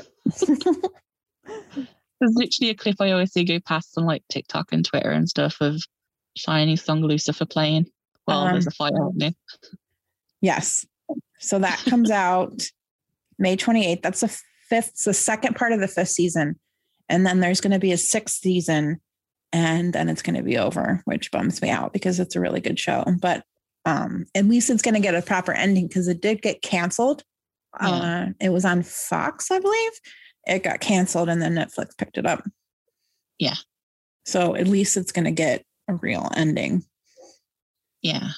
There's 2.20 2.34
literally 2.36 2.70
a 2.70 2.74
clip 2.74 2.96
I 3.00 3.10
always 3.10 3.32
see 3.32 3.44
go 3.44 3.58
past 3.60 3.94
on 3.96 4.04
like 4.04 4.22
TikTok 4.28 4.72
and 4.72 4.84
Twitter 4.84 5.10
and 5.10 5.28
stuff 5.28 5.56
of 5.60 5.82
shiny 6.36 6.76
song 6.76 7.02
Lucifer 7.02 7.44
playing 7.46 7.86
while 8.26 8.44
there's 8.44 8.66
Um, 8.66 8.72
a 8.72 8.74
fight 8.76 8.92
happening. 8.96 9.34
yes. 10.40 10.86
So 11.40 11.58
that 11.58 11.78
comes 11.88 12.10
out 12.12 12.62
May 13.38 13.56
28th. 13.56 14.02
That's 14.02 14.20
the 14.20 14.28
fifth, 14.68 14.90
it's 14.90 15.04
the 15.04 15.14
second 15.14 15.56
part 15.56 15.72
of 15.72 15.80
the 15.80 15.88
fifth 15.88 16.10
season. 16.10 16.58
And 17.08 17.26
then 17.26 17.40
there's 17.40 17.60
going 17.60 17.72
to 17.72 17.80
be 17.80 17.90
a 17.92 17.98
sixth 17.98 18.36
season 18.36 19.00
and 19.52 19.92
then 19.92 20.08
it's 20.08 20.22
going 20.22 20.36
to 20.36 20.42
be 20.42 20.56
over, 20.56 21.02
which 21.04 21.30
bums 21.30 21.60
me 21.60 21.70
out 21.70 21.92
because 21.92 22.18
it's 22.18 22.36
a 22.36 22.40
really 22.40 22.60
good 22.60 22.78
show. 22.78 23.04
But 23.20 23.44
um, 23.84 24.26
at 24.34 24.46
least 24.46 24.70
it's 24.70 24.82
going 24.82 24.94
to 24.94 25.00
get 25.00 25.14
a 25.14 25.22
proper 25.22 25.52
ending 25.52 25.88
because 25.88 26.08
it 26.08 26.20
did 26.20 26.42
get 26.42 26.62
canceled. 26.62 27.22
Yeah. 27.80 27.88
Uh, 27.88 28.26
it 28.40 28.50
was 28.50 28.64
on 28.64 28.82
Fox, 28.82 29.50
I 29.50 29.58
believe. 29.58 29.92
It 30.46 30.62
got 30.62 30.80
canceled 30.80 31.28
and 31.28 31.40
then 31.40 31.54
Netflix 31.54 31.96
picked 31.96 32.18
it 32.18 32.26
up. 32.26 32.44
Yeah. 33.38 33.56
So 34.24 34.54
at 34.54 34.68
least 34.68 34.96
it's 34.96 35.12
going 35.12 35.24
to 35.24 35.32
get 35.32 35.64
a 35.88 35.94
real 35.94 36.30
ending. 36.36 36.84
Yeah. 38.02 38.30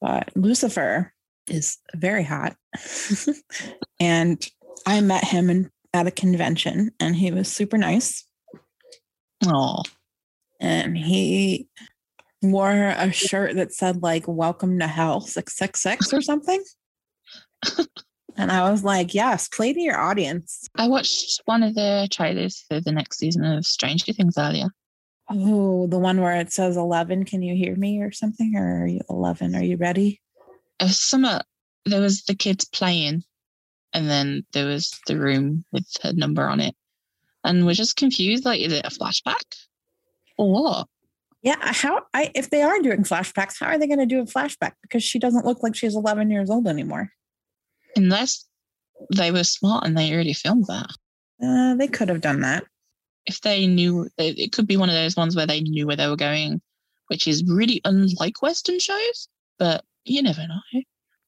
But 0.00 0.30
Lucifer 0.34 1.12
is 1.46 1.78
very 1.94 2.24
hot. 2.24 2.56
and 4.00 4.48
I 4.86 5.00
met 5.00 5.24
him 5.24 5.50
in, 5.50 5.70
at 5.92 6.06
a 6.06 6.12
convention 6.12 6.92
and 7.00 7.16
he 7.16 7.30
was 7.30 7.50
super 7.50 7.76
nice. 7.76 8.24
Oh, 9.46 9.82
And 10.60 10.96
he 10.96 11.66
wore 12.42 12.70
a 12.72 13.12
shirt 13.12 13.56
that 13.56 13.72
said 13.72 14.02
like 14.02 14.24
welcome 14.26 14.78
to 14.78 14.86
hell 14.86 15.20
666 15.20 16.12
or 16.12 16.22
something. 16.22 16.62
and 18.36 18.52
I 18.52 18.70
was 18.70 18.84
like, 18.84 19.14
yes, 19.14 19.48
play 19.48 19.72
to 19.72 19.80
your 19.80 19.98
audience. 19.98 20.68
I 20.76 20.88
watched 20.88 21.40
one 21.44 21.62
of 21.62 21.74
the 21.74 22.08
trailers 22.10 22.64
for 22.68 22.80
the 22.80 22.92
next 22.92 23.18
season 23.18 23.44
of 23.44 23.66
Stranger 23.66 24.12
Things 24.12 24.38
earlier. 24.38 24.68
Oh, 25.28 25.86
the 25.86 25.98
one 25.98 26.20
where 26.20 26.36
it 26.36 26.52
says 26.52 26.76
11, 26.76 27.24
can 27.24 27.42
you 27.42 27.54
hear 27.54 27.76
me 27.76 28.02
or 28.02 28.10
something? 28.10 28.56
Or 28.56 28.82
are 28.82 28.86
you 28.86 29.00
11? 29.08 29.54
Are 29.54 29.62
you 29.62 29.76
ready? 29.76 30.20
Summer. 30.86 31.28
Uh, 31.28 31.42
there 31.86 32.00
was 32.00 32.24
the 32.24 32.34
kids 32.34 32.66
playing, 32.66 33.22
and 33.94 34.08
then 34.08 34.44
there 34.52 34.66
was 34.66 34.98
the 35.06 35.18
room 35.18 35.64
with 35.72 35.86
her 36.02 36.12
number 36.12 36.46
on 36.46 36.60
it, 36.60 36.74
and 37.42 37.64
we're 37.64 37.74
just 37.74 37.96
confused. 37.96 38.44
Like, 38.44 38.60
is 38.60 38.72
it 38.72 38.84
a 38.84 38.90
flashback 38.90 39.42
or? 40.40 40.84
Yeah, 41.42 41.56
how 41.60 42.02
I 42.12 42.30
if 42.34 42.50
they 42.50 42.62
are 42.62 42.80
doing 42.80 43.02
flashbacks, 43.02 43.60
how 43.60 43.66
are 43.66 43.78
they 43.78 43.86
going 43.86 43.98
to 43.98 44.06
do 44.06 44.20
a 44.20 44.24
flashback? 44.24 44.72
Because 44.82 45.02
she 45.02 45.18
doesn't 45.18 45.46
look 45.46 45.62
like 45.62 45.74
she's 45.74 45.96
11 45.96 46.30
years 46.30 46.50
old 46.50 46.66
anymore. 46.66 47.10
Unless 47.96 48.46
they 49.14 49.30
were 49.30 49.44
smart 49.44 49.86
and 49.86 49.96
they 49.96 50.12
already 50.12 50.34
filmed 50.34 50.66
that. 50.66 50.90
Uh, 51.42 51.74
they 51.76 51.88
could 51.88 52.08
have 52.08 52.20
done 52.20 52.40
that. 52.40 52.64
If 53.26 53.40
they 53.40 53.66
knew, 53.66 54.08
it 54.18 54.52
could 54.52 54.66
be 54.66 54.76
one 54.76 54.88
of 54.88 54.94
those 54.94 55.16
ones 55.16 55.36
where 55.36 55.46
they 55.46 55.60
knew 55.60 55.86
where 55.86 55.96
they 55.96 56.08
were 56.08 56.16
going, 56.16 56.60
which 57.08 57.26
is 57.26 57.44
really 57.46 57.80
unlike 57.84 58.42
Western 58.42 58.78
shows. 58.78 59.28
But 59.58 59.84
you 60.04 60.22
never 60.22 60.46
know. 60.46 60.82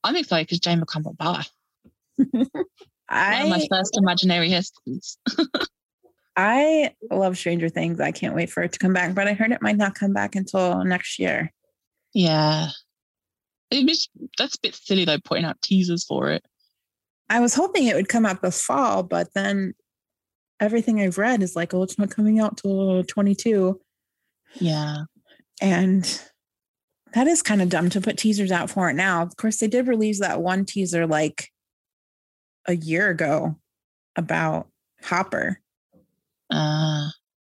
I'm 0.04 0.16
excited 0.16 0.46
because 0.46 0.60
Jamie 0.60 0.84
Campbell 0.90 1.14
Bower. 1.14 1.42
One 3.12 3.42
of 3.42 3.48
my 3.48 3.66
first 3.70 3.96
imaginary 3.96 4.50
husbands. 4.50 5.18
I 6.36 6.94
love 7.10 7.36
Stranger 7.36 7.68
Things. 7.68 8.00
I 8.00 8.10
can't 8.10 8.34
wait 8.34 8.50
for 8.50 8.62
it 8.62 8.72
to 8.72 8.78
come 8.78 8.92
back, 8.92 9.14
but 9.14 9.28
I 9.28 9.34
heard 9.34 9.52
it 9.52 9.62
might 9.62 9.76
not 9.76 9.94
come 9.94 10.12
back 10.12 10.34
until 10.34 10.82
next 10.84 11.18
year. 11.18 11.52
Yeah. 12.14 12.68
That's 13.70 14.08
a 14.56 14.60
bit 14.62 14.74
silly 14.74 15.04
though, 15.04 15.18
putting 15.24 15.44
out 15.44 15.60
teasers 15.62 16.04
for 16.04 16.30
it. 16.30 16.44
I 17.30 17.40
was 17.40 17.54
hoping 17.54 17.86
it 17.86 17.94
would 17.94 18.08
come 18.08 18.26
out 18.26 18.42
this 18.42 18.62
fall, 18.62 19.02
but 19.02 19.28
then 19.34 19.74
everything 20.60 21.00
I've 21.00 21.18
read 21.18 21.42
is 21.42 21.56
like, 21.56 21.72
oh, 21.74 21.82
it's 21.82 21.98
not 21.98 22.10
coming 22.10 22.38
out 22.40 22.58
till 22.58 23.02
22. 23.04 23.80
Yeah. 24.60 25.04
And 25.60 26.20
that 27.14 27.26
is 27.26 27.42
kind 27.42 27.62
of 27.62 27.68
dumb 27.68 27.90
to 27.90 28.00
put 28.00 28.18
teasers 28.18 28.52
out 28.52 28.70
for 28.70 28.90
it 28.90 28.94
now. 28.94 29.22
Of 29.22 29.36
course, 29.36 29.58
they 29.58 29.68
did 29.68 29.86
release 29.86 30.20
that 30.20 30.42
one 30.42 30.64
teaser 30.64 31.06
like 31.06 31.50
a 32.66 32.76
year 32.76 33.08
ago 33.08 33.56
about 34.16 34.68
Hopper 35.02 35.60
Uh, 36.52 37.08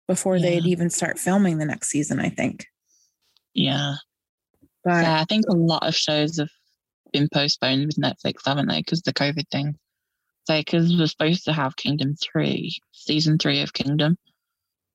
before 0.08 0.38
they'd 0.38 0.66
even 0.66 0.88
start 0.88 1.18
filming 1.18 1.58
the 1.58 1.66
next 1.66 1.88
season, 1.88 2.20
I 2.20 2.28
think. 2.28 2.66
yeah. 3.54 3.94
But 4.84 5.02
Yeah. 5.02 5.20
I 5.20 5.24
think 5.24 5.46
a 5.48 5.56
lot 5.56 5.86
of 5.86 5.96
shows 5.96 6.38
have 6.38 6.50
been 7.12 7.28
postponed 7.32 7.86
with 7.86 7.96
Netflix, 7.96 8.46
haven't 8.46 8.68
they? 8.68 8.78
Because 8.78 9.02
the 9.02 9.12
COVID 9.12 9.48
thing. 9.50 9.76
So, 10.44 10.56
because 10.58 10.96
we're 10.96 11.08
supposed 11.08 11.44
to 11.46 11.52
have 11.52 11.74
Kingdom 11.74 12.14
3, 12.14 12.72
season 12.92 13.36
3 13.38 13.62
of 13.62 13.72
Kingdom, 13.72 14.16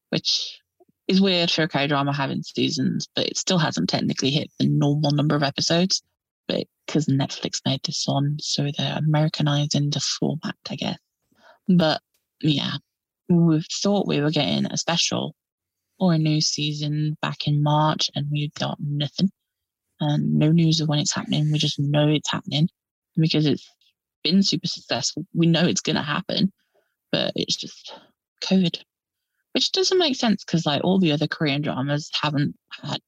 which 0.10 0.62
is 1.10 1.20
weird 1.20 1.52
for 1.52 1.64
a 1.64 1.68
K 1.68 1.88
drama 1.88 2.14
having 2.14 2.42
seasons, 2.42 3.10
but 3.16 3.28
it 3.28 3.36
still 3.36 3.58
hasn't 3.58 3.90
technically 3.90 4.32
hit 4.32 4.50
the 4.60 4.68
normal 4.68 5.12
number 5.12 5.36
of 5.36 5.44
episodes. 5.44 6.02
But 6.48 6.68
because 6.86 7.08
Netflix 7.08 7.60
made 7.66 7.82
this 7.84 8.04
one, 8.06 8.38
so 8.40 8.70
they're 8.78 8.98
Americanizing 8.98 9.90
the 9.90 10.00
format, 10.00 10.56
I 10.70 10.76
guess. 10.76 10.98
But 11.68 12.02
yeah, 12.42 12.76
we 13.32 13.62
thought 13.82 14.08
we 14.08 14.22
were 14.22 14.32
getting 14.32 14.66
a 14.66 14.78
special 14.78 15.36
or 16.00 16.14
a 16.14 16.18
new 16.18 16.42
season 16.42 17.18
back 17.22 17.48
in 17.48 17.62
March, 17.64 18.10
and 18.16 18.28
we've 18.32 18.54
got 18.56 18.78
nothing 18.80 19.32
and 20.00 20.34
no 20.34 20.52
news 20.52 20.82
of 20.82 20.90
when 20.90 21.00
it's 21.00 21.14
happening. 21.14 21.52
We 21.52 21.60
just 21.60 21.80
know 21.80 22.08
it's 22.08 22.32
happening 22.32 22.70
because 23.16 23.46
it's 23.46 23.68
been 24.24 24.42
super 24.44 24.68
successful. 24.68 25.26
We 25.34 25.48
know 25.48 25.66
it's 25.66 25.82
going 25.82 25.96
to 25.96 26.02
happen, 26.02 26.52
but 27.12 27.34
it's 27.36 27.56
just 27.56 27.94
COVID, 28.44 28.82
which 29.54 29.72
doesn't 29.72 30.00
make 30.00 30.16
sense 30.16 30.44
because 30.44 30.66
like 30.66 30.84
all 30.84 31.00
the 31.00 31.12
other 31.12 31.28
Korean 31.28 31.62
dramas 31.62 32.10
haven't 32.20 32.56
had. 32.82 33.00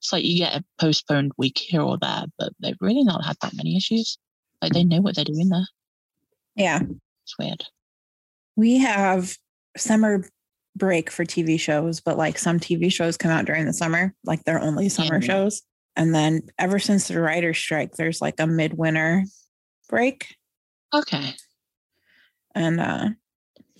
It's 0.00 0.12
like 0.12 0.24
you 0.24 0.38
get 0.38 0.54
a 0.54 0.64
postponed 0.80 1.32
week 1.36 1.58
here 1.58 1.82
or 1.82 1.98
there, 1.98 2.26
but 2.38 2.52
they've 2.60 2.76
really 2.80 3.02
not 3.02 3.24
had 3.24 3.36
that 3.42 3.56
many 3.56 3.76
issues. 3.76 4.16
Like 4.62 4.72
they 4.72 4.84
know 4.84 5.00
what 5.00 5.16
they're 5.16 5.24
doing 5.24 5.48
there. 5.48 5.66
yeah, 6.54 6.80
It's 7.24 7.36
weird. 7.38 7.64
We 8.58 8.78
have 8.78 9.36
summer 9.76 10.24
break 10.74 11.10
for 11.10 11.24
TV 11.24 11.58
shows, 11.60 12.00
but 12.00 12.18
like 12.18 12.36
some 12.38 12.58
TV 12.58 12.92
shows 12.92 13.16
come 13.16 13.30
out 13.30 13.44
during 13.44 13.64
the 13.66 13.72
summer, 13.72 14.12
like 14.24 14.42
they're 14.44 14.60
only 14.60 14.88
summer 14.88 15.20
Yeah. 15.20 15.26
shows. 15.26 15.62
And 15.94 16.12
then 16.12 16.42
ever 16.58 16.80
since 16.80 17.06
the 17.06 17.20
writer's 17.20 17.56
strike, 17.56 17.92
there's 17.92 18.20
like 18.20 18.34
a 18.40 18.46
midwinter 18.48 19.22
break. 19.88 20.34
Okay. 20.92 21.34
And 22.54 22.80
uh 22.80 23.08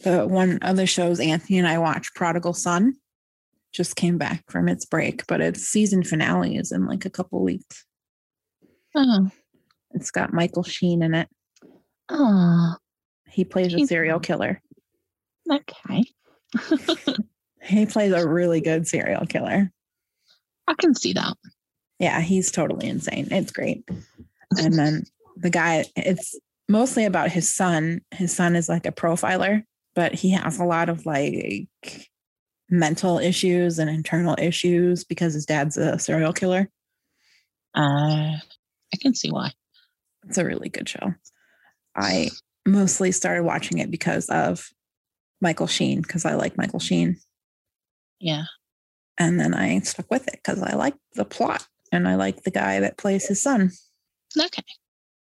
the 0.05 0.29
one 0.29 0.59
of 0.63 0.77
the 0.77 0.87
shows 0.87 1.19
Anthony 1.19 1.59
and 1.59 1.67
I 1.67 1.79
watch, 1.79 2.15
Prodigal 2.15 2.55
Son, 2.55 2.95
just 3.73 3.97
came 3.97 4.17
back 4.17 4.45
from 4.49 4.69
its 4.69 4.85
break, 4.85 5.27
but 5.27 5.41
its 5.41 5.65
season 5.65 6.05
finale 6.05 6.57
is 6.57 6.71
in 6.71 6.87
like 6.87 7.05
a 7.05 7.11
couple 7.11 7.43
weeks. 7.43 7.85
Oh. 8.95 9.29
It's 9.91 10.13
got 10.13 10.33
Michael 10.33 10.63
Sheen 10.63 11.03
in 11.03 11.15
it. 11.15 11.29
Oh. 12.09 12.77
He 13.31 13.45
plays 13.45 13.75
a 13.75 13.87
serial 13.87 14.21
killer. 14.21 14.61
Okay. 15.51 16.05
He 17.69 17.87
plays 17.87 18.13
a 18.13 18.27
really 18.27 18.61
good 18.61 18.87
serial 18.87 19.27
killer. 19.27 19.71
I 20.67 20.75
can 20.79 20.95
see 20.95 21.13
that. 21.15 21.35
Yeah, 21.99 22.21
he's 22.21 22.51
totally 22.51 22.89
insane. 22.89 23.29
It's 23.31 23.53
great. 23.53 23.89
And 24.59 24.79
then 24.79 25.05
the 25.37 25.51
guy, 25.51 25.85
it's 25.97 26.39
mostly 26.69 27.05
about 27.05 27.31
his 27.31 27.53
son. 27.53 28.01
His 28.13 28.35
son 28.35 28.57
is 28.57 28.69
like 28.69 28.87
a 28.87 28.93
profiler, 28.93 29.65
but 29.95 30.15
he 30.15 30.31
has 30.31 30.59
a 30.59 30.65
lot 30.65 30.89
of 30.89 31.05
like 31.05 31.69
mental 32.71 33.19
issues 33.19 33.79
and 33.79 33.91
internal 33.91 34.37
issues 34.39 35.05
because 35.05 35.35
his 35.35 35.47
dad's 35.47 35.77
a 35.77 35.99
serial 35.99 36.33
killer. 36.33 36.69
Uh, 37.75 38.37
I 38.39 38.97
can 39.01 39.15
see 39.15 39.31
why. 39.31 39.53
It's 40.27 40.39
a 40.39 40.45
really 40.45 40.69
good 40.69 40.89
show. 40.89 41.15
I 41.97 42.31
mostly 42.67 43.13
started 43.13 43.43
watching 43.43 43.79
it 43.79 43.91
because 43.91 44.29
of 44.29 44.71
Michael 45.41 45.67
Sheen, 45.67 46.03
because 46.03 46.25
I 46.25 46.35
like 46.35 46.57
Michael 46.57 46.81
Sheen. 46.81 47.19
Yeah. 48.21 48.45
And 49.19 49.39
then 49.39 49.55
I 49.55 49.79
stuck 49.81 50.11
with 50.11 50.27
it 50.29 50.41
because 50.43 50.63
I 50.63 50.75
like 50.75 50.95
the 51.15 51.25
plot 51.25 51.67
and 51.93 52.07
I 52.09 52.15
like 52.17 52.43
the 52.43 52.51
guy 52.51 52.81
that 52.81 52.99
plays 52.99 53.27
his 53.27 53.43
son. 53.43 53.71
Okay. 54.39 54.63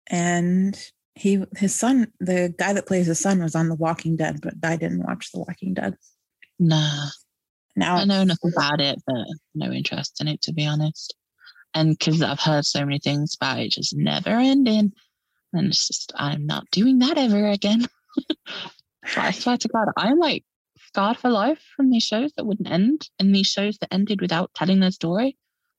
and 0.08 0.78
he 1.14 1.44
his 1.56 1.74
son 1.74 2.10
the 2.20 2.52
guy 2.58 2.72
that 2.72 2.86
plays 2.86 3.06
his 3.06 3.20
son 3.20 3.40
was 3.42 3.54
on 3.54 3.68
the 3.68 3.74
walking 3.76 4.16
dead 4.16 4.40
but 4.42 4.54
i 4.64 4.76
didn't 4.76 5.04
watch 5.04 5.30
the 5.30 5.38
walking 5.38 5.72
dead 5.74 5.94
Nah. 6.58 7.08
now 7.76 7.96
I 7.96 8.04
know 8.04 8.20
enough 8.22 8.38
about 8.44 8.80
it, 8.80 9.00
but 9.06 9.26
no 9.54 9.70
interest 9.72 10.20
in 10.20 10.28
it, 10.28 10.40
to 10.42 10.52
be 10.52 10.66
honest. 10.66 11.14
And 11.74 11.98
because 11.98 12.22
I've 12.22 12.40
heard 12.40 12.64
so 12.64 12.80
many 12.84 12.98
things 13.00 13.34
about 13.34 13.58
it 13.58 13.72
just 13.72 13.94
never 13.96 14.30
ending. 14.30 14.92
And 15.52 15.66
it's 15.68 15.88
just, 15.88 16.12
I'm 16.16 16.46
not 16.46 16.70
doing 16.70 17.00
that 17.00 17.18
ever 17.18 17.48
again. 17.48 17.86
so 19.07 19.20
I 19.20 19.30
swear 19.30 19.57
to 19.57 19.68
God, 19.68 19.88
I'm 19.96 20.18
like 20.18 20.44
scarred 20.88 21.18
for 21.18 21.30
life 21.30 21.62
from 21.76 21.90
these 21.90 22.05
shows 22.05 22.32
that 22.36 22.44
wouldn't 22.46 22.70
end 22.70 23.09
and 23.18 23.34
these 23.34 23.46
shows 23.48 23.78
that 23.78 23.92
ended 23.92 24.20
without 24.20 24.50
telling 24.55 24.80
their 24.80 24.90
story. 24.90 25.36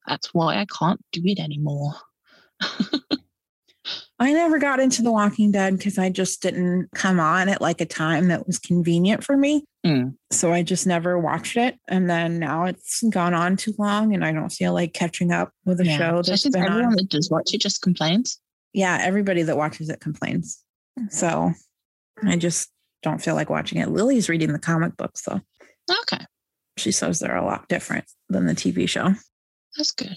That's 0.08 0.34
why 0.34 0.58
I 0.58 0.66
can't 0.66 1.02
do 1.12 1.22
it 1.26 1.40
anymore. 1.40 1.94
i 4.18 4.32
never 4.32 4.58
got 4.58 4.80
into 4.80 5.02
the 5.02 5.12
walking 5.12 5.52
dead 5.52 5.78
because 5.78 5.98
i 5.98 6.10
just 6.10 6.42
didn't 6.42 6.88
come 6.96 7.20
on 7.20 7.50
at 7.50 7.62
like 7.62 7.82
a 7.82 7.86
time 7.86 8.30
that 8.30 8.48
was 8.48 8.58
convenient 8.60 9.24
for 9.24 9.36
me 9.38 9.64
Mm. 9.86 10.16
so 10.32 10.52
i 10.52 10.64
just 10.64 10.88
never 10.88 11.20
watched 11.20 11.58
it 11.58 11.76
and 11.88 12.10
then 12.10 12.40
now 12.40 12.66
it's 12.66 13.04
gone 13.10 13.36
on 13.36 13.56
too 13.58 13.76
long 13.78 14.16
and 14.16 14.26
i 14.26 14.32
don't 14.32 14.50
feel 14.52 14.74
like 14.74 14.94
catching 14.94 15.32
up 15.32 15.52
with 15.66 15.80
a 15.82 15.86
Yeah. 15.86 15.98
show 15.98 16.16
that's 16.16 16.30
Especially 16.30 16.52
been 16.62 16.64
everyone 16.72 16.86
on 16.86 16.96
that 16.96 17.10
does 17.10 17.30
watch 17.30 17.54
it 17.54 17.62
just 17.62 17.82
complains. 17.84 18.40
yeah 18.74 18.98
everybody 19.02 19.44
that 19.44 19.58
watches 19.58 19.90
it 19.90 20.00
complains 20.00 20.64
so 21.10 21.52
i 22.24 22.36
just 22.38 22.72
don't 23.06 23.24
feel 23.24 23.36
like 23.36 23.50
watching 23.50 23.80
it 23.80 23.90
lily's 23.90 24.28
reading 24.28 24.52
the 24.52 24.60
comic 24.60 24.98
books 24.98 25.22
though 25.22 25.40
Okay. 26.02 26.26
she 26.78 26.92
says 26.92 27.20
they're 27.20 27.36
a 27.36 27.46
lot 27.46 27.70
different 27.70 28.06
than 28.28 28.46
the 28.46 28.54
tv 28.54 28.90
show 28.90 29.14
That's 29.78 29.92
good. 29.92 30.16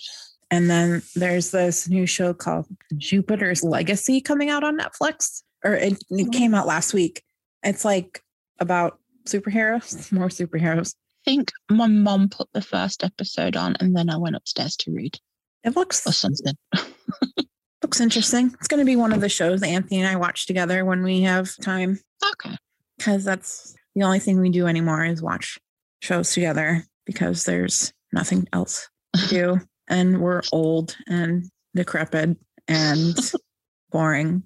And 0.51 0.71
then 0.71 1.03
there's 1.15 1.51
this 1.51 1.89
new 1.89 2.07
show 2.07 2.33
called 2.33 2.67
Jupiter's 2.97 3.63
Legacy 3.63 4.21
coming 4.21 4.49
out 4.51 4.65
on 4.65 4.79
Netflix, 4.79 5.43
or 5.65 5.75
it, 5.75 5.93
it 5.93 5.99
mm-hmm. 6.11 6.31
came 6.31 6.55
out 6.55 6.67
last 6.67 6.95
week. 6.95 7.23
It's 7.63 7.85
like 7.85 8.23
about 8.59 8.99
superheroes, 9.27 10.11
more 10.13 10.29
superheroes. 10.29 10.95
I 11.27 11.31
think 11.31 11.53
my 11.71 11.87
mom 11.87 12.29
put 12.29 12.49
the 12.55 12.63
first 12.63 13.05
episode 13.05 13.57
on 13.57 13.77
and 13.81 13.95
then 13.95 14.09
I 14.09 14.17
went 14.17 14.37
upstairs 14.37 14.77
to 14.77 14.93
read 14.93 15.19
It 15.65 15.77
looks 15.77 16.07
or 16.07 16.13
something. 16.13 16.55
looks 17.83 18.01
interesting. 18.01 18.55
It's 18.59 18.69
going 18.69 18.81
to 18.81 18.87
be 18.87 18.97
one 18.97 19.13
of 19.13 19.21
the 19.21 19.29
shows 19.29 19.63
Anthony 19.63 20.01
and 20.01 20.09
I 20.09 20.17
watch 20.17 20.47
together 20.47 20.85
when 20.85 21.03
we 21.03 21.23
have 21.23 21.51
time 21.61 21.99
okay. 22.33 22.57
Because 22.99 23.25
that's 23.25 23.75
the 23.95 24.03
only 24.03 24.19
thing 24.19 24.41
we 24.41 24.51
do 24.51 24.67
anymore 24.67 25.05
is 25.05 25.23
watch 25.23 25.59
shows 26.03 26.33
together 26.33 26.85
because 27.07 27.45
there's 27.45 27.93
nothing 28.13 28.47
else 28.53 28.89
to 29.17 29.29
do 29.29 29.61
and 29.89 30.21
we're 30.21 30.43
old 30.53 30.97
and 31.07 31.45
decrepit 31.75 32.37
and 32.67 33.17
boring. 33.91 34.43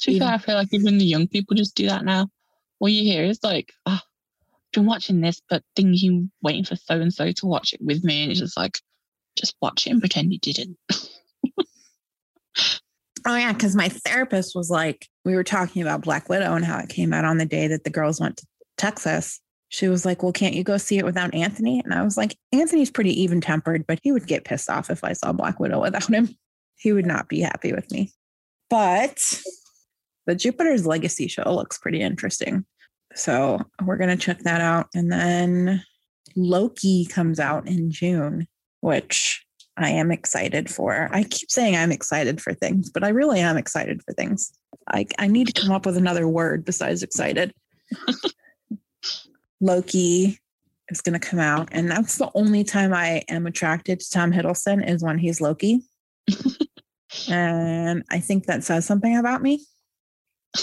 To 0.00 0.06
be 0.06 0.20
fair, 0.20 0.28
I 0.28 0.38
feel 0.38 0.54
like 0.54 0.72
even 0.72 0.98
the 0.98 1.04
young 1.04 1.26
people 1.26 1.56
just 1.56 1.74
do 1.74 1.88
that 1.88 2.04
now. 2.04 2.28
All 2.78 2.88
you 2.88 3.02
hear 3.02 3.24
is 3.24 3.40
like, 3.42 3.72
oh, 3.86 3.94
I've 3.94 4.72
been 4.72 4.86
watching 4.86 5.20
this, 5.20 5.42
but 5.50 5.64
thinking, 5.74 6.30
waiting 6.40 6.64
for 6.64 6.76
so 6.76 7.00
and 7.00 7.12
so 7.12 7.32
to 7.32 7.46
watch 7.46 7.72
it 7.72 7.80
with 7.82 8.04
me. 8.04 8.22
And 8.22 8.30
it's 8.30 8.40
just 8.40 8.56
like, 8.56 8.78
just 9.36 9.56
watch 9.60 9.86
it 9.86 9.90
and 9.90 10.00
pretend 10.00 10.32
you 10.32 10.38
didn't. 10.38 10.78
Oh 13.28 13.36
yeah, 13.36 13.52
because 13.52 13.76
my 13.76 13.90
therapist 13.90 14.54
was 14.54 14.70
like, 14.70 15.06
we 15.26 15.34
were 15.34 15.44
talking 15.44 15.82
about 15.82 16.00
Black 16.00 16.30
Widow 16.30 16.54
and 16.54 16.64
how 16.64 16.78
it 16.78 16.88
came 16.88 17.12
out 17.12 17.26
on 17.26 17.36
the 17.36 17.44
day 17.44 17.68
that 17.68 17.84
the 17.84 17.90
girls 17.90 18.18
went 18.18 18.38
to 18.38 18.46
Texas. 18.78 19.38
She 19.68 19.86
was 19.86 20.06
like, 20.06 20.22
Well, 20.22 20.32
can't 20.32 20.54
you 20.54 20.64
go 20.64 20.78
see 20.78 20.96
it 20.96 21.04
without 21.04 21.34
Anthony? 21.34 21.82
And 21.84 21.92
I 21.92 22.02
was 22.02 22.16
like, 22.16 22.38
Anthony's 22.52 22.90
pretty 22.90 23.20
even 23.20 23.42
tempered, 23.42 23.86
but 23.86 24.00
he 24.02 24.12
would 24.12 24.26
get 24.26 24.46
pissed 24.46 24.70
off 24.70 24.88
if 24.88 25.04
I 25.04 25.12
saw 25.12 25.32
Black 25.34 25.60
Widow 25.60 25.82
without 25.82 26.08
him. 26.08 26.30
He 26.76 26.90
would 26.90 27.04
not 27.04 27.28
be 27.28 27.40
happy 27.40 27.74
with 27.74 27.90
me. 27.90 28.12
But 28.70 29.42
the 30.26 30.34
Jupiter's 30.34 30.86
Legacy 30.86 31.28
show 31.28 31.54
looks 31.54 31.76
pretty 31.76 32.00
interesting. 32.00 32.64
So 33.14 33.60
we're 33.84 33.98
going 33.98 34.16
to 34.16 34.24
check 34.24 34.38
that 34.40 34.62
out. 34.62 34.86
And 34.94 35.12
then 35.12 35.82
Loki 36.34 37.04
comes 37.04 37.38
out 37.38 37.68
in 37.68 37.90
June, 37.90 38.46
which 38.80 39.44
I 39.78 39.90
am 39.90 40.10
excited 40.10 40.68
for. 40.68 41.08
I 41.12 41.22
keep 41.22 41.50
saying 41.50 41.76
I'm 41.76 41.92
excited 41.92 42.40
for 42.40 42.52
things, 42.52 42.90
but 42.90 43.04
I 43.04 43.10
really 43.10 43.38
am 43.38 43.56
excited 43.56 44.02
for 44.02 44.12
things. 44.12 44.52
I, 44.88 45.06
I 45.18 45.28
need 45.28 45.46
to 45.48 45.60
come 45.60 45.70
up 45.70 45.86
with 45.86 45.96
another 45.96 46.26
word 46.26 46.64
besides 46.64 47.02
excited. 47.02 47.54
Loki 49.60 50.38
is 50.88 51.00
going 51.00 51.18
to 51.18 51.26
come 51.26 51.38
out, 51.38 51.68
and 51.70 51.88
that's 51.90 52.18
the 52.18 52.30
only 52.34 52.64
time 52.64 52.92
I 52.92 53.22
am 53.28 53.46
attracted 53.46 54.00
to 54.00 54.10
Tom 54.10 54.32
Hiddleston 54.32 54.86
is 54.86 55.02
when 55.02 55.18
he's 55.18 55.40
Loki. 55.40 55.80
and 57.30 58.02
I 58.10 58.18
think 58.18 58.46
that 58.46 58.64
says 58.64 58.84
something 58.84 59.16
about 59.16 59.42
me. 59.42 59.64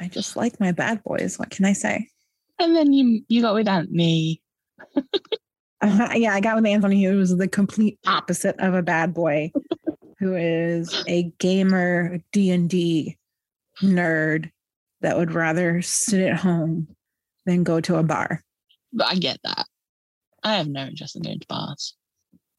I 0.00 0.08
just 0.08 0.36
like 0.36 0.58
my 0.58 0.72
bad 0.72 1.02
boys. 1.04 1.38
What 1.38 1.50
can 1.50 1.66
I 1.66 1.74
say? 1.74 2.08
And 2.58 2.74
then 2.74 2.92
you 2.92 3.22
you 3.28 3.42
got 3.42 3.54
with 3.54 3.68
Aunt 3.68 3.90
Me. 3.90 4.40
Uh, 5.84 6.14
yeah, 6.14 6.32
I 6.34 6.40
got 6.40 6.56
with 6.56 6.66
Anthony, 6.66 7.04
who 7.04 7.18
was 7.18 7.36
the 7.36 7.46
complete 7.48 7.98
opposite 8.06 8.56
of 8.58 8.72
a 8.74 8.82
bad 8.82 9.12
boy, 9.12 9.52
who 10.18 10.34
is 10.34 11.04
a 11.06 11.24
gamer 11.38 12.18
D 12.32 12.50
and 12.50 12.70
D 12.70 13.18
nerd 13.82 14.50
that 15.02 15.18
would 15.18 15.32
rather 15.32 15.82
sit 15.82 16.20
at 16.20 16.36
home 16.36 16.88
than 17.44 17.64
go 17.64 17.80
to 17.80 17.96
a 17.96 18.02
bar. 18.02 18.42
But 18.92 19.08
I 19.08 19.16
get 19.16 19.38
that. 19.44 19.66
I 20.42 20.54
have 20.56 20.68
no 20.68 20.84
interest 20.86 21.16
in 21.16 21.22
going 21.22 21.40
to 21.40 21.46
bars. 21.48 21.94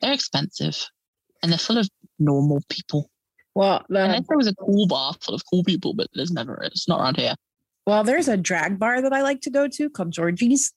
They're 0.02 0.14
expensive 0.14 0.88
and 1.42 1.52
they're 1.52 1.58
full 1.60 1.78
of 1.78 1.90
normal 2.20 2.62
people. 2.70 3.10
Well, 3.56 3.84
Unless 3.90 4.28
there 4.28 4.38
was 4.38 4.48
a 4.48 4.56
cool 4.56 4.86
bar 4.86 5.16
full 5.22 5.34
of 5.34 5.42
cool 5.50 5.64
people, 5.64 5.94
but 5.94 6.08
there's 6.14 6.32
never, 6.32 6.62
it's 6.64 6.88
not 6.88 7.00
around 7.00 7.18
here. 7.18 7.36
well, 7.88 8.04
there's 8.04 8.28
a 8.28 8.38
drag 8.38 8.78
bar 8.78 9.02
that 9.02 9.14
I 9.14 9.22
like 9.22 9.42
to 9.42 9.50
go 9.50 9.68
to 9.68 9.90
called 9.90 10.12
Georgie's, 10.12 10.74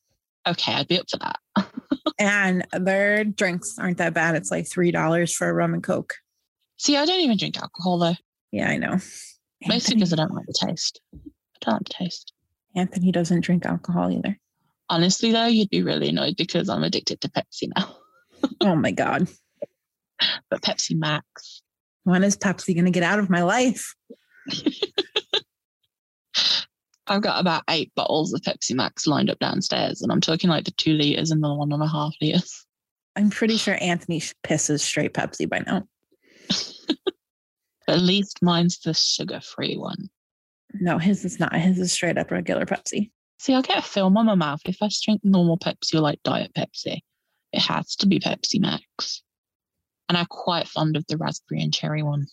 Okay, 0.47 0.73
I'd 0.73 0.89
be 0.89 0.99
up 0.99 1.11
for 1.11 1.19
that. 1.19 1.39
and 2.19 2.67
their 2.73 3.25
drinks 3.25 3.77
aren't 3.79 3.99
that 3.99 4.15
bad. 4.15 4.35
It's 4.35 4.51
like 4.51 4.69
three 4.69 4.91
dollars 4.91 5.35
for 5.35 5.49
a 5.49 5.53
rum 5.55 5.75
and 5.75 5.83
coke. 5.83 6.15
See, 6.79 6.97
I 6.97 7.05
don't 7.05 7.21
even 7.21 7.37
drink 7.37 7.57
alcohol 7.59 7.99
though. 7.99 8.17
Yeah, 8.53 8.69
I 8.71 8.77
know. 8.77 8.99
Mostly 9.67 9.97
because 9.97 10.13
I 10.13 10.17
don't 10.17 10.35
like 10.35 10.47
the 10.47 10.67
taste. 10.67 11.01
I 11.15 11.19
don't 11.61 11.75
like 11.75 11.85
the 11.85 12.05
taste. 12.05 12.33
Anthony 12.77 13.11
doesn't 13.11 13.41
drink 13.41 13.67
alcohol 13.67 14.11
either. 14.11 14.39
Honestly, 14.89 15.33
though, 15.33 15.47
you'd 15.47 15.71
be 15.71 15.83
really 15.83 16.09
annoyed 16.09 16.37
because 16.37 16.69
I'm 16.69 16.85
addicted 16.85 17.21
to 17.23 17.29
Pepsi 17.29 17.71
now. 17.77 17.97
Oh 18.61 18.77
my 18.77 18.93
god, 18.93 19.27
But 20.49 20.63
Pepsi 20.63 20.97
Max, 20.97 21.61
when 22.05 22.23
is 22.23 22.37
Pepsi 22.37 22.73
going 22.73 22.85
to 22.85 22.93
get 22.93 23.03
out 23.03 23.19
of 23.19 23.29
my 23.29 23.43
life? 23.43 23.97
I've 27.11 27.23
got 27.23 27.41
about 27.41 27.65
eight 27.71 27.93
bottles 27.95 28.33
of 28.33 28.43
Pepsi 28.43 28.75
Max 28.75 29.07
lined 29.07 29.31
up 29.31 29.39
downstairs, 29.39 30.03
and 30.03 30.13
I'm 30.13 30.21
talking 30.21 30.51
like 30.51 30.65
the 30.65 30.71
two 30.73 30.93
liters 30.93 31.31
and 31.31 31.43
the 31.43 31.53
one 31.53 31.73
and 31.73 31.83
a 31.83 31.89
half 31.89 32.15
liters. 32.21 32.67
I'm 33.17 33.31
pretty 33.31 33.57
sure 33.57 33.77
Anthony 33.81 34.21
pisses 34.45 34.81
straight 34.81 35.15
Pepsi 35.15 35.49
by 35.49 35.61
now. 35.61 35.85
At 37.89 38.01
least 38.01 38.43
mine's 38.43 38.79
the 38.79 38.95
sugar 38.95 39.41
free 39.41 39.77
one. 39.77 40.09
No, 40.75 40.99
his 40.99 41.25
is 41.25 41.41
not. 41.41 41.55
His 41.55 41.79
is 41.79 41.93
straight 41.93 42.19
up 42.19 42.31
regular 42.31 42.67
Pepsi. 42.67 43.11
See, 43.39 43.55
I 43.55 43.63
get 43.63 43.79
a 43.79 43.83
film 43.83 44.17
on 44.17 44.27
my 44.27 44.35
mouth 44.35 44.61
if 44.67 44.77
I 44.83 44.91
drink 45.03 45.23
normal 45.25 45.59
Pepsi 45.59 45.95
or 45.95 46.01
like 46.01 46.23
Diet 46.23 46.53
Pepsi. 46.55 47.01
It 47.53 47.61
has 47.61 47.97
to 47.97 48.07
be 48.07 48.21
Pepsi 48.21 48.61
Max. 48.61 49.23
And 50.09 50.19
I'm 50.19 50.27
quite 50.27 50.69
fond 50.69 50.97
of 50.97 51.07
the 51.07 51.17
raspberry 51.17 51.63
and 51.63 51.73
cherry 51.73 52.03
one. 52.03 52.27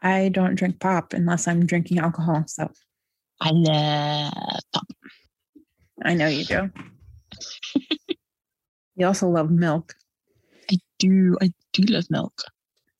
I 0.00 0.28
don't 0.28 0.54
drink 0.54 0.80
pop 0.80 1.12
unless 1.12 1.48
I'm 1.48 1.66
drinking 1.66 1.98
alcohol. 1.98 2.44
So 2.46 2.70
I 3.42 3.50
love 3.50 4.60
pop. 4.72 4.86
I 6.04 6.14
know 6.14 6.28
you 6.28 6.44
do. 6.44 6.70
you 8.94 9.06
also 9.06 9.28
love 9.28 9.50
milk. 9.50 9.94
I 10.70 10.78
do. 11.00 11.36
I 11.42 11.52
do 11.72 11.82
love 11.92 12.06
milk. 12.08 12.34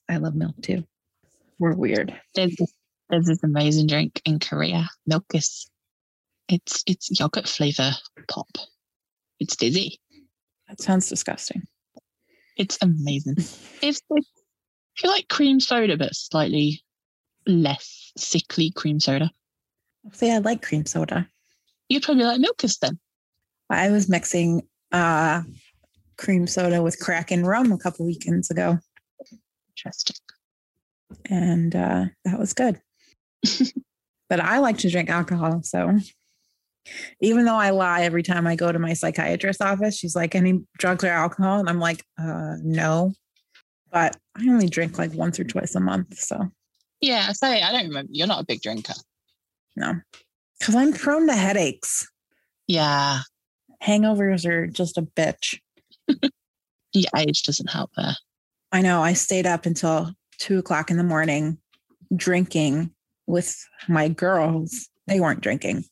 I 0.09 0.17
love 0.17 0.35
milk 0.35 0.57
too. 0.61 0.85
We're 1.61 1.75
weird. 1.75 2.13
There's 2.35 2.57
this, 2.57 2.73
there's 3.09 3.27
this 3.27 3.45
amazing 3.45 3.87
drink 3.87 4.21
in 4.25 4.41
Korea. 4.41 4.89
Milkis 5.09 5.67
it's 6.49 6.83
it's 6.87 7.21
yogurt 7.21 7.49
flavor 7.49 7.93
pop. 8.29 8.49
It's 9.39 9.57
dizzy. 9.57 10.01
That 10.69 10.81
sounds 10.81 11.09
disgusting. 11.09 11.63
It's 12.57 12.79
amazing. 12.83 13.37
It's, 13.85 14.01
it's 14.11 14.31
if 14.97 15.03
you 15.03 15.11
like 15.11 15.29
cream 15.29 15.61
soda, 15.61 15.97
but 15.97 16.15
slightly 16.15 16.83
less 17.47 18.13
sickly 18.17 18.71
cream 18.71 19.01
soda. 19.01 19.31
See, 20.13 20.31
I 20.31 20.39
like 20.39 20.63
cream 20.63 20.85
soda. 20.87 21.29
You'd 21.89 22.03
probably 22.03 22.25
like 22.25 22.41
Milkis 22.41 22.79
then. 22.81 22.99
I 23.71 23.91
was 23.91 24.09
mixing 24.09 24.63
uh, 24.91 25.43
cream 26.19 26.47
soda 26.47 26.83
with 26.83 26.99
Kraken 26.99 27.45
rum 27.47 27.73
a 27.73 27.79
couple 27.79 28.07
weekends 28.07 28.51
ago, 28.51 28.79
Interesting. 29.71 30.17
and 31.31 31.75
uh, 31.75 32.05
that 32.25 32.39
was 32.39 32.53
good. 32.53 32.81
but 34.29 34.41
I 34.41 34.59
like 34.59 34.79
to 34.79 34.91
drink 34.91 35.09
alcohol, 35.09 35.63
so 35.63 35.99
even 37.21 37.45
though 37.45 37.57
I 37.57 37.71
lie 37.71 38.03
every 38.03 38.23
time 38.23 38.47
I 38.47 38.57
go 38.57 38.73
to 38.73 38.79
my 38.79 38.93
psychiatrist's 38.93 39.61
office, 39.63 39.97
she's 39.97 40.17
like, 40.17 40.35
"Any 40.35 40.61
drugs 40.79 41.05
or 41.05 41.09
alcohol?" 41.09 41.61
And 41.61 41.69
I'm 41.69 41.81
like, 41.81 42.05
uh, 42.19 42.57
"No." 42.63 43.13
But 43.91 44.17
I 44.37 44.49
only 44.49 44.69
drink 44.69 44.99
like 44.99 45.13
once 45.15 45.39
or 45.39 45.45
twice 45.45 45.75
a 45.75 45.81
month, 45.81 46.19
so 46.19 46.51
Yeah, 47.01 47.27
I 47.29 47.33
say 47.33 47.63
I 47.63 47.73
don't 47.73 47.89
remember. 47.89 48.11
You're 48.13 48.27
not 48.27 48.41
a 48.43 48.47
big 48.47 48.63
drinker. 48.63 48.95
No, 49.77 49.95
because 50.59 50.75
I'm 50.75 50.93
prone 50.93 51.27
to 51.27 51.35
headaches. 51.35 52.09
Yeah, 52.67 53.21
Hangovers 53.83 54.47
are 54.47 54.67
just 54.67 54.99
a 54.99 55.03
bitch. 55.03 55.59
your 56.93 57.11
age 57.17 57.43
doesn't 57.43 57.71
help 57.71 57.91
there. 57.97 58.15
I 58.71 58.81
know. 58.81 59.03
I 59.03 59.13
stayed 59.13 59.47
up 59.47 59.67
until 59.67 60.13
two 60.39 60.59
o'clock 60.59 60.91
in 60.91 60.97
the 60.97 61.05
morning 61.05 61.59
drinking 62.15 62.91
with 63.27 63.57
my 63.89 64.09
girls. 64.09 64.89
They 65.07 65.21
weren't 65.21 65.41
drinking, 65.41 65.85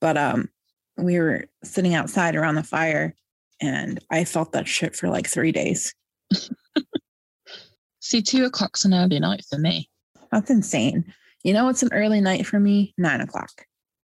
but 0.00 0.16
um, 0.16 0.48
we 0.96 1.18
were 1.18 1.46
sitting 1.62 1.94
outside 1.94 2.36
around 2.36 2.56
the 2.56 2.62
fire, 2.62 3.14
and 3.60 4.00
I 4.10 4.24
felt 4.24 4.52
that 4.52 4.68
shit 4.68 4.96
for 4.96 5.08
like 5.08 5.28
three 5.28 5.52
days. 5.52 5.94
See, 8.00 8.22
two 8.22 8.44
o'clock's 8.44 8.84
an 8.84 8.94
early 8.94 9.20
night 9.20 9.44
for 9.48 9.58
me. 9.58 9.88
That's 10.32 10.50
insane. 10.50 11.12
You 11.42 11.54
know, 11.54 11.68
it's 11.68 11.82
an 11.82 11.92
early 11.92 12.20
night 12.20 12.46
for 12.46 12.60
me. 12.60 12.94
Nine 12.98 13.20
o'clock. 13.20 13.50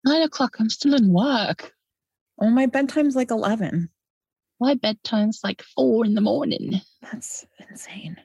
Nine 0.04 0.22
o'clock, 0.22 0.56
I'm 0.58 0.70
still 0.70 0.94
in 0.94 1.12
work. 1.12 1.72
Oh, 2.40 2.50
my 2.50 2.66
bedtime's 2.66 3.14
like 3.14 3.30
eleven. 3.30 3.88
My 4.58 4.74
bedtime's 4.74 5.40
like 5.44 5.62
four 5.62 6.04
in 6.04 6.14
the 6.14 6.20
morning. 6.20 6.80
That's 7.02 7.46
insane. 7.70 8.16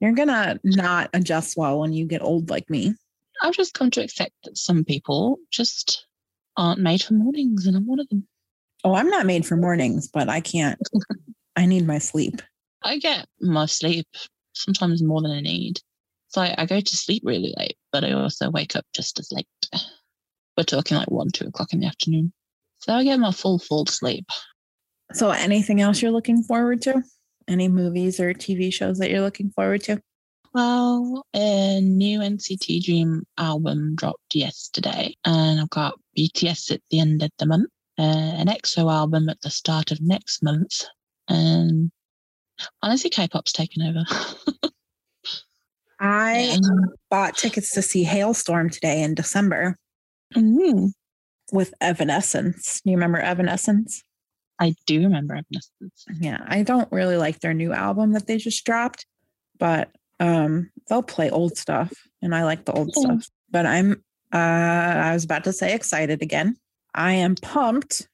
You're 0.00 0.12
gonna 0.12 0.58
not 0.64 1.10
adjust 1.12 1.56
well 1.56 1.80
when 1.80 1.92
you 1.92 2.06
get 2.06 2.22
old 2.22 2.50
like 2.50 2.68
me. 2.70 2.94
I've 3.42 3.54
just 3.54 3.74
come 3.74 3.90
to 3.92 4.02
accept 4.02 4.32
that 4.44 4.56
some 4.56 4.84
people 4.84 5.38
just 5.50 6.06
aren't 6.56 6.80
made 6.80 7.02
for 7.02 7.14
mornings, 7.14 7.66
and 7.66 7.76
I'm 7.76 7.86
one 7.86 8.00
of 8.00 8.08
them. 8.08 8.26
Oh, 8.84 8.94
I'm 8.94 9.08
not 9.08 9.26
made 9.26 9.46
for 9.46 9.56
mornings, 9.56 10.08
but 10.08 10.28
I 10.28 10.40
can't. 10.40 10.78
I 11.56 11.66
need 11.66 11.86
my 11.86 11.98
sleep. 11.98 12.42
I 12.82 12.98
get 12.98 13.26
my 13.40 13.66
sleep 13.66 14.06
sometimes 14.54 15.02
more 15.02 15.22
than 15.22 15.30
I 15.32 15.40
need. 15.40 15.80
So 16.34 16.42
I, 16.42 16.52
I 16.58 16.66
go 16.66 16.80
to 16.80 16.96
sleep 16.96 17.22
really 17.24 17.54
late, 17.56 17.76
but 17.92 18.02
I 18.02 18.10
also 18.10 18.50
wake 18.50 18.74
up 18.74 18.84
just 18.92 19.20
as 19.20 19.30
late. 19.30 19.46
We're 20.56 20.64
talking 20.64 20.96
like 20.96 21.08
one, 21.08 21.30
two 21.30 21.46
o'clock 21.46 21.72
in 21.72 21.78
the 21.78 21.86
afternoon. 21.86 22.32
So 22.78 22.92
I 22.92 23.04
get 23.04 23.20
my 23.20 23.30
full, 23.30 23.60
full 23.60 23.86
sleep. 23.86 24.26
So, 25.12 25.30
anything 25.30 25.80
else 25.80 26.02
you're 26.02 26.10
looking 26.10 26.42
forward 26.42 26.82
to? 26.82 27.04
Any 27.46 27.68
movies 27.68 28.18
or 28.18 28.34
TV 28.34 28.72
shows 28.72 28.98
that 28.98 29.10
you're 29.10 29.20
looking 29.20 29.50
forward 29.50 29.84
to? 29.84 30.00
Well, 30.52 31.24
a 31.34 31.80
new 31.80 32.18
NCT 32.18 32.82
Dream 32.82 33.22
album 33.38 33.94
dropped 33.94 34.34
yesterday, 34.34 35.14
and 35.24 35.60
I've 35.60 35.70
got 35.70 36.00
BTS 36.18 36.72
at 36.72 36.80
the 36.90 36.98
end 36.98 37.22
of 37.22 37.30
the 37.38 37.46
month, 37.46 37.70
uh, 37.96 38.02
an 38.02 38.48
EXO 38.48 38.90
album 38.92 39.28
at 39.28 39.40
the 39.42 39.50
start 39.50 39.92
of 39.92 40.00
next 40.00 40.42
month, 40.42 40.82
and 41.28 41.92
honestly, 42.82 43.10
K-pop's 43.10 43.52
taken 43.52 43.82
over. 43.82 44.70
I 46.04 46.58
bought 47.10 47.36
tickets 47.36 47.70
to 47.72 47.82
see 47.82 48.04
Halestorm 48.04 48.70
today 48.70 49.02
in 49.02 49.14
December 49.14 49.76
Mhm. 50.34 50.92
with 51.52 51.72
Evanescence. 51.80 52.80
You 52.84 52.92
remember 52.92 53.18
Evanescence? 53.18 54.02
I 54.60 54.74
do 54.86 55.02
remember 55.02 55.34
Evanescence. 55.34 56.04
Yeah, 56.20 56.44
I 56.46 56.62
don't 56.62 56.90
really 56.92 57.16
like 57.16 57.40
their 57.40 57.54
new 57.54 57.72
album 57.72 58.12
that 58.12 58.26
they 58.26 58.36
just 58.36 58.64
dropped, 58.64 59.06
but 59.58 59.90
um 60.20 60.70
they'll 60.88 61.02
play 61.02 61.28
old 61.30 61.56
stuff 61.56 61.92
and 62.22 62.34
I 62.34 62.44
like 62.44 62.64
the 62.66 62.72
old 62.72 62.94
stuff. 62.94 63.26
But 63.50 63.66
I'm 63.66 64.04
uh 64.32 64.36
I 64.36 65.12
was 65.14 65.24
about 65.24 65.44
to 65.44 65.52
say 65.52 65.74
excited 65.74 66.22
again. 66.22 66.56
I 66.94 67.14
am 67.14 67.34
pumped 67.36 68.06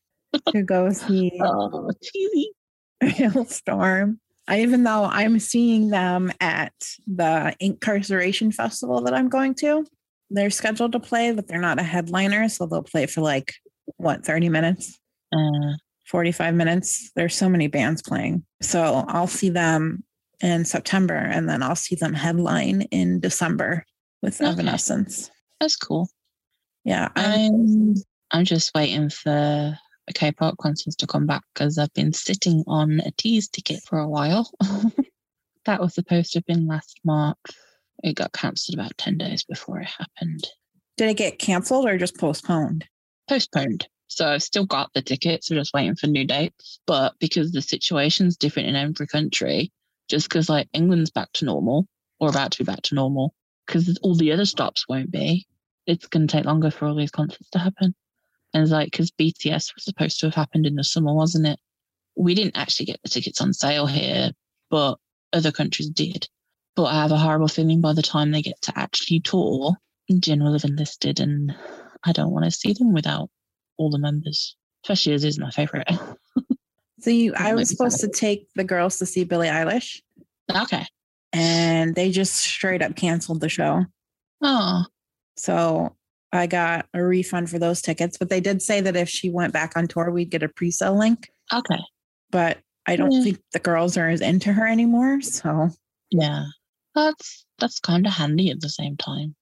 to 0.53 0.63
go 0.63 0.93
see 0.93 1.33
Oh. 1.43 1.91
Halestorm. 3.03 4.19
I, 4.49 4.63
even 4.63 4.83
though 4.83 5.05
I'm 5.05 5.39
seeing 5.39 5.91
them 5.91 6.33
at 6.41 6.73
the 7.07 7.55
Inkcarceration 7.63 8.53
Festival 8.55 9.01
that 9.03 9.15
I'm 9.15 9.29
going 9.29 9.55
to, 9.57 9.87
they're 10.31 10.51
scheduled 10.51 10.93
to 10.93 11.01
play, 11.01 11.33
but 11.33 11.47
they're 11.49 11.61
not 11.61 11.79
a 11.79 11.85
headliner. 11.85 12.49
So 12.49 12.67
they'll 12.67 12.83
play 12.83 13.07
for 13.07 13.21
like, 13.21 13.55
what, 13.97 14.25
30 14.25 14.49
minutes, 14.49 14.99
Uh, 15.33 15.75
45 16.09 16.55
minutes? 16.55 17.11
There's 17.15 17.35
so 17.37 17.49
many 17.49 17.69
bands 17.69 18.03
playing. 18.03 18.45
So 18.63 19.05
I'll 19.09 19.27
see 19.29 19.51
them 19.51 20.03
in 20.41 20.65
September 20.65 21.15
and 21.17 21.49
then 21.49 21.63
I'll 21.63 21.77
see 21.77 21.95
them 21.95 22.15
headline 22.15 22.83
in 22.91 23.21
December 23.21 23.85
with 24.23 24.41
Okay. 24.41 24.51
Evanescence. 24.51 25.31
that's 25.61 25.77
cool. 25.77 26.09
Yeah. 26.85 27.09
I'm 27.15 27.95
I'm 28.33 28.45
just 28.45 28.71
waiting 28.75 29.11
for 29.11 29.77
the 30.07 30.13
K-pop 30.13 30.59
concerts 30.59 30.97
to 30.97 31.07
come 31.07 31.27
back 31.27 31.43
because 31.55 31.79
I've 31.79 31.93
been 31.95 32.13
sitting 32.13 32.65
on 32.67 33.01
Ateez 33.07 33.51
ticket 33.51 33.81
for 33.87 33.99
a 33.99 34.09
while. 34.09 34.51
that 35.65 35.81
was 35.81 35.95
supposed 35.95 36.33
to 36.33 36.39
have 36.39 36.47
been 36.47 36.67
last 36.67 37.01
March. 37.05 37.39
It 38.03 38.17
got 38.17 38.33
cancelled 38.33 38.79
about 38.79 38.97
ten 38.99 39.19
days 39.19 39.45
before 39.45 39.81
it 39.81 39.89
happened. 39.89 40.47
did 40.97 41.11
it 41.11 41.17
get 41.17 41.39
canceled 41.39 41.87
or 41.87 41.99
just 41.99 42.19
postponed? 42.19 42.87
Postponed. 43.29 43.87
So 44.09 44.27
I've 44.27 44.43
still 44.43 44.67
got 44.67 44.91
the 44.93 45.03
tickets. 45.03 45.51
We're 45.51 45.61
just 45.61 45.73
waiting 45.73 45.95
for 45.95 46.09
new 46.09 46.27
dates. 46.27 46.81
But 46.87 47.15
because 47.21 47.53
the 47.53 47.63
situation's 47.63 48.37
different 48.37 48.69
in 48.69 48.77
every 48.77 49.07
country, 49.07 49.71
just 50.09 50.29
because 50.29 50.49
like 50.49 50.69
England's 50.73 51.11
back 51.11 51.33
to 51.35 51.45
normal 51.45 51.87
or 52.19 52.29
about 52.29 52.53
to 52.53 52.59
be 52.59 52.65
back 52.65 52.83
to 52.83 52.97
normal, 52.97 53.35
because 53.67 53.97
all 54.03 54.17
the 54.17 54.33
other 54.33 54.45
stops 54.45 54.87
won't 54.89 55.13
be, 55.13 55.47
it's 55.87 56.09
going 56.09 56.27
to 56.27 56.37
take 56.37 56.45
longer 56.45 56.71
for 56.71 56.87
all 56.87 56.97
these 56.97 57.13
concerts 57.13 57.49
to 57.51 57.59
happen. 57.61 57.95
And 58.53 58.63
it's 58.63 58.73
like, 58.73 58.91
because 58.91 59.11
BTS 59.13 59.75
was 59.75 59.85
supposed 59.85 60.21
to 60.21 60.27
have 60.27 60.35
happened 60.35 60.67
in 60.67 60.75
the 60.75 60.85
summer, 60.85 61.15
wasn't 61.15 61.47
it? 61.47 61.59
We 62.17 62.35
didn't 62.35 62.57
actually 62.57 62.87
get 62.87 63.01
the 63.03 63.09
tickets 63.09 63.41
on 63.41 63.53
sale 63.53 63.87
here, 63.87 64.33
but 64.71 64.99
other 65.33 65.53
countries 65.53 65.89
did. 65.89 66.29
But 66.77 66.85
I 66.85 67.03
have 67.03 67.13
a 67.13 67.17
horrible 67.17 67.49
feeling 67.49 67.81
by 67.81 67.93
the 67.93 68.03
time 68.03 68.31
they 68.31 68.43
get 68.43 68.61
to 68.63 68.79
actually 68.79 69.21
tour, 69.21 69.77
Jin 70.19 70.43
will 70.43 70.55
have 70.55 70.65
enlisted, 70.65 71.21
and 71.21 71.55
I 72.05 72.13
don't 72.13 72.33
want 72.33 72.45
to 72.45 72.51
see 72.51 72.73
them 72.73 72.93
without 72.93 73.31
all 73.77 73.91
the 73.91 73.99
members, 73.99 74.57
especially 74.85 75.13
as 75.13 75.25
is 75.25 75.39
my 75.39 75.51
favorite. 75.51 75.89
So 77.01 77.11
you, 77.11 77.35
I 77.39 77.55
was 77.55 77.69
supposed 77.69 78.01
to 78.01 78.09
take 78.09 78.49
the 78.55 78.65
girls 78.65 78.99
to 78.99 79.07
see 79.07 79.25
Billie 79.25 79.49
Eilish. 79.49 80.01
okay. 80.51 80.85
and 81.33 81.95
they 81.95 82.11
just 82.11 82.35
straight 82.35 82.83
up 82.83 82.97
canceled 82.97 83.41
the 83.41 83.49
show. 83.49 83.85
Oh, 84.43 84.85
So 85.37 85.95
I 86.33 86.47
got 86.47 86.87
a 86.95 87.03
refund 87.05 87.51
for 87.51 87.59
those 87.59 87.83
tickets, 87.83 88.17
but 88.17 88.29
they 88.29 88.41
did 88.41 88.63
say 88.63 88.81
that 88.81 88.97
if 88.97 89.09
she 89.09 89.31
went 89.31 89.53
back 89.53 89.73
on 89.77 89.89
tour, 89.89 90.11
we'd 90.11 90.31
get 90.31 90.43
a 90.43 90.49
pre-sale 90.49 90.97
link. 90.97 91.29
okay. 91.53 91.81
But 92.31 92.59
I 92.87 92.95
don't 92.97 93.11
Yeah. 93.11 93.23
think 93.25 93.41
the 93.53 93.59
girls 93.59 93.97
are 93.97 94.09
as 94.09 94.21
into 94.21 94.53
her 94.53 94.67
anymore. 94.67 95.21
So 95.23 95.71
Yeah. 96.11 96.45
That's 96.95 97.45
that's 97.59 97.79
kind 97.81 98.07
of 98.07 98.13
handy 98.13 98.51
at 98.51 98.61
the 98.61 98.69
same 98.69 98.97
time. 98.97 99.35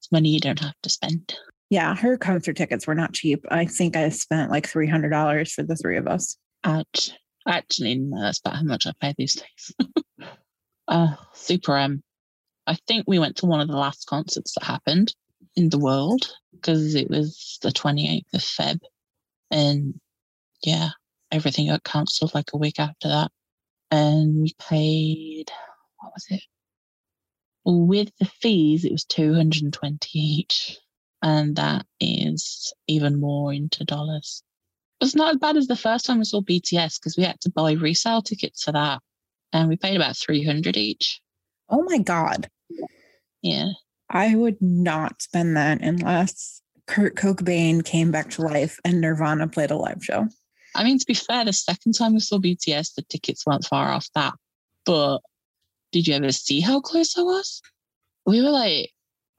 It's 0.00 0.12
money 0.12 0.28
you 0.30 0.40
don't 0.40 0.60
have 0.60 0.74
to 0.82 0.88
spend. 0.90 1.34
yeah, 1.70 1.94
her 1.96 2.16
concert 2.16 2.56
tickets 2.56 2.86
were 2.86 2.94
not 2.94 3.12
cheap. 3.12 3.44
I 3.50 3.64
think 3.66 3.96
I 3.96 4.08
spent 4.10 4.50
like 4.50 4.66
three 4.68 4.86
hundred 4.86 5.10
dollars 5.10 5.52
for 5.52 5.62
the 5.62 5.76
three 5.76 5.96
of 5.96 6.06
us. 6.06 6.36
Ouch. 6.64 7.10
Actually, 7.48 7.96
no, 7.96 8.20
that's 8.22 8.38
about 8.40 8.56
how 8.56 8.62
much 8.62 8.86
I 8.86 8.92
pay 9.00 9.14
these 9.18 9.34
days. 9.34 9.74
uh, 10.88 11.14
Super 11.34 11.76
M. 11.76 12.02
I 12.66 12.76
think 12.88 13.04
we 13.06 13.18
went 13.18 13.36
to 13.38 13.46
one 13.46 13.60
of 13.60 13.68
the 13.68 13.76
last 13.76 14.06
concerts 14.06 14.52
that 14.54 14.64
happened 14.64 15.14
in 15.56 15.70
the 15.70 15.78
world 15.78 16.30
because 16.52 16.94
it 16.94 17.10
was 17.10 17.58
the 17.62 17.70
28th 17.70 18.34
of 18.34 18.40
Feb. 18.40 18.80
And 19.50 19.98
yeah, 20.62 20.90
everything 21.32 21.68
got 21.68 21.84
cancelled 21.84 22.34
like 22.34 22.52
a 22.52 22.58
week 22.58 22.78
after 22.78 23.08
that. 23.08 23.30
And 23.90 24.42
we 24.42 24.54
paid, 24.58 25.50
what 25.98 26.12
was 26.14 26.26
it? 26.30 26.42
With 27.64 28.10
the 28.20 28.26
fees, 28.26 28.84
it 28.84 28.92
was 28.92 29.04
220 29.04 30.18
each. 30.18 30.78
And 31.22 31.56
that 31.56 31.86
is 31.98 32.72
even 32.86 33.18
more 33.18 33.52
into 33.52 33.84
dollars. 33.84 34.42
It's 35.00 35.14
not 35.14 35.34
as 35.34 35.38
bad 35.38 35.56
as 35.56 35.66
the 35.66 35.76
first 35.76 36.06
time 36.06 36.18
we 36.18 36.24
saw 36.24 36.40
BTS 36.40 36.98
because 36.98 37.16
we 37.16 37.24
had 37.24 37.40
to 37.40 37.50
buy 37.50 37.72
resale 37.72 38.22
tickets 38.22 38.64
for 38.64 38.72
that. 38.72 39.00
And 39.52 39.68
we 39.68 39.76
paid 39.76 39.96
about 39.96 40.16
300 40.16 40.76
each. 40.76 41.20
Oh 41.68 41.82
my 41.82 41.98
god, 41.98 42.48
Yeah. 43.42 43.68
I 44.08 44.34
would 44.34 44.60
not 44.60 45.22
spend 45.22 45.56
that 45.56 45.82
unless 45.82 46.62
Kurt 46.86 47.16
Cobain 47.16 47.84
came 47.84 48.10
back 48.10 48.30
to 48.30 48.42
life 48.42 48.78
and 48.84 49.00
Nirvana 49.00 49.48
played 49.48 49.70
a 49.70 49.76
live 49.76 50.04
show. 50.04 50.26
I 50.74 50.84
mean, 50.84 50.98
to 50.98 51.06
be 51.06 51.14
fair, 51.14 51.44
the 51.44 51.52
second 51.52 51.94
time 51.94 52.14
we 52.14 52.20
saw 52.20 52.38
BTS, 52.38 52.94
the 52.94 53.02
tickets 53.02 53.46
weren't 53.46 53.64
far 53.64 53.88
off 53.88 54.08
that. 54.14 54.34
But 54.84 55.18
did 55.90 56.06
you 56.06 56.14
ever 56.14 56.30
see 56.32 56.60
how 56.60 56.80
close 56.80 57.16
I 57.18 57.22
was? 57.22 57.62
We 58.26 58.42
were 58.42 58.50
like 58.50 58.90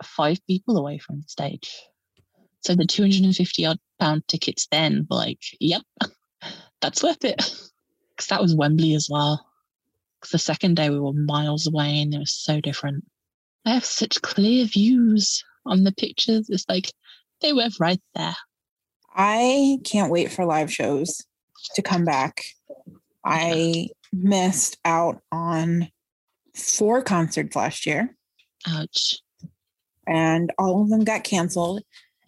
five 0.03 0.39
people 0.47 0.77
away 0.77 0.97
from 0.97 1.21
the 1.21 1.27
stage. 1.27 1.71
So 2.61 2.75
the 2.75 2.85
250 2.85 3.65
odd 3.65 3.79
pound 3.99 4.27
tickets 4.27 4.67
then, 4.71 5.07
like, 5.09 5.39
yep, 5.59 5.83
that's 6.81 7.03
worth 7.03 7.23
it. 7.23 7.37
Because 8.15 8.27
that 8.29 8.41
was 8.41 8.55
Wembley 8.55 8.95
as 8.95 9.07
well. 9.09 9.45
Because 10.19 10.31
the 10.31 10.39
second 10.39 10.75
day 10.75 10.89
we 10.89 10.99
were 10.99 11.13
miles 11.13 11.67
away 11.67 12.01
and 12.01 12.13
it 12.13 12.19
was 12.19 12.33
so 12.33 12.59
different. 12.59 13.05
I 13.67 13.71
have 13.71 13.83
such 13.83 14.21
clear 14.21 14.63
views 14.63 15.43
on 15.65 15.83
the 15.83 15.91
pictures. 15.91 16.49
It's 16.49 16.63
like 16.69 16.89
they 17.41 17.51
were 17.51 17.67
right 17.81 17.99
there. 18.15 18.35
I 19.13 19.79
can't 19.83 20.09
wait 20.09 20.31
for 20.31 20.45
live 20.45 20.71
shows 20.71 21.21
to 21.75 21.81
come 21.81 22.05
back. 22.05 22.45
I 23.25 23.89
missed 24.13 24.77
out 24.85 25.21
on 25.33 25.89
four 26.55 27.01
concerts 27.01 27.57
last 27.57 27.85
year, 27.85 28.15
Ouch. 28.65 29.19
and 30.07 30.53
all 30.57 30.81
of 30.81 30.89
them 30.89 31.03
got 31.03 31.25
canceled 31.25 31.83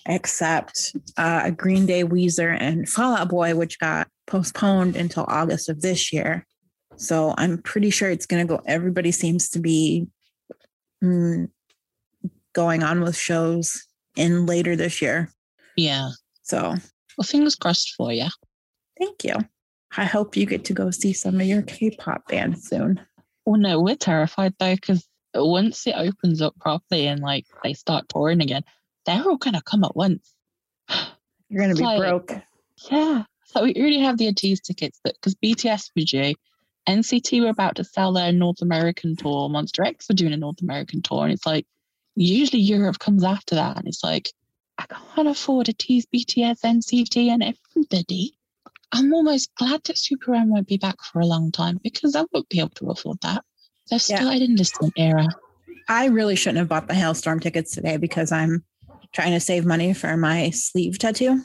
except 0.05 0.93
uh, 1.15 1.51
Green 1.51 1.85
Day, 1.85 2.03
Weezer, 2.03 2.57
and 2.59 2.89
Fall 2.89 3.15
Out 3.15 3.29
Boy, 3.29 3.55
which 3.55 3.79
got 3.79 4.09
postponed 4.27 4.97
until 4.97 5.23
August 5.29 5.69
of 5.69 5.79
this 5.79 6.11
year. 6.11 6.45
So 6.97 7.33
I'm 7.37 7.59
pretty 7.59 7.91
sure 7.91 8.09
it's 8.09 8.25
going 8.25 8.45
to 8.45 8.57
go. 8.57 8.61
Everybody 8.65 9.11
seems 9.11 9.49
to 9.51 9.59
be 9.59 10.05
Mm, 11.03 11.49
going 12.53 12.83
on 12.83 13.01
with 13.01 13.15
shows 13.17 13.85
in 14.15 14.45
later 14.45 14.75
this 14.75 15.01
year. 15.01 15.29
Yeah. 15.75 16.09
So 16.43 16.75
Well, 17.17 17.25
fingers 17.25 17.55
crossed 17.55 17.93
for 17.95 18.11
you. 18.11 18.27
Thank 18.97 19.23
you. 19.23 19.35
I 19.97 20.05
hope 20.05 20.35
you 20.35 20.45
get 20.45 20.65
to 20.65 20.73
go 20.73 20.91
see 20.91 21.13
some 21.13 21.39
of 21.39 21.47
your 21.47 21.61
K-pop 21.61 22.27
bands 22.27 22.67
soon. 22.67 22.99
Well, 23.45 23.59
no, 23.59 23.81
we're 23.81 23.95
terrified 23.95 24.53
though, 24.59 24.75
because 24.75 25.07
once 25.33 25.87
it 25.87 25.95
opens 25.95 26.41
up 26.41 26.55
properly 26.59 27.07
and 27.07 27.21
like 27.21 27.45
they 27.63 27.73
start 27.73 28.09
touring 28.09 28.41
again, 28.41 28.63
they're 29.05 29.23
all 29.23 29.37
gonna 29.37 29.61
come 29.61 29.83
at 29.83 29.95
once. 29.95 30.33
You're 31.49 31.61
gonna 31.61 31.75
be 31.75 31.81
Like- 31.81 31.99
broke. 31.99 32.33
Yeah. 32.91 33.23
So 33.45 33.63
we 33.63 33.73
already 33.75 33.99
have 33.99 34.17
the 34.17 34.31
Ateez 34.31 34.61
tickets, 34.61 34.99
but 35.03 35.15
because 35.15 35.33
BTS 35.35 35.89
were 35.95 36.03
due, 36.03 36.35
NCT 36.87 37.41
were 37.41 37.49
about 37.49 37.75
to 37.75 37.83
sell 37.83 38.13
their 38.13 38.31
North 38.31 38.61
American 38.61 39.15
tour. 39.15 39.49
Monsta 39.49 39.85
X 39.85 40.07
were 40.09 40.15
doing 40.15 40.33
a 40.33 40.37
North 40.37 40.61
American 40.61 41.01
tour, 41.01 41.23
and 41.23 41.33
it's 41.33 41.45
like 41.45 41.65
usually 42.15 42.61
Europe 42.61 42.99
comes 42.99 43.23
after 43.23 43.55
that, 43.55 43.77
and 43.77 43.87
it's 43.87 44.03
like 44.03 44.31
I 44.77 44.85
can't 45.15 45.27
afford 45.27 45.65
to 45.67 45.73
tease 45.73 46.07
BTS, 46.13 46.61
NCT, 46.63 47.27
and 47.27 47.43
everybody. 47.43 48.35
I'm 48.91 49.13
almost 49.13 49.53
glad 49.55 49.83
that 49.83 49.97
Super 49.97 50.33
M 50.33 50.49
won't 50.49 50.67
be 50.67 50.77
back 50.77 50.95
for 51.03 51.19
a 51.19 51.25
long 51.25 51.51
time 51.51 51.79
because 51.83 52.15
I 52.15 52.25
won't 52.31 52.49
be 52.49 52.59
able 52.59 52.69
to 52.69 52.89
afford 52.89 53.19
that. 53.21 53.43
They've 53.89 54.03
Yeah. 54.07 54.21
started 54.21 54.41
in 54.41 54.55
this 54.55 54.71
era. 54.95 55.27
I 55.87 56.05
really 56.05 56.35
shouldn't 56.35 56.59
have 56.59 56.69
bought 56.69 56.87
the 56.87 56.93
Halestorm 56.93 57.41
tickets 57.41 57.73
today 57.73 57.97
because 57.97 58.31
I'm 58.31 58.63
trying 59.11 59.31
to 59.31 59.39
save 59.39 59.65
money 59.65 59.93
for 59.93 60.15
my 60.17 60.49
sleeve 60.51 60.97
tattoo. 60.97 61.41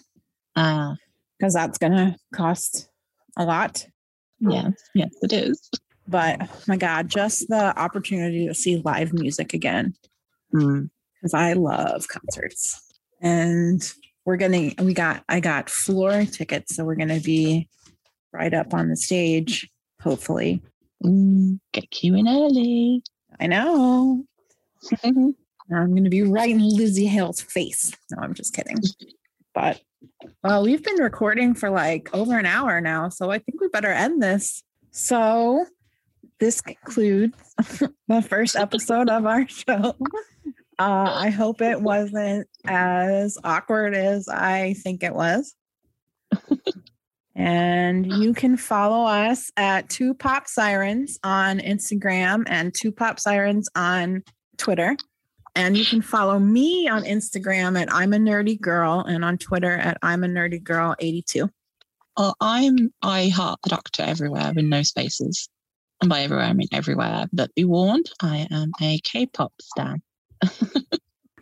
Ah, 0.57 0.97
because 1.39 1.55
that's 1.55 1.79
going 1.79 1.93
to 1.93 2.17
cost 2.35 2.89
a 3.37 3.45
lot. 3.45 3.87
Yes, 4.41 4.73
yes, 4.95 5.11
it 5.23 5.33
is. 5.33 5.71
But 6.07 6.39
oh 6.43 6.49
my 6.69 6.77
God, 6.77 7.09
just 7.09 7.49
the 7.49 7.79
opportunity 7.79 8.47
to 8.47 8.55
see 8.55 8.83
live 8.85 9.13
music 9.13 9.55
again 9.55 9.95
Mm. 10.53 10.91
because 11.21 11.35
I 11.35 11.55
love 11.55 12.07
concerts. 12.09 12.81
And 13.21 13.83
we're 14.25 14.37
gonna 14.37 14.71
we 14.81 14.95
got 14.95 15.25
I 15.29 15.41
got 15.41 15.71
floor 15.71 16.25
tickets, 16.27 16.77
so 16.77 16.85
we're 16.85 16.95
gonna 16.95 17.21
be 17.21 17.69
right 18.33 18.53
up 18.53 18.75
on 18.75 18.89
the 18.89 18.97
stage, 18.97 19.69
hopefully. 20.03 20.63
Mm. 21.05 21.59
Get 21.73 21.87
in 22.03 22.29
early. 22.29 23.03
I 23.41 23.47
know. 23.47 24.25
I'm 25.05 25.35
gonna 25.95 26.11
be 26.11 26.23
right 26.23 26.51
in 26.51 26.61
Lzzy 26.61 27.09
Hale's 27.09 27.41
face. 27.41 27.93
No, 28.11 28.23
I'm 28.23 28.35
just 28.35 28.55
kidding. 28.55 28.79
But 29.55 29.81
well, 30.43 30.63
we've 30.63 30.83
been 30.83 31.01
recording 31.01 31.55
for 31.55 31.71
like 31.71 32.09
over 32.15 32.39
an 32.39 32.47
hour 32.47 32.81
now, 32.81 33.09
so 33.09 33.31
I 33.31 33.39
think 33.39 33.61
we 33.61 33.69
better 33.69 33.91
end 33.91 34.23
this. 34.23 34.63
So 34.91 35.67
this 36.39 36.61
concludes 36.61 37.37
the 38.09 38.23
first 38.23 38.57
episode 38.57 39.09
of 39.09 39.27
our 39.27 39.47
show. 39.49 39.97
Uh, 40.79 41.13
I 41.15 41.31
hope 41.31 41.61
it 41.61 41.81
wasn't 41.81 42.49
as 42.67 43.39
awkward 43.45 43.95
as 43.95 44.29
I 44.29 44.75
think 44.83 45.03
it 45.03 45.15
was. 45.15 45.55
and 47.37 48.07
you 48.07 48.35
can 48.35 48.57
follow 48.57 49.07
us 49.07 49.51
at 49.57 49.89
Two 49.89 50.15
Pop 50.15 50.49
Sirens 50.49 51.19
on 51.23 51.61
Instagram 51.61 52.45
and 52.47 52.75
Two 52.75 52.91
Pop 52.91 53.21
Sirens 53.21 53.69
on 53.77 54.23
Twitter. 54.57 54.97
And 55.57 55.77
you 55.77 55.85
can 55.85 56.03
follow 56.03 56.39
me 56.39 56.89
on 56.89 57.05
Instagram 57.05 57.81
at 57.81 57.93
I'm 57.93 58.13
a 58.13 58.17
nerdy 58.17 58.61
girl 58.61 59.01
and 59.01 59.25
on 59.25 59.39
Twitter 59.39 59.71
at 59.71 59.99
I'm 60.03 60.25
a 60.25 60.27
nerdy 60.27 60.63
girl 60.63 60.97
82. 60.99 61.49
Oh, 62.17 62.35
I'm 62.41 62.93
I 63.03 63.29
heart 63.29 63.61
the 63.63 63.71
doctor 63.71 64.03
everywhere 64.03 64.53
with 64.55 64.65
no 64.65 64.83
spaces. 64.83 65.49
And 66.01 66.11
by 66.11 66.23
everywhere 66.23 66.47
I 66.47 66.53
mean 66.53 66.69
everywhere. 66.73 67.27
But 67.33 67.55
be 67.55 67.65
warned, 67.65 68.11
I 68.21 68.49
am 68.51 68.73
a 68.83 68.99
K-pop 68.99 69.53
stan. 69.61 70.03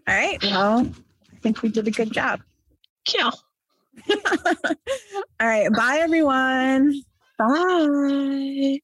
All 0.09 0.15
right. 0.15 0.43
Well, 0.43 0.87
I 1.33 1.37
think 1.37 1.63
we 1.63 1.71
did 1.71 1.89
a 1.89 1.91
good 1.91 2.13
job. 2.13 2.41
Yeah. 3.15 3.31
All 4.11 5.47
right. 5.47 5.73
Bye, 5.73 6.01
everyone. 6.03 7.03
Bye. 7.39 8.81